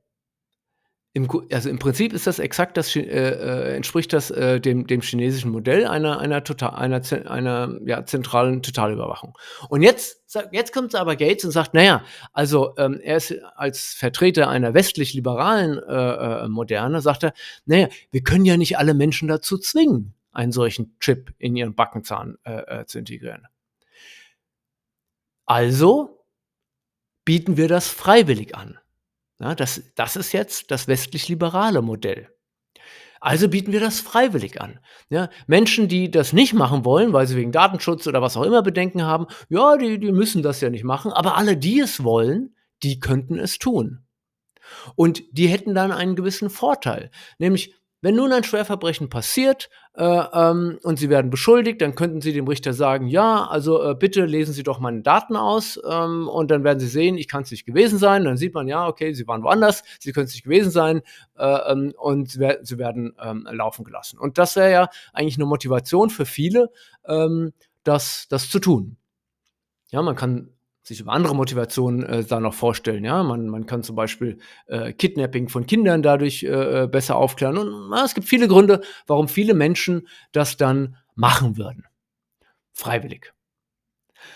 Im, 1.14 1.28
also 1.52 1.70
im 1.70 1.80
Prinzip 1.80 2.14
ist 2.14 2.28
das 2.28 2.38
exakt 2.38 2.78
das, 2.78 2.96
äh, 2.96 3.02
äh, 3.02 3.76
entspricht 3.76 4.14
das 4.14 4.30
äh, 4.30 4.62
dem, 4.62 4.86
dem 4.86 5.02
chinesischen 5.02 5.50
Modell 5.50 5.88
einer, 5.88 6.20
einer, 6.20 6.44
total, 6.44 6.76
einer, 6.76 7.02
einer 7.28 7.80
ja, 7.84 8.06
zentralen 8.06 8.62
Totalüberwachung. 8.62 9.36
Und 9.70 9.82
jetzt, 9.82 10.24
jetzt 10.52 10.72
kommt 10.72 10.94
aber 10.94 11.16
Gates 11.16 11.44
und 11.46 11.52
sagt, 11.52 11.74
naja, 11.74 12.04
also 12.32 12.76
ähm, 12.78 13.00
er 13.04 13.18
ist 13.18 13.34
als 13.56 13.96
Vertreter 13.96 14.50
einer 14.50 14.76
westlich-liberalen 14.76 15.80
äh, 15.80 16.44
äh, 16.44 16.48
Moderne, 16.48 17.02
sagt 17.02 17.24
er, 17.24 17.34
naja, 17.66 17.88
wir 18.12 18.22
können 18.22 18.46
ja 18.46 18.56
nicht 18.56 18.78
alle 18.78 18.94
Menschen 18.94 19.28
dazu 19.28 19.58
zwingen, 19.58 20.14
einen 20.32 20.52
solchen 20.52 20.96
Chip 21.00 21.34
in 21.40 21.56
ihren 21.56 21.74
Backenzahn 21.74 22.38
äh, 22.44 22.86
zu 22.86 23.00
integrieren. 23.00 23.48
Also 25.48 26.24
bieten 27.26 27.58
wir 27.58 27.68
das 27.68 27.88
freiwillig 27.88 28.54
an. 28.54 28.78
Ja, 29.40 29.56
das, 29.56 29.82
das 29.96 30.16
ist 30.16 30.34
jetzt 30.34 30.72
das 30.72 30.88
westlich-liberale 30.88 31.82
Modell. 31.82 32.30
Also 33.22 33.50
bieten 33.50 33.72
wir 33.72 33.80
das 33.80 34.00
freiwillig 34.00 34.62
an. 34.62 34.80
Ja, 35.10 35.30
Menschen, 35.48 35.88
die 35.88 36.10
das 36.10 36.32
nicht 36.32 36.54
machen 36.54 36.86
wollen, 36.86 37.12
weil 37.12 37.28
sie 37.28 37.36
wegen 37.36 37.52
Datenschutz 37.52 38.08
oder 38.08 38.22
was 38.22 38.38
auch 38.38 38.44
immer 38.44 38.62
Bedenken 38.62 39.04
haben, 39.04 39.28
ja, 39.50 39.78
die, 39.78 40.00
die 40.00 40.12
müssen 40.12 40.42
das 40.42 40.62
ja 40.62 40.70
nicht 40.70 40.86
machen. 40.86 41.12
Aber 41.12 41.36
alle, 41.38 41.58
die 41.58 41.80
es 41.80 42.04
wollen, 42.04 42.56
die 42.84 43.00
könnten 43.00 43.38
es 43.38 43.60
tun. 43.60 44.06
Und 44.96 45.24
die 45.32 45.48
hätten 45.48 45.74
dann 45.74 45.92
einen 45.92 46.16
gewissen 46.16 46.50
Vorteil. 46.50 47.12
Nämlich, 47.40 47.76
wenn 48.02 48.16
nun 48.16 48.32
ein 48.32 48.44
Schwerverbrechen 48.44 49.10
passiert 49.10 49.70
äh, 49.94 50.04
ähm, 50.04 50.80
und 50.84 50.98
Sie 50.98 51.10
werden 51.10 51.30
beschuldigt, 51.30 51.82
dann 51.82 51.96
könnten 51.96 52.22
Sie 52.22 52.32
dem 52.32 52.48
Richter 52.48 52.74
sagen, 52.74 53.08
ja, 53.08 53.46
also 53.46 53.84
äh, 53.84 53.96
bitte 53.96 54.26
lesen 54.26 54.54
Sie 54.54 54.64
doch 54.64 54.80
meine 54.80 55.02
Daten 55.02 55.36
aus 55.36 55.80
ähm, 55.90 56.30
und 56.30 56.50
dann 56.50 56.64
werden 56.64 56.80
Sie 56.80 56.88
sehen, 56.88 57.18
ich 57.18 57.28
kann 57.28 57.44
es 57.44 57.52
nicht 57.52 57.66
gewesen 57.66 58.00
sein. 58.00 58.24
Dann 58.24 58.38
sieht 58.38 58.54
man, 58.54 58.68
ja, 58.68 58.88
okay, 58.88 59.14
Sie 59.14 59.28
waren 59.28 59.44
woanders, 59.44 59.84
Sie 60.00 60.14
können 60.14 60.28
es 60.28 60.34
nicht 60.34 60.44
gewesen 60.44 60.72
sein 60.72 61.02
äh, 61.38 61.72
ähm, 61.72 61.94
und 61.98 62.32
Sie, 62.32 62.58
Sie 62.62 62.78
werden 62.78 63.16
ähm, 63.22 63.48
laufen 63.52 63.84
gelassen. 63.84 64.18
Und 64.18 64.38
das 64.38 64.56
wäre 64.56 64.72
ja 64.72 64.90
eigentlich 65.14 65.38
eine 65.38 65.46
Motivation 65.46 66.10
für 66.10 66.26
viele, 66.26 66.72
ähm, 67.06 67.52
das, 67.84 68.28
das 68.30 68.50
zu 68.50 68.60
tun. 68.60 68.98
Ja, 69.90 70.02
man 70.02 70.16
kann 70.16 70.54
sich 70.90 71.00
über 71.00 71.14
andere 71.14 71.36
Motivationen 71.36 72.04
äh, 72.04 72.24
da 72.26 72.40
noch 72.40 72.54
vorstellen. 72.54 73.06
Ja, 73.06 73.24
man, 73.24 73.48
man 73.48 73.66
kann 73.66 73.84
zum 73.84 73.96
Beispiel 73.96 74.40
äh, 74.68 74.92
Kidnapping 74.92 75.48
von 75.48 75.66
Kindern 75.66 76.04
dadurch 76.04 76.44
äh, 76.44 76.84
äh 76.84 76.88
besser 76.88 77.16
aufklären. 77.16 77.58
Und 77.58 77.94
es 77.94 78.14
gibt 78.14 78.28
viele 78.28 78.48
Gründe, 78.48 78.82
warum 79.08 79.28
viele 79.28 79.54
Menschen 79.54 80.08
das 80.34 80.58
dann 80.58 80.98
machen 81.16 81.58
würden. 81.58 81.86
Freiwillig. 82.74 83.34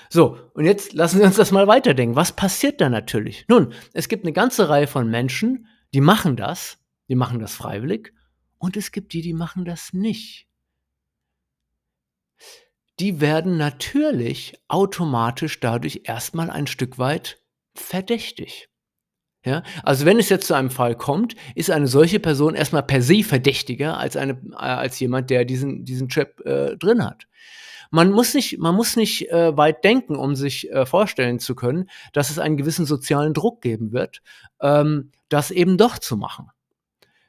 So, 0.10 0.38
und 0.54 0.64
jetzt 0.66 0.94
lassen 0.94 1.18
Sie 1.20 1.26
uns 1.26 1.36
das 1.36 1.52
mal 1.52 1.68
weiterdenken. 1.68 2.16
Was 2.16 2.32
passiert 2.32 2.80
da 2.80 2.90
natürlich? 2.90 3.46
Nun, 3.50 3.74
es 3.94 4.08
gibt 4.08 4.24
eine 4.24 4.32
ganze 4.32 4.70
Reihe 4.70 4.88
von 4.88 5.10
Menschen, 5.10 5.68
die 5.94 6.02
machen 6.02 6.38
das 6.38 6.78
die 7.10 7.16
machen 7.16 7.40
das 7.40 7.54
freiwillig 7.54 8.14
und 8.58 8.78
es 8.78 8.92
gibt 8.92 9.14
die, 9.14 9.22
die 9.22 9.34
machen 9.34 9.66
das 9.66 9.94
nicht. 9.94 10.48
Die 13.04 13.20
werden 13.20 13.58
natürlich 13.58 14.58
automatisch 14.70 15.60
dadurch 15.60 16.04
erstmal 16.06 16.50
ein 16.50 16.68
Stück 16.68 16.98
weit 16.98 17.38
verdächtig. 17.76 18.70
Ja, 19.44 19.62
also 19.84 20.06
wenn 20.06 20.20
es 20.20 20.30
jetzt 20.30 20.48
zu 20.48 20.54
einem 20.54 20.70
Fall 20.70 20.96
kommt, 20.96 21.36
ist 21.54 21.70
eine 21.70 21.88
solche 21.88 22.22
Person 22.22 22.56
erstmal 22.56 22.84
per 22.84 23.02
se 23.02 23.24
verdächtiger 23.24 23.98
als, 23.98 24.16
eine, 24.16 24.40
äh, 24.54 24.56
als 24.56 25.02
jemand, 25.02 25.32
der 25.32 25.44
diesen, 25.44 25.84
diesen 25.84 26.08
Chip 26.08 26.40
äh, 26.46 26.78
drin 26.78 27.04
hat. 27.04 27.28
Man 27.92 28.10
muss 28.10 28.34
nicht, 28.36 28.58
man 28.60 28.74
muss 28.74 28.96
nicht 28.96 29.30
äh, 29.32 29.58
weit 29.58 29.84
denken, 29.84 30.16
um 30.16 30.38
sich 30.38 30.72
äh, 30.72 30.86
vorstellen 30.86 31.40
zu 31.40 31.56
können, 31.56 31.90
dass 32.14 32.30
es 32.30 32.40
einen 32.40 32.56
gewissen 32.56 32.86
sozialen 32.86 33.34
Druck 33.34 33.60
geben 33.60 33.92
wird, 33.92 34.22
ähm, 34.62 35.12
das 35.28 35.52
eben 35.52 35.78
doch 35.78 36.00
zu 36.00 36.16
machen. 36.16 36.52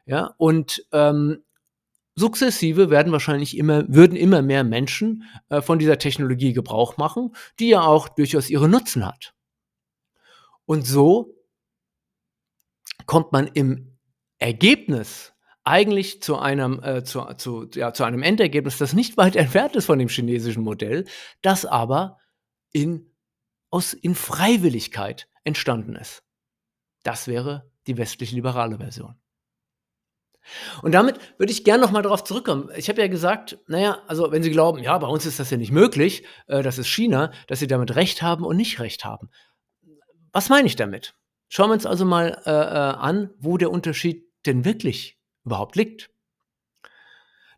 Ja, 0.06 0.34
und 0.36 0.86
ähm, 0.92 1.42
sukzessive 2.16 2.90
werden 2.90 3.12
wahrscheinlich 3.12 3.56
immer, 3.56 3.84
würden 3.88 4.16
immer 4.16 4.42
mehr 4.42 4.64
Menschen 4.64 5.24
äh, 5.48 5.60
von 5.60 5.78
dieser 5.78 5.98
Technologie 5.98 6.52
Gebrauch 6.52 6.96
machen, 6.96 7.34
die 7.58 7.68
ja 7.68 7.82
auch 7.82 8.08
durchaus 8.08 8.50
ihre 8.50 8.68
Nutzen 8.68 9.04
hat. 9.06 9.34
Und 10.66 10.86
so 10.86 11.34
kommt 13.06 13.32
man 13.32 13.48
im 13.48 13.98
Ergebnis 14.38 15.32
eigentlich 15.64 16.22
zu 16.22 16.38
einem, 16.38 16.82
äh, 16.82 17.04
zu, 17.04 17.24
zu, 17.36 17.68
ja, 17.74 17.92
zu 17.92 18.04
einem 18.04 18.22
Endergebnis, 18.22 18.78
das 18.78 18.92
nicht 18.92 19.16
weit 19.16 19.36
entfernt 19.36 19.76
ist 19.76 19.86
von 19.86 19.98
dem 19.98 20.08
chinesischen 20.08 20.62
Modell, 20.62 21.06
das 21.42 21.64
aber 21.64 22.18
in, 22.72 23.10
aus, 23.70 23.94
in 23.94 24.14
Freiwilligkeit 24.14 25.28
entstanden 25.42 25.96
ist. 25.96 26.22
Das 27.02 27.28
wäre 27.28 27.70
die 27.86 27.96
westlich-liberale 27.96 28.78
Version. 28.78 29.16
Und 30.82 30.92
damit 30.92 31.18
würde 31.38 31.52
ich 31.52 31.64
gerne 31.64 31.82
nochmal 31.82 32.02
darauf 32.02 32.24
zurückkommen. 32.24 32.68
Ich 32.76 32.88
habe 32.88 33.00
ja 33.00 33.08
gesagt, 33.08 33.58
naja, 33.66 34.02
also 34.06 34.30
wenn 34.30 34.42
Sie 34.42 34.50
glauben, 34.50 34.82
ja, 34.82 34.96
bei 34.98 35.06
uns 35.06 35.26
ist 35.26 35.40
das 35.40 35.50
ja 35.50 35.56
nicht 35.56 35.72
möglich, 35.72 36.24
äh, 36.46 36.62
das 36.62 36.78
ist 36.78 36.88
China, 36.88 37.32
dass 37.46 37.60
Sie 37.60 37.66
damit 37.66 37.94
Recht 37.96 38.22
haben 38.22 38.44
und 38.44 38.56
nicht 38.56 38.80
Recht 38.80 39.04
haben. 39.04 39.30
Was 40.32 40.48
meine 40.48 40.66
ich 40.66 40.76
damit? 40.76 41.14
Schauen 41.48 41.70
wir 41.70 41.74
uns 41.74 41.86
also 41.86 42.04
mal 42.04 42.42
äh, 42.44 42.50
äh, 42.50 42.52
an, 42.52 43.30
wo 43.38 43.56
der 43.56 43.70
Unterschied 43.70 44.24
denn 44.46 44.64
wirklich 44.64 45.18
überhaupt 45.44 45.76
liegt. 45.76 46.10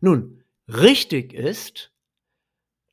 Nun, 0.01 0.43
richtig 0.67 1.33
ist, 1.33 1.91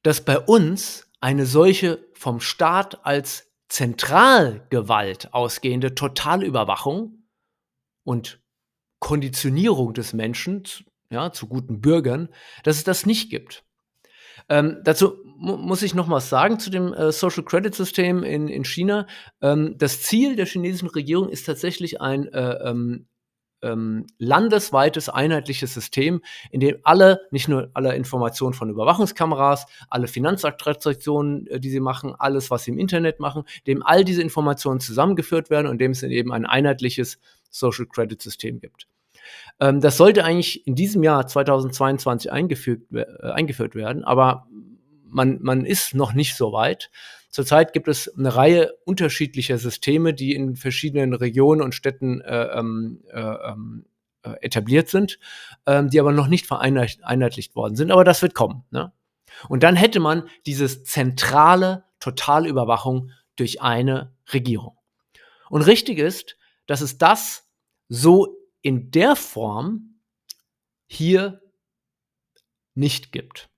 dass 0.02 0.24
bei 0.24 0.38
uns 0.38 1.10
eine 1.20 1.46
solche 1.46 2.06
vom 2.14 2.40
Staat 2.40 3.04
als 3.04 3.52
Zentralgewalt 3.68 5.32
ausgehende 5.32 5.94
Totalüberwachung 5.94 7.24
und 8.04 8.40
Konditionierung 9.04 9.92
des 9.92 10.14
Menschen 10.14 10.62
ja, 11.10 11.30
zu 11.30 11.46
guten 11.46 11.82
Bürgern, 11.82 12.30
dass 12.62 12.78
es 12.78 12.84
das 12.84 13.04
nicht 13.04 13.28
gibt. 13.28 13.62
Ähm, 14.48 14.78
dazu 14.82 15.18
muss 15.36 15.82
ich 15.82 15.94
noch 15.94 16.08
was 16.08 16.30
sagen 16.30 16.58
zu 16.58 16.70
dem 16.70 16.94
äh, 16.94 17.12
Social 17.12 17.44
Credit 17.44 17.74
System 17.74 18.22
in, 18.22 18.48
in 18.48 18.64
China. 18.64 19.06
Ähm, 19.42 19.74
das 19.76 20.00
Ziel 20.00 20.36
der 20.36 20.46
chinesischen 20.46 20.88
Regierung 20.88 21.28
ist 21.28 21.44
tatsächlich 21.44 22.00
ein 22.00 22.32
äh, 22.32 22.70
ähm, 22.70 23.06
ähm, 23.60 24.06
landesweites 24.16 25.10
einheitliches 25.10 25.74
System, 25.74 26.22
in 26.50 26.60
dem 26.60 26.78
alle, 26.82 27.20
nicht 27.30 27.48
nur 27.48 27.70
alle 27.74 27.94
Informationen 27.96 28.54
von 28.54 28.70
Überwachungskameras, 28.70 29.66
alle 29.90 30.06
Finanztransaktionen, 30.06 31.46
äh, 31.48 31.60
die 31.60 31.68
sie 31.68 31.80
machen, 31.80 32.14
alles, 32.18 32.50
was 32.50 32.64
sie 32.64 32.70
im 32.70 32.78
Internet 32.78 33.20
machen, 33.20 33.44
dem 33.66 33.82
all 33.82 34.02
diese 34.02 34.22
Informationen 34.22 34.80
zusammengeführt 34.80 35.50
werden 35.50 35.66
und 35.66 35.78
dem 35.78 35.90
es 35.90 36.02
eben 36.02 36.32
ein 36.32 36.46
einheitliches 36.46 37.18
Social 37.50 37.84
Credit 37.84 38.22
System 38.22 38.60
gibt. 38.60 38.88
Ähm, 39.60 39.80
das 39.80 39.96
sollte 39.96 40.24
eigentlich 40.24 40.66
in 40.66 40.74
diesem 40.74 41.02
Jahr 41.02 41.26
2022 41.26 42.30
eingeführt, 42.30 42.82
äh, 42.92 43.04
eingeführt 43.22 43.74
werden, 43.74 44.04
aber 44.04 44.46
man, 45.04 45.38
man 45.42 45.64
ist 45.64 45.94
noch 45.94 46.12
nicht 46.12 46.34
so 46.34 46.52
weit. 46.52 46.90
Zurzeit 47.30 47.72
gibt 47.72 47.88
es 47.88 48.12
eine 48.16 48.34
Reihe 48.34 48.72
unterschiedlicher 48.84 49.58
Systeme, 49.58 50.14
die 50.14 50.34
in 50.34 50.56
verschiedenen 50.56 51.14
Regionen 51.14 51.62
und 51.62 51.74
Städten 51.74 52.20
äh, 52.20 52.58
ähm, 52.58 53.02
äh, 53.12 53.20
ähm, 53.20 53.86
äh, 54.22 54.34
etabliert 54.40 54.88
sind, 54.88 55.18
ähm, 55.66 55.90
die 55.90 56.00
aber 56.00 56.12
noch 56.12 56.28
nicht 56.28 56.46
vereinheitlicht 56.46 57.54
worden 57.54 57.76
sind. 57.76 57.90
Aber 57.90 58.04
das 58.04 58.22
wird 58.22 58.34
kommen. 58.34 58.64
Ne? 58.70 58.92
Und 59.48 59.62
dann 59.62 59.76
hätte 59.76 60.00
man 60.00 60.28
dieses 60.46 60.84
zentrale 60.84 61.84
Totalüberwachung 62.00 63.10
durch 63.36 63.62
eine 63.62 64.12
Regierung. 64.32 64.76
Und 65.48 65.62
richtig 65.62 65.98
ist, 65.98 66.36
dass 66.66 66.80
es 66.80 66.98
das 66.98 67.46
so 67.88 68.36
in 68.64 68.90
der 68.90 69.14
Form 69.14 70.00
hier 70.86 71.42
nicht 72.74 73.12
gibt. 73.12 73.50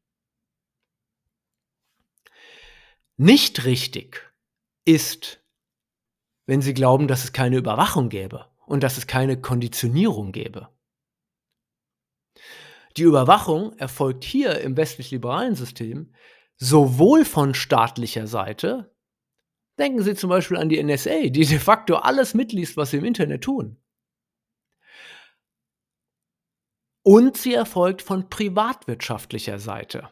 Nicht 3.16 3.64
richtig 3.64 4.34
ist, 4.84 5.42
wenn 6.46 6.61
Sie 6.61 6.74
glauben, 6.74 7.07
dass 7.09 7.24
es 7.24 7.32
keine 7.32 7.57
Überwachung 7.57 8.09
gäbe 8.09 8.50
und 8.66 8.82
dass 8.82 8.98
es 8.98 9.07
keine 9.07 9.40
Konditionierung 9.40 10.32
gäbe. 10.32 10.68
Die 12.96 13.02
Überwachung 13.02 13.78
erfolgt 13.78 14.24
hier 14.24 14.61
im 14.61 14.76
westlich-liberalen 14.76 15.54
System 15.54 16.12
sowohl 16.57 17.24
von 17.24 17.54
staatlicher 17.54 18.26
Seite, 18.26 18.92
denken 19.78 20.02
Sie 20.02 20.16
zum 20.16 20.30
Beispiel 20.30 20.57
an 20.57 20.68
die 20.68 20.82
NSA, 20.82 21.28
die 21.28 21.46
de 21.46 21.59
facto 21.59 21.94
alles 21.96 22.34
mitliest, 22.34 22.76
was 22.76 22.90
Sie 22.90 22.96
im 22.96 23.04
Internet 23.04 23.44
tun, 23.44 23.80
und 27.07 27.36
sie 27.36 27.54
erfolgt 27.54 28.02
von 28.02 28.28
privatwirtschaftlicher 28.28 29.61
Seite. 29.61 30.09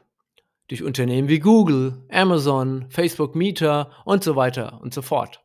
Durch 0.69 0.85
Unternehmen 0.85 1.29
wie 1.29 1.41
Google, 1.41 2.07
Amazon, 2.09 2.87
Facebook 2.89 3.35
Mieter 3.35 3.91
und 4.05 4.23
so 4.23 4.37
weiter 4.37 4.81
und 4.81 4.95
so 4.95 5.03
fort. 5.03 5.43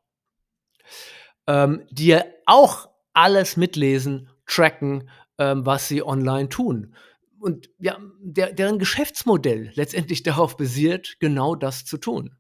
Ähm, 1.48 1.88
die 1.90 2.20
auch 2.46 2.90
alles 3.14 3.58
mitlesen, 3.58 4.30
tracken, 4.46 5.10
ähm, 5.40 5.66
was 5.66 5.88
sie 5.88 6.04
online 6.04 6.50
tun. 6.50 6.94
Und 7.40 7.72
ja, 7.80 7.98
der, 8.20 8.54
deren 8.54 8.78
Geschäftsmodell 8.78 9.72
letztendlich 9.74 10.22
darauf 10.30 10.56
basiert, 10.56 11.18
genau 11.20 11.56
das 11.56 11.84
zu 11.84 11.98
tun. 11.98 12.38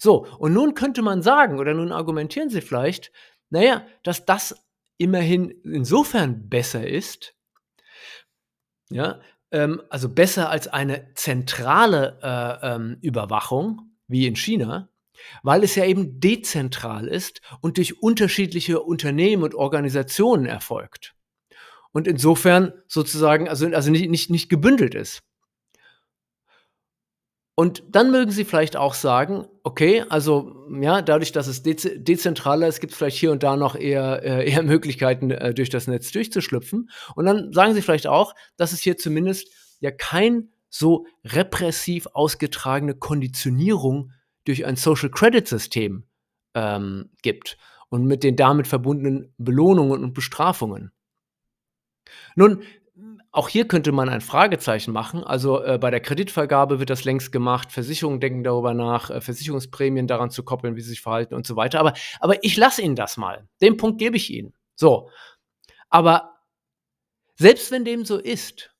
So, 0.00 0.26
und 0.40 0.52
nun 0.52 0.74
könnte 0.74 1.02
man 1.02 1.22
sagen, 1.22 1.60
oder 1.60 1.74
nun 1.74 1.92
argumentieren 1.92 2.50
sie 2.50 2.60
vielleicht, 2.60 3.12
naja, 3.50 3.86
dass 4.02 4.24
das 4.24 4.66
immerhin 4.98 5.50
insofern 5.62 6.48
besser 6.48 6.84
ist, 6.84 7.33
ja, 8.94 9.20
ähm, 9.50 9.82
also 9.90 10.08
besser 10.08 10.50
als 10.50 10.68
eine 10.68 11.12
zentrale 11.14 12.18
äh, 12.22 12.74
ähm, 12.74 12.96
Überwachung 13.00 13.90
wie 14.06 14.28
in 14.28 14.36
China, 14.36 14.88
weil 15.42 15.64
es 15.64 15.74
ja 15.74 15.84
eben 15.84 16.20
dezentral 16.20 17.08
ist 17.08 17.40
und 17.60 17.76
durch 17.76 18.00
unterschiedliche 18.00 18.80
Unternehmen 18.80 19.42
und 19.42 19.56
Organisationen 19.56 20.46
erfolgt. 20.46 21.16
Und 21.90 22.06
insofern 22.06 22.72
sozusagen, 22.86 23.48
also, 23.48 23.66
also 23.66 23.90
nicht, 23.90 24.08
nicht, 24.08 24.30
nicht 24.30 24.48
gebündelt 24.48 24.94
ist. 24.94 25.22
Und 27.56 27.84
dann 27.88 28.10
mögen 28.10 28.32
Sie 28.32 28.44
vielleicht 28.44 28.76
auch 28.76 28.94
sagen, 28.94 29.46
okay, 29.62 30.04
also 30.08 30.66
ja, 30.80 31.02
dadurch, 31.02 31.30
dass 31.30 31.46
es 31.46 31.62
dez 31.62 31.88
dezentraler 31.94 32.66
ist, 32.66 32.80
gibt 32.80 32.92
es 32.92 32.98
vielleicht 32.98 33.16
hier 33.16 33.30
und 33.30 33.44
da 33.44 33.56
noch 33.56 33.76
eher, 33.76 34.22
äh, 34.24 34.50
eher 34.50 34.62
Möglichkeiten, 34.64 35.30
äh, 35.30 35.54
durch 35.54 35.70
das 35.70 35.86
Netz 35.86 36.10
durchzuschlüpfen. 36.10 36.90
Und 37.14 37.26
dann 37.26 37.52
sagen 37.52 37.74
Sie 37.74 37.82
vielleicht 37.82 38.08
auch, 38.08 38.34
dass 38.56 38.72
es 38.72 38.80
hier 38.80 38.96
zumindest 38.96 39.48
ja 39.80 39.92
kein 39.92 40.50
so 40.68 41.06
repressiv 41.24 42.08
ausgetragene 42.12 42.94
Konditionierung 42.94 44.10
durch 44.44 44.66
ein 44.66 44.74
Social 44.74 45.10
Credit 45.10 45.46
System 45.46 46.08
ähm, 46.54 47.10
gibt 47.22 47.56
und 47.88 48.04
mit 48.04 48.24
den 48.24 48.34
damit 48.34 48.66
verbundenen 48.66 49.32
Belohnungen 49.38 50.02
und 50.02 50.14
Bestrafungen. 50.14 50.90
Nun, 52.34 52.62
auch 53.34 53.48
hier 53.48 53.66
könnte 53.66 53.90
man 53.90 54.08
ein 54.08 54.20
Fragezeichen 54.20 54.92
machen. 54.92 55.24
Also 55.24 55.60
äh, 55.60 55.76
bei 55.76 55.90
der 55.90 55.98
Kreditvergabe 55.98 56.78
wird 56.78 56.88
das 56.88 57.04
längst 57.04 57.32
gemacht. 57.32 57.72
Versicherungen 57.72 58.20
denken 58.20 58.44
darüber 58.44 58.74
nach, 58.74 59.10
äh, 59.10 59.20
Versicherungsprämien 59.20 60.06
daran 60.06 60.30
zu 60.30 60.44
koppeln, 60.44 60.76
wie 60.76 60.80
sie 60.80 60.90
sich 60.90 61.00
verhalten 61.00 61.34
und 61.34 61.44
so 61.44 61.56
weiter. 61.56 61.80
Aber, 61.80 61.94
aber 62.20 62.44
ich 62.44 62.56
lasse 62.56 62.82
Ihnen 62.82 62.94
das 62.94 63.16
mal. 63.16 63.48
Den 63.60 63.76
Punkt 63.76 63.98
gebe 63.98 64.16
ich 64.16 64.30
Ihnen. 64.30 64.54
So. 64.76 65.10
Aber 65.90 66.36
selbst 67.34 67.72
wenn 67.72 67.84
dem 67.84 68.04
so 68.04 68.18
ist, 68.18 68.72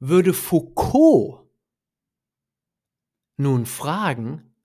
würde 0.00 0.32
Foucault 0.32 1.48
nun 3.36 3.64
fragen, 3.64 4.56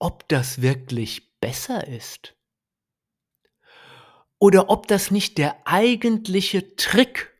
ob 0.00 0.28
das 0.28 0.62
wirklich 0.62 1.38
besser 1.38 1.86
ist 1.86 2.34
oder 4.40 4.70
ob 4.70 4.88
das 4.88 5.12
nicht 5.12 5.38
der 5.38 5.64
eigentliche 5.66 6.74
Trick 6.74 7.30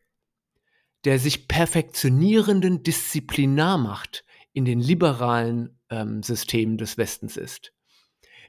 der 1.05 1.19
sich 1.19 1.49
perfektionierenden 1.49 2.83
Disziplinarmacht 2.83 4.25
in 4.53 4.65
den 4.65 4.81
liberalen 4.81 5.81
ähm, 5.89 6.23
Systemen 6.23 6.77
des 6.77 6.99
Westens 6.99 7.37
ist, 7.37 7.73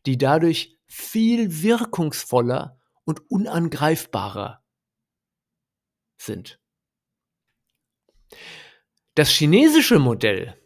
die 0.05 0.17
dadurch 0.17 0.77
viel 0.85 1.61
wirkungsvoller 1.63 2.79
und 3.05 3.31
unangreifbarer 3.31 4.63
sind. 6.17 6.59
Das 9.15 9.29
chinesische 9.29 9.99
Modell, 9.99 10.57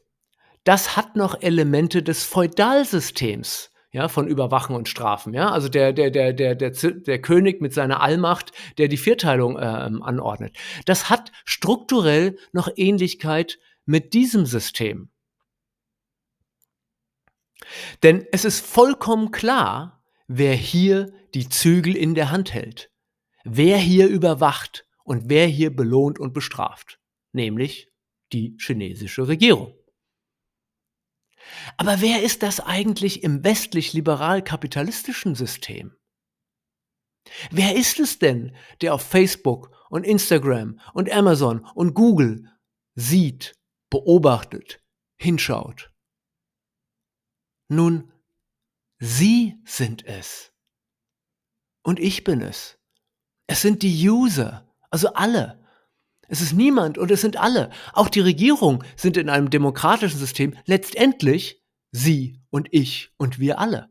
das 0.64 0.96
hat 0.96 1.16
noch 1.16 1.42
Elemente 1.42 2.02
des 2.02 2.24
Feudalsystems, 2.24 3.72
ja, 3.96 4.10
von 4.10 4.28
Überwachen 4.28 4.76
und 4.76 4.90
Strafen, 4.90 5.34
ja, 5.34 5.50
also 5.52 5.70
der, 5.70 5.94
der, 5.94 6.12
der, 6.12 6.34
der, 6.34 6.54
der, 6.54 6.72
der 6.72 7.22
König 7.22 7.62
mit 7.62 7.74
seiner 7.74 8.02
Allmacht, 8.02 8.52
der 8.78 8.90
die 8.90 8.98
Vierteilung 8.98 9.58
ähm, 9.58 10.04
anordnet. 10.04 10.58
Das 10.84 11.10
hat 11.10 11.32
strukturell 11.46 12.38
noch 12.52 12.68
Ähnlichkeit 12.76 13.58
mit 13.86 14.14
diesem 14.14 14.46
System. 14.46 15.12
Denn 18.04 18.26
es 18.34 18.44
ist 18.44 18.66
vollkommen 18.66 19.32
klar, 19.32 20.04
wer 20.28 20.56
hier 20.56 21.14
die 21.34 21.48
Zügel 21.48 21.96
in 21.96 22.16
der 22.16 22.32
Hand 22.32 22.54
hält, 22.54 22.92
wer 23.46 23.78
hier 23.78 24.10
überwacht 24.10 24.86
und 25.06 25.30
wer 25.30 25.48
hier 25.48 25.74
belohnt 25.74 26.20
und 26.20 26.34
bestraft, 26.34 27.00
nämlich 27.32 27.94
die 28.34 28.58
chinesische 28.60 29.30
Regierung. 29.30 29.74
Aber 31.78 32.02
wer 32.02 32.24
ist 32.24 32.44
das 32.44 32.60
eigentlich 32.60 33.24
im 33.24 33.44
westlich-liberal-kapitalistischen 33.44 35.36
System? 35.36 35.96
Wer 37.52 37.76
ist 37.76 38.00
es 38.00 38.20
denn, 38.20 38.56
der 38.82 38.94
auf 38.94 39.02
Facebook 39.02 39.72
und 39.90 40.06
Instagram 40.06 40.80
und 40.94 41.12
Amazon 41.12 41.66
und 41.76 41.94
Google 41.94 42.52
sieht, 42.96 43.56
beobachtet, 43.90 44.84
hinschaut? 45.18 45.92
Nun, 47.68 48.12
Sie 49.00 49.60
sind 49.66 50.06
es. 50.06 50.54
Und 51.84 52.00
ich 52.00 52.24
bin 52.24 52.42
es. 52.42 52.80
Es 53.48 53.62
sind 53.62 53.84
die 53.84 54.10
User, 54.10 54.74
also 54.90 55.14
alle. 55.14 55.65
Es 56.28 56.42
ist 56.42 56.54
niemand 56.54 56.98
und 56.98 57.12
es 57.12 57.22
sind 57.22 57.38
alle. 57.38 57.70
Auch 57.94 58.10
die 58.10 58.20
Regierung 58.20 58.84
sind 58.96 59.18
in 59.18 59.30
einem 59.30 59.50
demokratischen 59.50 60.20
System 60.20 60.56
letztendlich 60.66 61.64
Sie 61.92 62.42
und 62.50 62.68
ich 62.72 63.14
und 63.18 63.40
wir 63.40 63.60
alle. 63.60 63.90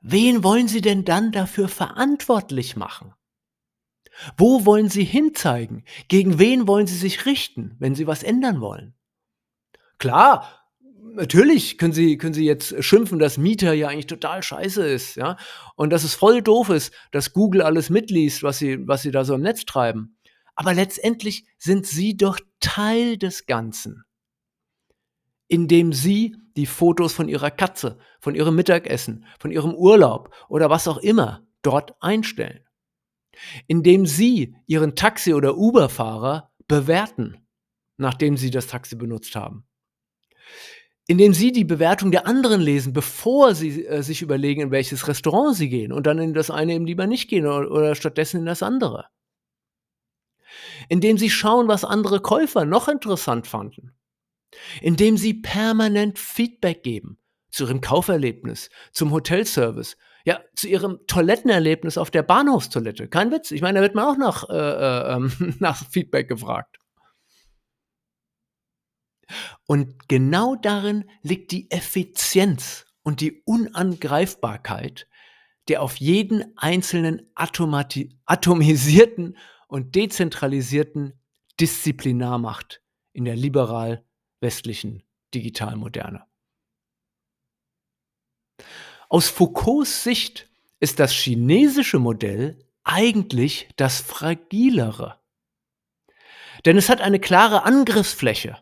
Wen 0.00 0.42
wollen 0.42 0.68
Sie 0.68 0.80
denn 0.80 1.04
dann 1.04 1.30
dafür 1.30 1.68
verantwortlich 1.68 2.76
machen? 2.76 3.14
Wo 4.36 4.66
wollen 4.66 4.88
Sie 4.88 5.04
hinzeigen? 5.04 5.84
Gegen 6.08 6.38
wen 6.38 6.66
wollen 6.66 6.86
Sie 6.86 6.96
sich 6.96 7.24
richten, 7.24 7.76
wenn 7.78 7.94
Sie 7.94 8.06
was 8.06 8.22
ändern 8.22 8.60
wollen? 8.60 8.94
Klar, 9.98 10.61
natürlich 11.14 11.78
können 11.78 11.92
sie, 11.92 12.16
können 12.16 12.34
sie 12.34 12.44
jetzt 12.44 12.82
schimpfen, 12.82 13.18
dass 13.18 13.38
Mieter 13.38 13.72
ja 13.72 13.88
eigentlich 13.88 14.06
total 14.06 14.42
scheiße 14.42 14.86
ist, 14.86 15.16
ja. 15.16 15.36
Und 15.76 15.90
dass 15.90 16.04
es 16.04 16.14
voll 16.14 16.42
doof 16.42 16.68
ist, 16.70 16.92
dass 17.10 17.32
Google 17.32 17.62
alles 17.62 17.90
mitliest, 17.90 18.42
was 18.42 18.58
sie, 18.58 18.86
was 18.86 19.02
sie 19.02 19.10
da 19.10 19.24
so 19.24 19.34
im 19.34 19.42
Netz 19.42 19.64
treiben. 19.64 20.16
Aber 20.54 20.74
letztendlich 20.74 21.46
sind 21.58 21.86
sie 21.86 22.16
doch 22.16 22.38
Teil 22.60 23.16
des 23.16 23.46
Ganzen. 23.46 24.04
Indem 25.48 25.92
sie 25.92 26.36
die 26.56 26.66
Fotos 26.66 27.12
von 27.12 27.28
ihrer 27.28 27.50
Katze, 27.50 27.98
von 28.20 28.34
ihrem 28.34 28.54
Mittagessen, 28.54 29.24
von 29.38 29.50
ihrem 29.50 29.74
Urlaub 29.74 30.34
oder 30.48 30.70
was 30.70 30.88
auch 30.88 30.98
immer 30.98 31.46
dort 31.62 31.94
einstellen. 32.02 32.60
Indem 33.66 34.06
sie 34.06 34.54
ihren 34.66 34.94
Taxi- 34.94 35.34
oder 35.34 35.56
Uber-Fahrer 35.56 36.52
bewerten, 36.68 37.38
nachdem 37.96 38.36
sie 38.36 38.50
das 38.50 38.66
Taxi 38.66 38.96
benutzt 38.96 39.34
haben 39.34 39.66
indem 41.06 41.34
sie 41.34 41.52
die 41.52 41.64
Bewertung 41.64 42.10
der 42.10 42.26
anderen 42.26 42.60
lesen, 42.60 42.92
bevor 42.92 43.54
sie 43.54 43.84
äh, 43.84 44.02
sich 44.02 44.22
überlegen, 44.22 44.62
in 44.62 44.70
welches 44.70 45.08
Restaurant 45.08 45.56
sie 45.56 45.68
gehen 45.68 45.92
und 45.92 46.06
dann 46.06 46.18
in 46.18 46.34
das 46.34 46.50
eine 46.50 46.74
eben 46.74 46.86
lieber 46.86 47.06
nicht 47.06 47.28
gehen 47.28 47.46
oder, 47.46 47.70
oder 47.70 47.94
stattdessen 47.94 48.40
in 48.40 48.46
das 48.46 48.62
andere. 48.62 49.06
Indem 50.88 51.18
sie 51.18 51.30
schauen, 51.30 51.68
was 51.68 51.84
andere 51.84 52.20
Käufer 52.20 52.64
noch 52.64 52.88
interessant 52.88 53.46
fanden. 53.46 53.92
Indem 54.80 55.16
sie 55.16 55.34
permanent 55.34 56.18
Feedback 56.18 56.82
geben 56.82 57.18
zu 57.50 57.64
ihrem 57.64 57.80
Kauferlebnis, 57.80 58.70
zum 58.92 59.12
Hotelservice, 59.12 59.96
ja, 60.24 60.40
zu 60.54 60.68
ihrem 60.68 61.00
Toilettenerlebnis 61.06 61.98
auf 61.98 62.10
der 62.10 62.22
Bahnhofstoilette. 62.22 63.08
Kein 63.08 63.32
Witz. 63.32 63.50
Ich 63.50 63.60
meine, 63.60 63.78
da 63.78 63.82
wird 63.82 63.94
man 63.94 64.04
auch 64.04 64.16
nach, 64.16 64.48
äh, 64.48 64.54
äh, 64.54 65.16
ähm, 65.16 65.56
nach 65.58 65.84
Feedback 65.90 66.28
gefragt. 66.28 66.78
Und 69.66 70.08
genau 70.08 70.56
darin 70.56 71.04
liegt 71.22 71.52
die 71.52 71.70
Effizienz 71.70 72.86
und 73.02 73.20
die 73.20 73.42
Unangreifbarkeit 73.44 75.06
der 75.68 75.82
auf 75.82 75.96
jeden 75.96 76.56
einzelnen 76.58 77.30
atomisierten 77.34 79.36
und 79.68 79.94
dezentralisierten 79.94 81.18
Disziplinarmacht 81.60 82.82
in 83.12 83.24
der 83.24 83.36
liberal-westlichen 83.36 85.02
Digitalmoderne. 85.34 86.24
Aus 89.08 89.28
Foucaults 89.28 90.02
Sicht 90.02 90.48
ist 90.80 90.98
das 90.98 91.12
chinesische 91.12 91.98
Modell 91.98 92.66
eigentlich 92.82 93.68
das 93.76 94.00
fragilere. 94.00 95.20
Denn 96.64 96.76
es 96.76 96.88
hat 96.88 97.00
eine 97.00 97.20
klare 97.20 97.64
Angriffsfläche 97.64 98.58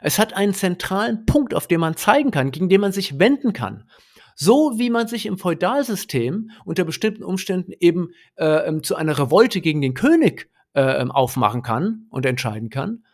es 0.00 0.18
hat 0.18 0.34
einen 0.34 0.54
zentralen 0.54 1.26
Punkt, 1.26 1.54
auf 1.54 1.66
den 1.66 1.80
man 1.80 1.96
zeigen 1.96 2.30
kann, 2.30 2.50
gegen 2.50 2.68
den 2.68 2.80
man 2.80 2.92
sich 2.92 3.18
wenden 3.18 3.52
kann. 3.52 3.88
So 4.34 4.78
wie 4.78 4.90
man 4.90 5.08
sich 5.08 5.26
im 5.26 5.38
Feudalsystem 5.38 6.50
unter 6.64 6.84
bestimmten 6.84 7.24
Umständen 7.24 7.72
eben 7.80 8.10
äh, 8.36 8.68
ähm, 8.68 8.82
zu 8.82 8.94
einer 8.94 9.18
Revolte 9.18 9.62
gegen 9.62 9.80
den 9.80 9.94
König 9.94 10.50
äh, 10.74 11.00
ähm, 11.00 11.10
aufmachen 11.10 11.62
kann 11.62 12.06
und 12.10 12.26
entscheiden 12.26 12.68
kann, 12.68 13.04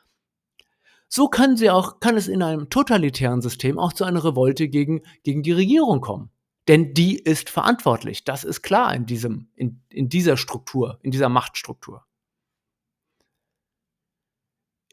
so 1.14 1.28
kann, 1.28 1.56
sie 1.56 1.70
auch, 1.70 2.00
kann 2.00 2.16
es 2.16 2.26
in 2.26 2.42
einem 2.42 2.70
totalitären 2.70 3.42
System 3.42 3.78
auch 3.78 3.92
zu 3.92 4.04
einer 4.04 4.24
Revolte 4.24 4.68
gegen, 4.68 5.02
gegen 5.22 5.42
die 5.42 5.52
Regierung 5.52 6.00
kommen. 6.00 6.30
Denn 6.68 6.94
die 6.94 7.18
ist 7.18 7.50
verantwortlich. 7.50 8.24
Das 8.24 8.44
ist 8.44 8.62
klar 8.62 8.94
in, 8.94 9.04
diesem, 9.04 9.48
in, 9.54 9.82
in 9.90 10.08
dieser 10.08 10.36
Struktur, 10.36 10.98
in 11.02 11.10
dieser 11.10 11.28
Machtstruktur. 11.28 12.06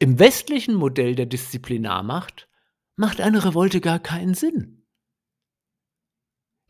Im 0.02 0.18
westlichen 0.18 0.74
Modell 0.74 1.14
der 1.14 1.26
Disziplinarmacht 1.26 2.48
macht 2.96 3.20
eine 3.20 3.44
Revolte 3.44 3.82
gar 3.82 3.98
keinen 3.98 4.32
Sinn. 4.32 4.86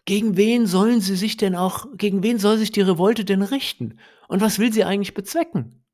Gegen 0.04 0.36
wen 0.36 0.66
sollen 0.66 1.00
sie 1.00 1.14
sich 1.14 1.36
denn 1.36 1.54
auch, 1.54 1.86
gegen 1.94 2.24
wen 2.24 2.40
soll 2.40 2.58
sich 2.58 2.72
die 2.72 2.80
Revolte 2.80 3.24
denn 3.24 3.42
richten? 3.42 4.00
Und 4.26 4.40
was 4.40 4.58
will 4.58 4.72
sie 4.72 4.82
eigentlich 4.82 5.14
bezwecken? 5.14 5.84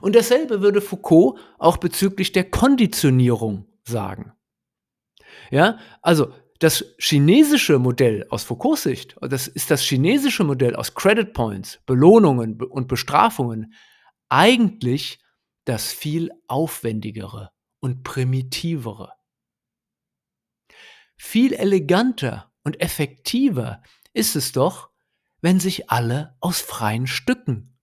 Und 0.00 0.16
dasselbe 0.16 0.62
würde 0.62 0.80
Foucault 0.80 1.38
auch 1.58 1.76
bezüglich 1.76 2.32
der 2.32 2.50
Konditionierung 2.50 3.66
sagen. 3.84 4.32
Ja, 5.52 5.78
also 6.02 6.32
das 6.58 6.84
chinesische 6.98 7.78
Modell 7.78 8.26
aus 8.30 8.42
Foucaults 8.42 8.82
Sicht, 8.82 9.16
das 9.20 9.46
ist 9.46 9.70
das 9.70 9.82
chinesische 9.82 10.42
Modell 10.42 10.74
aus 10.74 10.96
Credit 10.96 11.32
Points, 11.32 11.78
Belohnungen 11.86 12.60
und 12.60 12.88
Bestrafungen, 12.88 13.72
eigentlich 14.28 15.20
das 15.64 15.92
viel 15.92 16.30
aufwendigere 16.46 17.50
und 17.80 18.02
primitivere. 18.02 19.12
Viel 21.16 21.52
eleganter 21.52 22.52
und 22.62 22.80
effektiver 22.80 23.82
ist 24.12 24.36
es 24.36 24.52
doch, 24.52 24.90
wenn 25.40 25.60
sich 25.60 25.90
alle 25.90 26.36
aus 26.40 26.60
freien 26.60 27.06
Stücken 27.06 27.78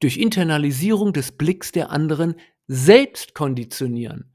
durch 0.00 0.18
Internalisierung 0.18 1.12
des 1.12 1.32
Blicks 1.32 1.72
der 1.72 1.90
anderen 1.90 2.34
selbst 2.66 3.34
konditionieren 3.34 4.34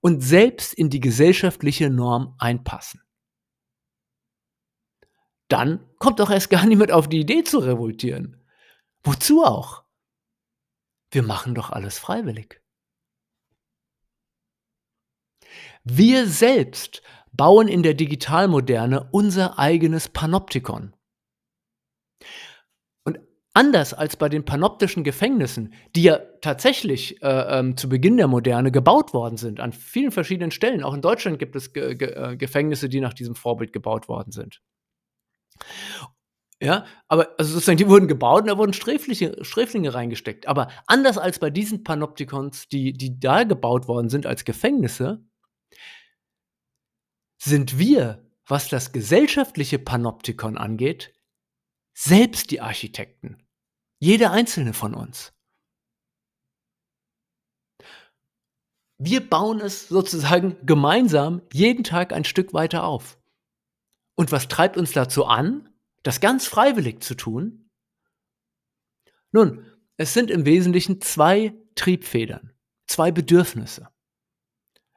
und 0.00 0.20
selbst 0.20 0.72
in 0.72 0.88
die 0.88 1.00
gesellschaftliche 1.00 1.90
Norm 1.90 2.34
einpassen. 2.38 3.02
Dann 5.48 5.84
kommt 5.98 6.20
doch 6.20 6.30
erst 6.30 6.48
gar 6.50 6.64
niemand 6.64 6.92
auf 6.92 7.08
die 7.08 7.20
Idee 7.20 7.42
zu 7.42 7.58
revoltieren. 7.58 8.46
Wozu 9.02 9.42
auch? 9.42 9.79
Wir 11.10 11.22
machen 11.22 11.54
doch 11.54 11.70
alles 11.70 11.98
freiwillig. 11.98 12.60
Wir 15.82 16.26
selbst 16.26 17.02
bauen 17.32 17.68
in 17.68 17.82
der 17.82 17.94
Digitalmoderne 17.94 19.08
unser 19.12 19.58
eigenes 19.58 20.08
Panoptikon. 20.08 20.94
Und 23.04 23.18
anders 23.54 23.94
als 23.94 24.16
bei 24.16 24.28
den 24.28 24.44
panoptischen 24.44 25.04
Gefängnissen, 25.04 25.72
die 25.96 26.02
ja 26.02 26.18
tatsächlich 26.42 27.22
äh, 27.22 27.58
ähm, 27.58 27.76
zu 27.76 27.88
Beginn 27.88 28.16
der 28.16 28.28
Moderne 28.28 28.70
gebaut 28.70 29.14
worden 29.14 29.36
sind, 29.36 29.60
an 29.60 29.72
vielen 29.72 30.12
verschiedenen 30.12 30.50
Stellen, 30.50 30.82
auch 30.82 30.94
in 30.94 31.02
Deutschland 31.02 31.38
gibt 31.38 31.56
es 31.56 31.72
Ge 31.72 31.94
Ge 31.94 32.10
äh, 32.10 32.36
Gefängnisse, 32.36 32.88
die 32.88 33.00
nach 33.00 33.14
diesem 33.14 33.34
Vorbild 33.34 33.72
gebaut 33.72 34.08
worden 34.08 34.32
sind. 34.32 34.60
Ja, 36.62 36.84
aber 37.08 37.34
also 37.38 37.54
sozusagen, 37.54 37.78
die 37.78 37.88
wurden 37.88 38.06
gebaut 38.06 38.42
und 38.42 38.48
da 38.48 38.58
wurden 38.58 38.74
Sträflinge, 38.74 39.44
Sträflinge 39.44 39.94
reingesteckt. 39.94 40.46
Aber 40.46 40.68
anders 40.86 41.16
als 41.16 41.38
bei 41.38 41.48
diesen 41.48 41.84
Panoptikons, 41.84 42.68
die, 42.68 42.92
die 42.92 43.18
da 43.18 43.44
gebaut 43.44 43.88
worden 43.88 44.10
sind 44.10 44.26
als 44.26 44.44
Gefängnisse, 44.44 45.24
sind 47.38 47.78
wir 47.78 48.30
was 48.50 48.68
das 48.68 48.92
gesellschaftliche 48.92 49.78
Panoptikon 49.78 50.58
angeht, 50.58 51.14
selbst 51.94 52.50
die 52.50 52.60
Architekten. 52.60 53.46
Jeder 54.00 54.32
einzelne 54.32 54.72
von 54.72 54.94
uns. 54.94 55.32
Wir 58.98 59.26
bauen 59.26 59.60
es 59.60 59.88
sozusagen 59.88 60.56
gemeinsam 60.66 61.42
jeden 61.52 61.84
Tag 61.84 62.12
ein 62.12 62.24
Stück 62.24 62.52
weiter 62.52 62.84
auf. 62.84 63.18
Und 64.16 64.32
was 64.32 64.48
treibt 64.48 64.76
uns 64.76 64.92
dazu 64.92 65.24
an, 65.24 65.69
das 66.02 66.20
ganz 66.20 66.46
freiwillig 66.46 67.02
zu 67.02 67.14
tun? 67.14 67.70
Nun, 69.32 69.66
es 69.96 70.14
sind 70.14 70.30
im 70.30 70.44
Wesentlichen 70.46 71.00
zwei 71.00 71.54
Triebfedern, 71.74 72.52
zwei 72.86 73.10
Bedürfnisse. 73.12 73.88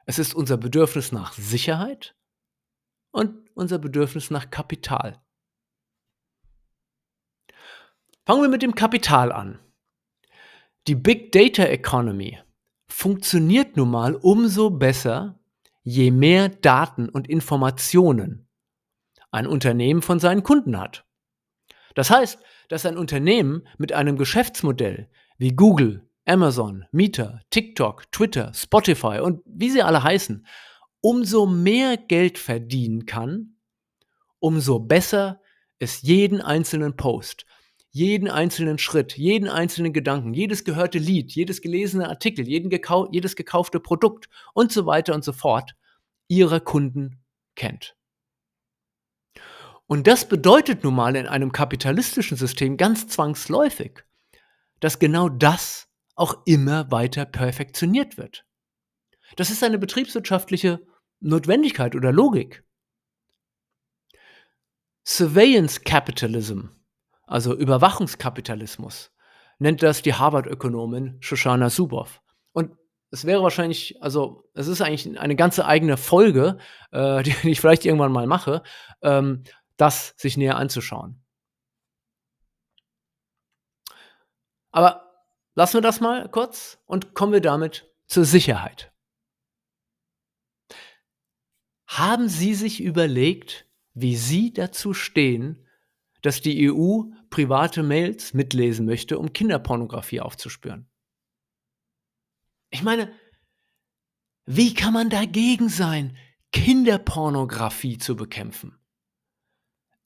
Es 0.06 0.18
ist 0.18 0.34
unser 0.34 0.56
Bedürfnis 0.56 1.12
nach 1.12 1.32
Sicherheit 1.34 2.16
und 3.10 3.48
unser 3.54 3.78
Bedürfnis 3.78 4.30
nach 4.30 4.50
Kapital. 4.50 5.22
Fangen 8.26 8.42
wir 8.42 8.48
mit 8.48 8.62
dem 8.62 8.74
Kapital 8.74 9.32
an. 9.32 9.60
Die 10.86 10.94
Big 10.94 11.32
Data 11.32 11.64
Economy 11.64 12.38
funktioniert 12.88 13.76
nun 13.76 13.90
mal 13.90 14.14
umso 14.16 14.70
besser, 14.70 15.38
je 15.82 16.10
mehr 16.10 16.48
Daten 16.48 17.08
und 17.08 17.28
Informationen 17.28 18.43
ein 19.34 19.46
Unternehmen 19.48 20.00
von 20.00 20.20
seinen 20.20 20.44
Kunden 20.44 20.78
hat. 20.78 21.04
Das 21.94 22.10
heißt, 22.10 22.38
dass 22.68 22.86
ein 22.86 22.96
Unternehmen 22.96 23.66
mit 23.78 23.92
einem 23.92 24.16
Geschäftsmodell 24.16 25.10
wie 25.38 25.50
Google, 25.50 26.08
Amazon, 26.24 26.84
Meta, 26.92 27.40
TikTok, 27.50 28.10
Twitter, 28.12 28.52
Spotify 28.54 29.18
und 29.20 29.42
wie 29.44 29.70
sie 29.70 29.82
alle 29.82 30.02
heißen, 30.02 30.46
umso 31.00 31.46
mehr 31.46 31.96
Geld 31.96 32.38
verdienen 32.38 33.06
kann, 33.06 33.56
umso 34.38 34.78
besser 34.78 35.40
es 35.78 36.02
jeden 36.02 36.40
einzelnen 36.40 36.96
Post, 36.96 37.44
jeden 37.90 38.28
einzelnen 38.30 38.78
Schritt, 38.78 39.16
jeden 39.16 39.48
einzelnen 39.48 39.92
Gedanken, 39.92 40.32
jedes 40.32 40.64
gehörte 40.64 40.98
Lied, 40.98 41.32
jedes 41.32 41.60
gelesene 41.60 42.08
Artikel, 42.08 42.44
gekau 42.46 43.10
jedes 43.10 43.36
gekaufte 43.36 43.80
Produkt 43.80 44.28
und 44.54 44.72
so 44.72 44.86
weiter 44.86 45.14
und 45.14 45.24
so 45.24 45.32
fort 45.32 45.74
ihrer 46.28 46.60
Kunden 46.60 47.20
kennt. 47.56 47.96
Und 49.86 50.06
das 50.06 50.28
bedeutet 50.28 50.82
nun 50.82 50.94
mal 50.94 51.14
in 51.16 51.26
einem 51.26 51.52
kapitalistischen 51.52 52.36
System 52.36 52.76
ganz 52.76 53.08
zwangsläufig, 53.08 54.04
dass 54.80 54.98
genau 54.98 55.28
das 55.28 55.88
auch 56.14 56.42
immer 56.46 56.90
weiter 56.90 57.24
perfektioniert 57.24 58.16
wird. 58.16 58.46
Das 59.36 59.50
ist 59.50 59.62
eine 59.62 59.78
betriebswirtschaftliche 59.78 60.80
Notwendigkeit 61.20 61.94
oder 61.94 62.12
Logik. 62.12 62.64
Surveillance 65.04 65.80
Capitalism 65.80 66.68
also 67.26 67.54
Überwachungskapitalismus, 67.54 69.12
nennt 69.58 69.82
das 69.82 70.02
die 70.02 70.14
Harvard-Ökonomin 70.14 71.16
Shoshana 71.20 71.70
Zuboff. 71.70 72.20
Und 72.52 72.72
es 73.10 73.24
wäre 73.24 73.42
wahrscheinlich, 73.42 74.02
also 74.02 74.48
es 74.54 74.66
ist 74.66 74.80
eigentlich 74.80 75.18
eine 75.18 75.36
ganze 75.36 75.66
eigene 75.66 75.96
Folge, 75.96 76.58
äh, 76.90 77.22
die, 77.24 77.34
ich 77.48 77.60
vielleicht 77.60 77.84
irgendwann 77.84 78.12
mal 78.12 78.26
mache, 78.26 78.62
ähm, 79.02 79.44
das 79.76 80.14
sich 80.16 80.36
näher 80.36 80.56
anzuschauen. 80.56 81.22
Aber 84.70 85.28
lassen 85.54 85.74
wir 85.74 85.80
das 85.82 86.00
mal 86.00 86.28
kurz 86.28 86.78
und 86.86 87.14
kommen 87.14 87.32
wir 87.32 87.40
damit 87.40 87.90
zur 88.06 88.24
Sicherheit. 88.24 88.92
Haben 91.86 92.28
Sie 92.28 92.54
sich 92.54 92.82
überlegt, 92.82 93.68
wie 93.92 94.16
Sie 94.16 94.52
dazu 94.52 94.94
stehen, 94.94 95.64
dass 96.22 96.40
die 96.40 96.70
EU 96.72 97.02
private 97.30 97.82
Mails 97.82 98.34
mitlesen 98.34 98.86
möchte, 98.86 99.18
um 99.18 99.32
Kinderpornografie 99.32 100.20
aufzuspüren. 100.20 100.88
Ich 102.70 102.82
meine, 102.82 103.12
wie 104.46 104.74
kann 104.74 104.92
man 104.92 105.10
dagegen 105.10 105.68
sein, 105.68 106.16
Kinderpornografie 106.50 107.98
zu 107.98 108.16
bekämpfen? 108.16 108.78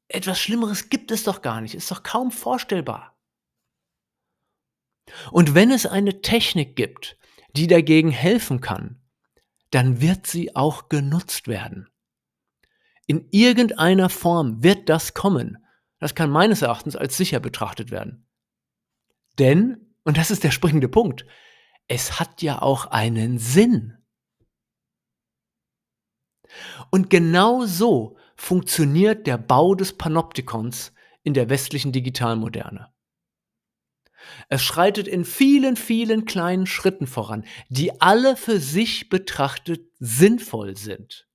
Etwas 0.08 0.40
Schlimmeres 0.40 0.88
gibt 0.88 1.10
es 1.10 1.24
doch 1.24 1.42
gar 1.42 1.60
nicht, 1.60 1.74
ist 1.74 1.90
doch 1.90 2.02
kaum 2.02 2.30
vorstellbar. 2.30 3.18
Und 5.30 5.54
wenn 5.54 5.70
es 5.70 5.86
eine 5.86 6.20
Technik 6.22 6.76
gibt, 6.76 7.18
die 7.52 7.66
dagegen 7.66 8.10
helfen 8.10 8.60
kann, 8.60 9.00
dann 9.70 10.00
wird 10.00 10.26
sie 10.26 10.56
auch 10.56 10.88
genutzt 10.88 11.48
werden. 11.48 11.88
In 13.06 13.26
irgendeiner 13.30 14.10
Form 14.10 14.62
wird 14.62 14.88
das 14.88 15.14
kommen. 15.14 15.64
Das 15.98 16.14
kann 16.14 16.30
meines 16.30 16.62
Erachtens 16.62 16.94
als 16.94 17.16
sicher 17.16 17.40
betrachtet 17.40 17.90
werden. 17.90 18.26
Denn, 19.38 19.94
und 20.04 20.16
das 20.16 20.30
ist 20.30 20.44
der 20.44 20.50
springende 20.50 20.88
Punkt, 20.88 21.26
es 21.86 22.20
hat 22.20 22.42
ja 22.42 22.60
auch 22.60 22.86
einen 22.86 23.38
Sinn. 23.38 23.96
Und 26.90 27.10
genau 27.10 27.64
so 27.64 28.17
funktioniert 28.38 29.26
der 29.26 29.36
Bau 29.36 29.74
des 29.74 29.98
Panoptikons 29.98 30.92
in 31.22 31.34
der 31.34 31.50
westlichen 31.50 31.92
Digitalmoderne. 31.92 32.88
Es 34.48 34.62
schreitet 34.62 35.08
in 35.08 35.24
vielen, 35.24 35.76
vielen 35.76 36.24
kleinen 36.24 36.66
Schritten 36.66 37.06
voran, 37.06 37.44
die 37.68 38.00
alle 38.00 38.36
für 38.36 38.60
sich 38.60 39.08
betrachtet 39.08 39.90
sinnvoll 39.98 40.76
sind, 40.76 41.28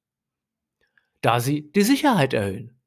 da 1.21 1.39
sie 1.39 1.71
die 1.71 1.83
Sicherheit 1.83 2.33
erhöhen. 2.33 2.81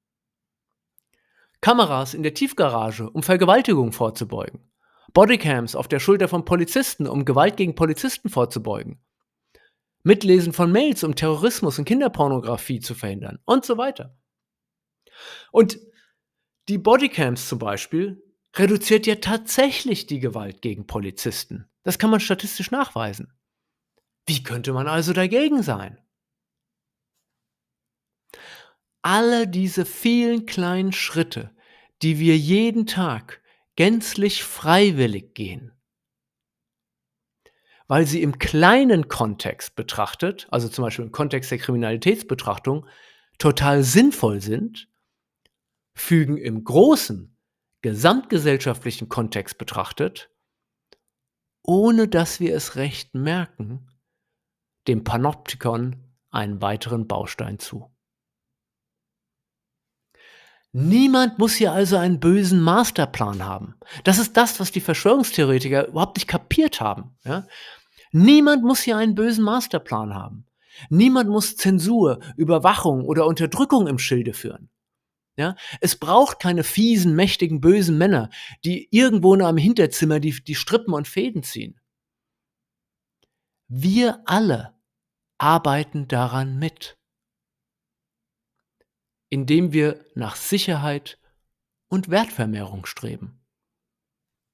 Kameras 1.61 2.15
in 2.15 2.23
der 2.23 2.35
Tiefgarage, 2.35 3.11
um 3.11 3.23
Vergewaltigung 3.23 3.93
vorzubeugen. 3.93 4.71
Bodycams 5.13 5.75
auf 5.77 5.89
der 5.89 6.01
Schulter 6.01 6.29
von 6.29 6.45
Polizisten, 6.45 7.07
um 7.07 7.25
Gewalt 7.25 7.57
gegen 7.57 7.75
Polizisten 7.75 8.29
vorzubeugen. 8.29 9.01
Mitlesen 10.07 10.53
von 10.53 10.71
Mails, 10.71 11.03
um 11.03 11.17
Terrorismus 11.17 11.81
und 11.81 11.85
Kinderpornografie 11.85 12.79
zu 12.79 12.95
verhindern 12.95 13.41
und 13.45 13.65
so 13.65 13.77
weiter. 13.77 14.17
Und 15.51 15.81
die 16.69 16.79
Bodycams 16.79 17.49
zum 17.49 17.59
Beispiel 17.59 18.23
reduziert 18.55 19.09
ja 19.09 19.17
tatsächlich 19.17 20.07
die 20.07 20.21
Gewalt 20.21 20.63
gegen 20.63 20.87
Polizisten. 20.87 21.69
Das 21.83 21.99
kann 21.99 22.11
man 22.11 22.21
statistisch 22.21 22.71
nachweisen. 22.71 23.33
Wie 24.27 24.45
könnte 24.45 24.73
man 24.73 24.87
also 24.87 25.13
dagegen 25.13 25.65
sein? 25.65 25.99
Alle 29.03 29.49
diese 29.49 29.85
vielen 29.85 30.47
kleinen 30.47 30.93
Schritte, 30.93 31.51
die 32.03 32.21
wir 32.21 32.39
jeden 32.39 32.87
Tag 32.87 33.43
gänzlich 33.75 34.45
freiwillig 34.45 35.35
gehen, 35.35 35.76
weil 37.89 38.07
sie 38.07 38.23
im 38.23 38.39
kleinen 38.39 39.09
Kontext 39.09 39.77
betrachtet, 39.77 40.47
also 40.51 40.69
zum 40.69 40.85
Beispiel 40.85 41.05
im 41.05 41.13
Kontext 41.13 41.51
der 41.51 41.59
Kriminalitätsbetrachtung, 41.59 42.87
total 43.39 43.83
sinnvoll 43.83 44.41
sind, 44.41 44.89
fügen 45.95 46.37
im 46.37 46.65
großen, 46.65 47.37
gesamtgesellschaftlichen 47.83 49.09
Kontext 49.09 49.59
betrachtet, 49.59 50.31
ohne 51.63 52.09
dass 52.09 52.41
wir 52.41 52.55
es 52.55 52.77
recht 52.77 53.15
merken, 53.15 53.89
dem 54.89 55.05
Panoptikon 55.05 55.97
einen 56.31 56.61
weiteren 56.61 57.07
Baustein 57.07 57.59
zu. 57.59 57.96
Niemand 60.73 61.39
muss 61.39 61.55
hier 61.55 61.73
also 61.73 61.97
einen 61.97 62.21
bösen 62.21 62.61
Masterplan 62.61 63.45
haben. 63.45 63.75
Das 64.05 64.19
ist 64.19 64.37
das, 64.37 64.61
was 64.61 64.73
die 64.73 64.81
Verschwörungstheoretiker 64.81 65.89
überhaupt 65.89 66.17
nicht 66.17 66.29
kapiert 66.29 66.81
haben. 66.81 67.17
Ja? 67.25 67.47
Niemand 68.13 68.63
muss 68.63 68.81
hier 68.81 68.97
einen 68.97 69.15
bösen 69.15 69.45
Masterplan 69.45 70.15
haben. 70.15 70.47
Niemand 70.91 71.31
muss 71.31 71.57
Zensur, 71.57 72.21
Überwachung 72.37 73.05
oder 73.05 73.27
Unterdrückung 73.27 73.87
im 73.87 73.99
Schilde 73.99 74.35
führen. 74.35 74.69
Ja? 75.37 75.57
Es 75.81 75.97
braucht 75.97 76.41
keine 76.41 76.65
fiesen, 76.65 77.15
mächtigen, 77.15 77.61
bösen 77.61 77.99
Männer, 77.99 78.31
die 78.65 78.89
irgendwo 78.91 79.35
in 79.35 79.43
einem 79.43 79.59
Hinterzimmer 79.59 80.21
die, 80.21 80.43
die 80.45 80.55
Strippen 80.55 80.95
und 80.95 81.09
Fäden 81.09 81.43
ziehen. 81.43 81.81
Wir 83.69 84.23
alle 84.27 84.75
arbeiten 85.39 86.09
daran 86.09 86.59
mit 86.59 86.99
indem 89.29 89.73
wir 89.73 90.05
nach 90.15 90.37
Sicherheit 90.37 91.19
und 91.89 92.11
Wertvermehrung 92.11 92.87
streben. 92.87 93.41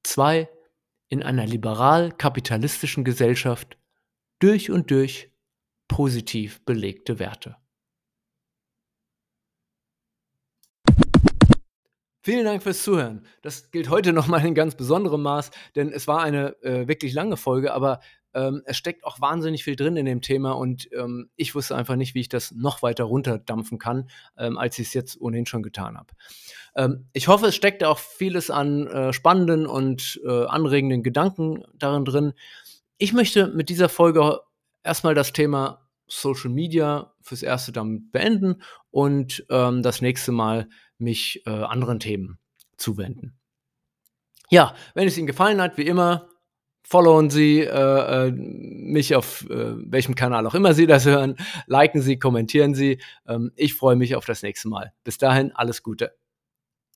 Zwei 0.02 0.48
in 1.08 1.22
einer 1.22 1.46
liberal-kapitalistischen 1.46 3.04
Gesellschaft 3.04 3.78
durch 4.38 4.70
und 4.70 4.90
durch 4.90 5.30
positiv 5.88 6.64
belegte 6.64 7.18
Werte. 7.18 7.56
Vielen 12.24 12.44
Dank 12.44 12.62
fürs 12.62 12.84
Zuhören. 12.84 13.26
Das 13.42 13.72
gilt 13.72 13.90
heute 13.90 14.12
nochmal 14.12 14.46
in 14.46 14.54
ganz 14.54 14.76
besonderem 14.76 15.22
Maß, 15.22 15.50
denn 15.74 15.92
es 15.92 16.06
war 16.06 16.22
eine 16.22 16.56
äh, 16.62 16.86
wirklich 16.86 17.14
lange 17.14 17.36
Folge, 17.36 17.74
aber 17.74 18.00
Ähm, 18.34 18.62
es 18.64 18.76
steckt 18.76 19.04
auch 19.04 19.20
wahnsinnig 19.20 19.64
viel 19.64 19.76
drin 19.76 19.96
in 19.96 20.06
dem 20.06 20.22
Thema 20.22 20.52
und 20.52 20.88
ähm, 20.92 21.30
ich 21.36 21.54
wusste 21.54 21.76
einfach 21.76 21.96
nicht, 21.96 22.14
wie 22.14 22.20
ich 22.20 22.28
das 22.28 22.52
noch 22.52 22.82
weiter 22.82 23.04
runterdampfen 23.04 23.78
kann, 23.78 24.08
ähm, 24.36 24.58
als 24.58 24.78
ich 24.78 24.88
es 24.88 24.94
jetzt 24.94 25.20
ohnehin 25.20 25.46
schon 25.46 25.62
getan 25.62 25.96
habe. 25.96 26.12
Ähm, 26.74 27.08
ich 27.12 27.28
hoffe, 27.28 27.46
es 27.46 27.54
steckt 27.54 27.84
auch 27.84 27.98
vieles 27.98 28.50
an 28.50 28.86
äh, 28.86 29.12
spannenden 29.12 29.66
und 29.66 30.20
äh, 30.24 30.44
anregenden 30.46 31.02
Gedanken 31.02 31.62
darin 31.74 32.04
drin. 32.04 32.32
Ich 32.98 33.12
möchte 33.12 33.48
mit 33.48 33.68
dieser 33.68 33.88
Folge 33.88 34.40
erstmal 34.82 35.14
das 35.14 35.32
Thema 35.32 35.88
Social 36.06 36.50
Media 36.50 37.14
fürs 37.20 37.42
Erste 37.42 37.72
damit 37.72 38.12
beenden 38.12 38.62
und 38.90 39.44
ähm, 39.50 39.82
das 39.82 40.02
nächste 40.02 40.32
Mal 40.32 40.68
mich 40.98 41.42
äh, 41.46 41.50
anderen 41.50 42.00
Themen 42.00 42.38
zuwenden. 42.76 43.38
Ja, 44.50 44.74
wenn 44.94 45.08
es 45.08 45.16
Ihnen 45.16 45.26
gefallen 45.26 45.60
hat, 45.62 45.78
wie 45.78 45.86
immer, 45.86 46.28
followen 46.92 47.30
Sie 47.30 47.60
äh, 47.60 48.26
äh, 48.28 48.32
mich 48.32 49.16
auf 49.16 49.48
äh, 49.48 49.74
welchem 49.90 50.14
Kanal 50.14 50.46
auch 50.46 50.54
immer 50.54 50.74
Sie 50.74 50.86
das 50.86 51.06
hören, 51.06 51.36
liken 51.66 52.02
Sie, 52.02 52.18
kommentieren 52.18 52.74
Sie. 52.74 53.00
Ähm, 53.26 53.50
ich 53.56 53.72
freue 53.74 53.96
mich 53.96 54.14
auf 54.14 54.26
das 54.26 54.42
nächste 54.42 54.68
Mal. 54.68 54.92
Bis 55.02 55.16
dahin, 55.16 55.52
alles 55.52 55.82
Gute. 55.82 56.12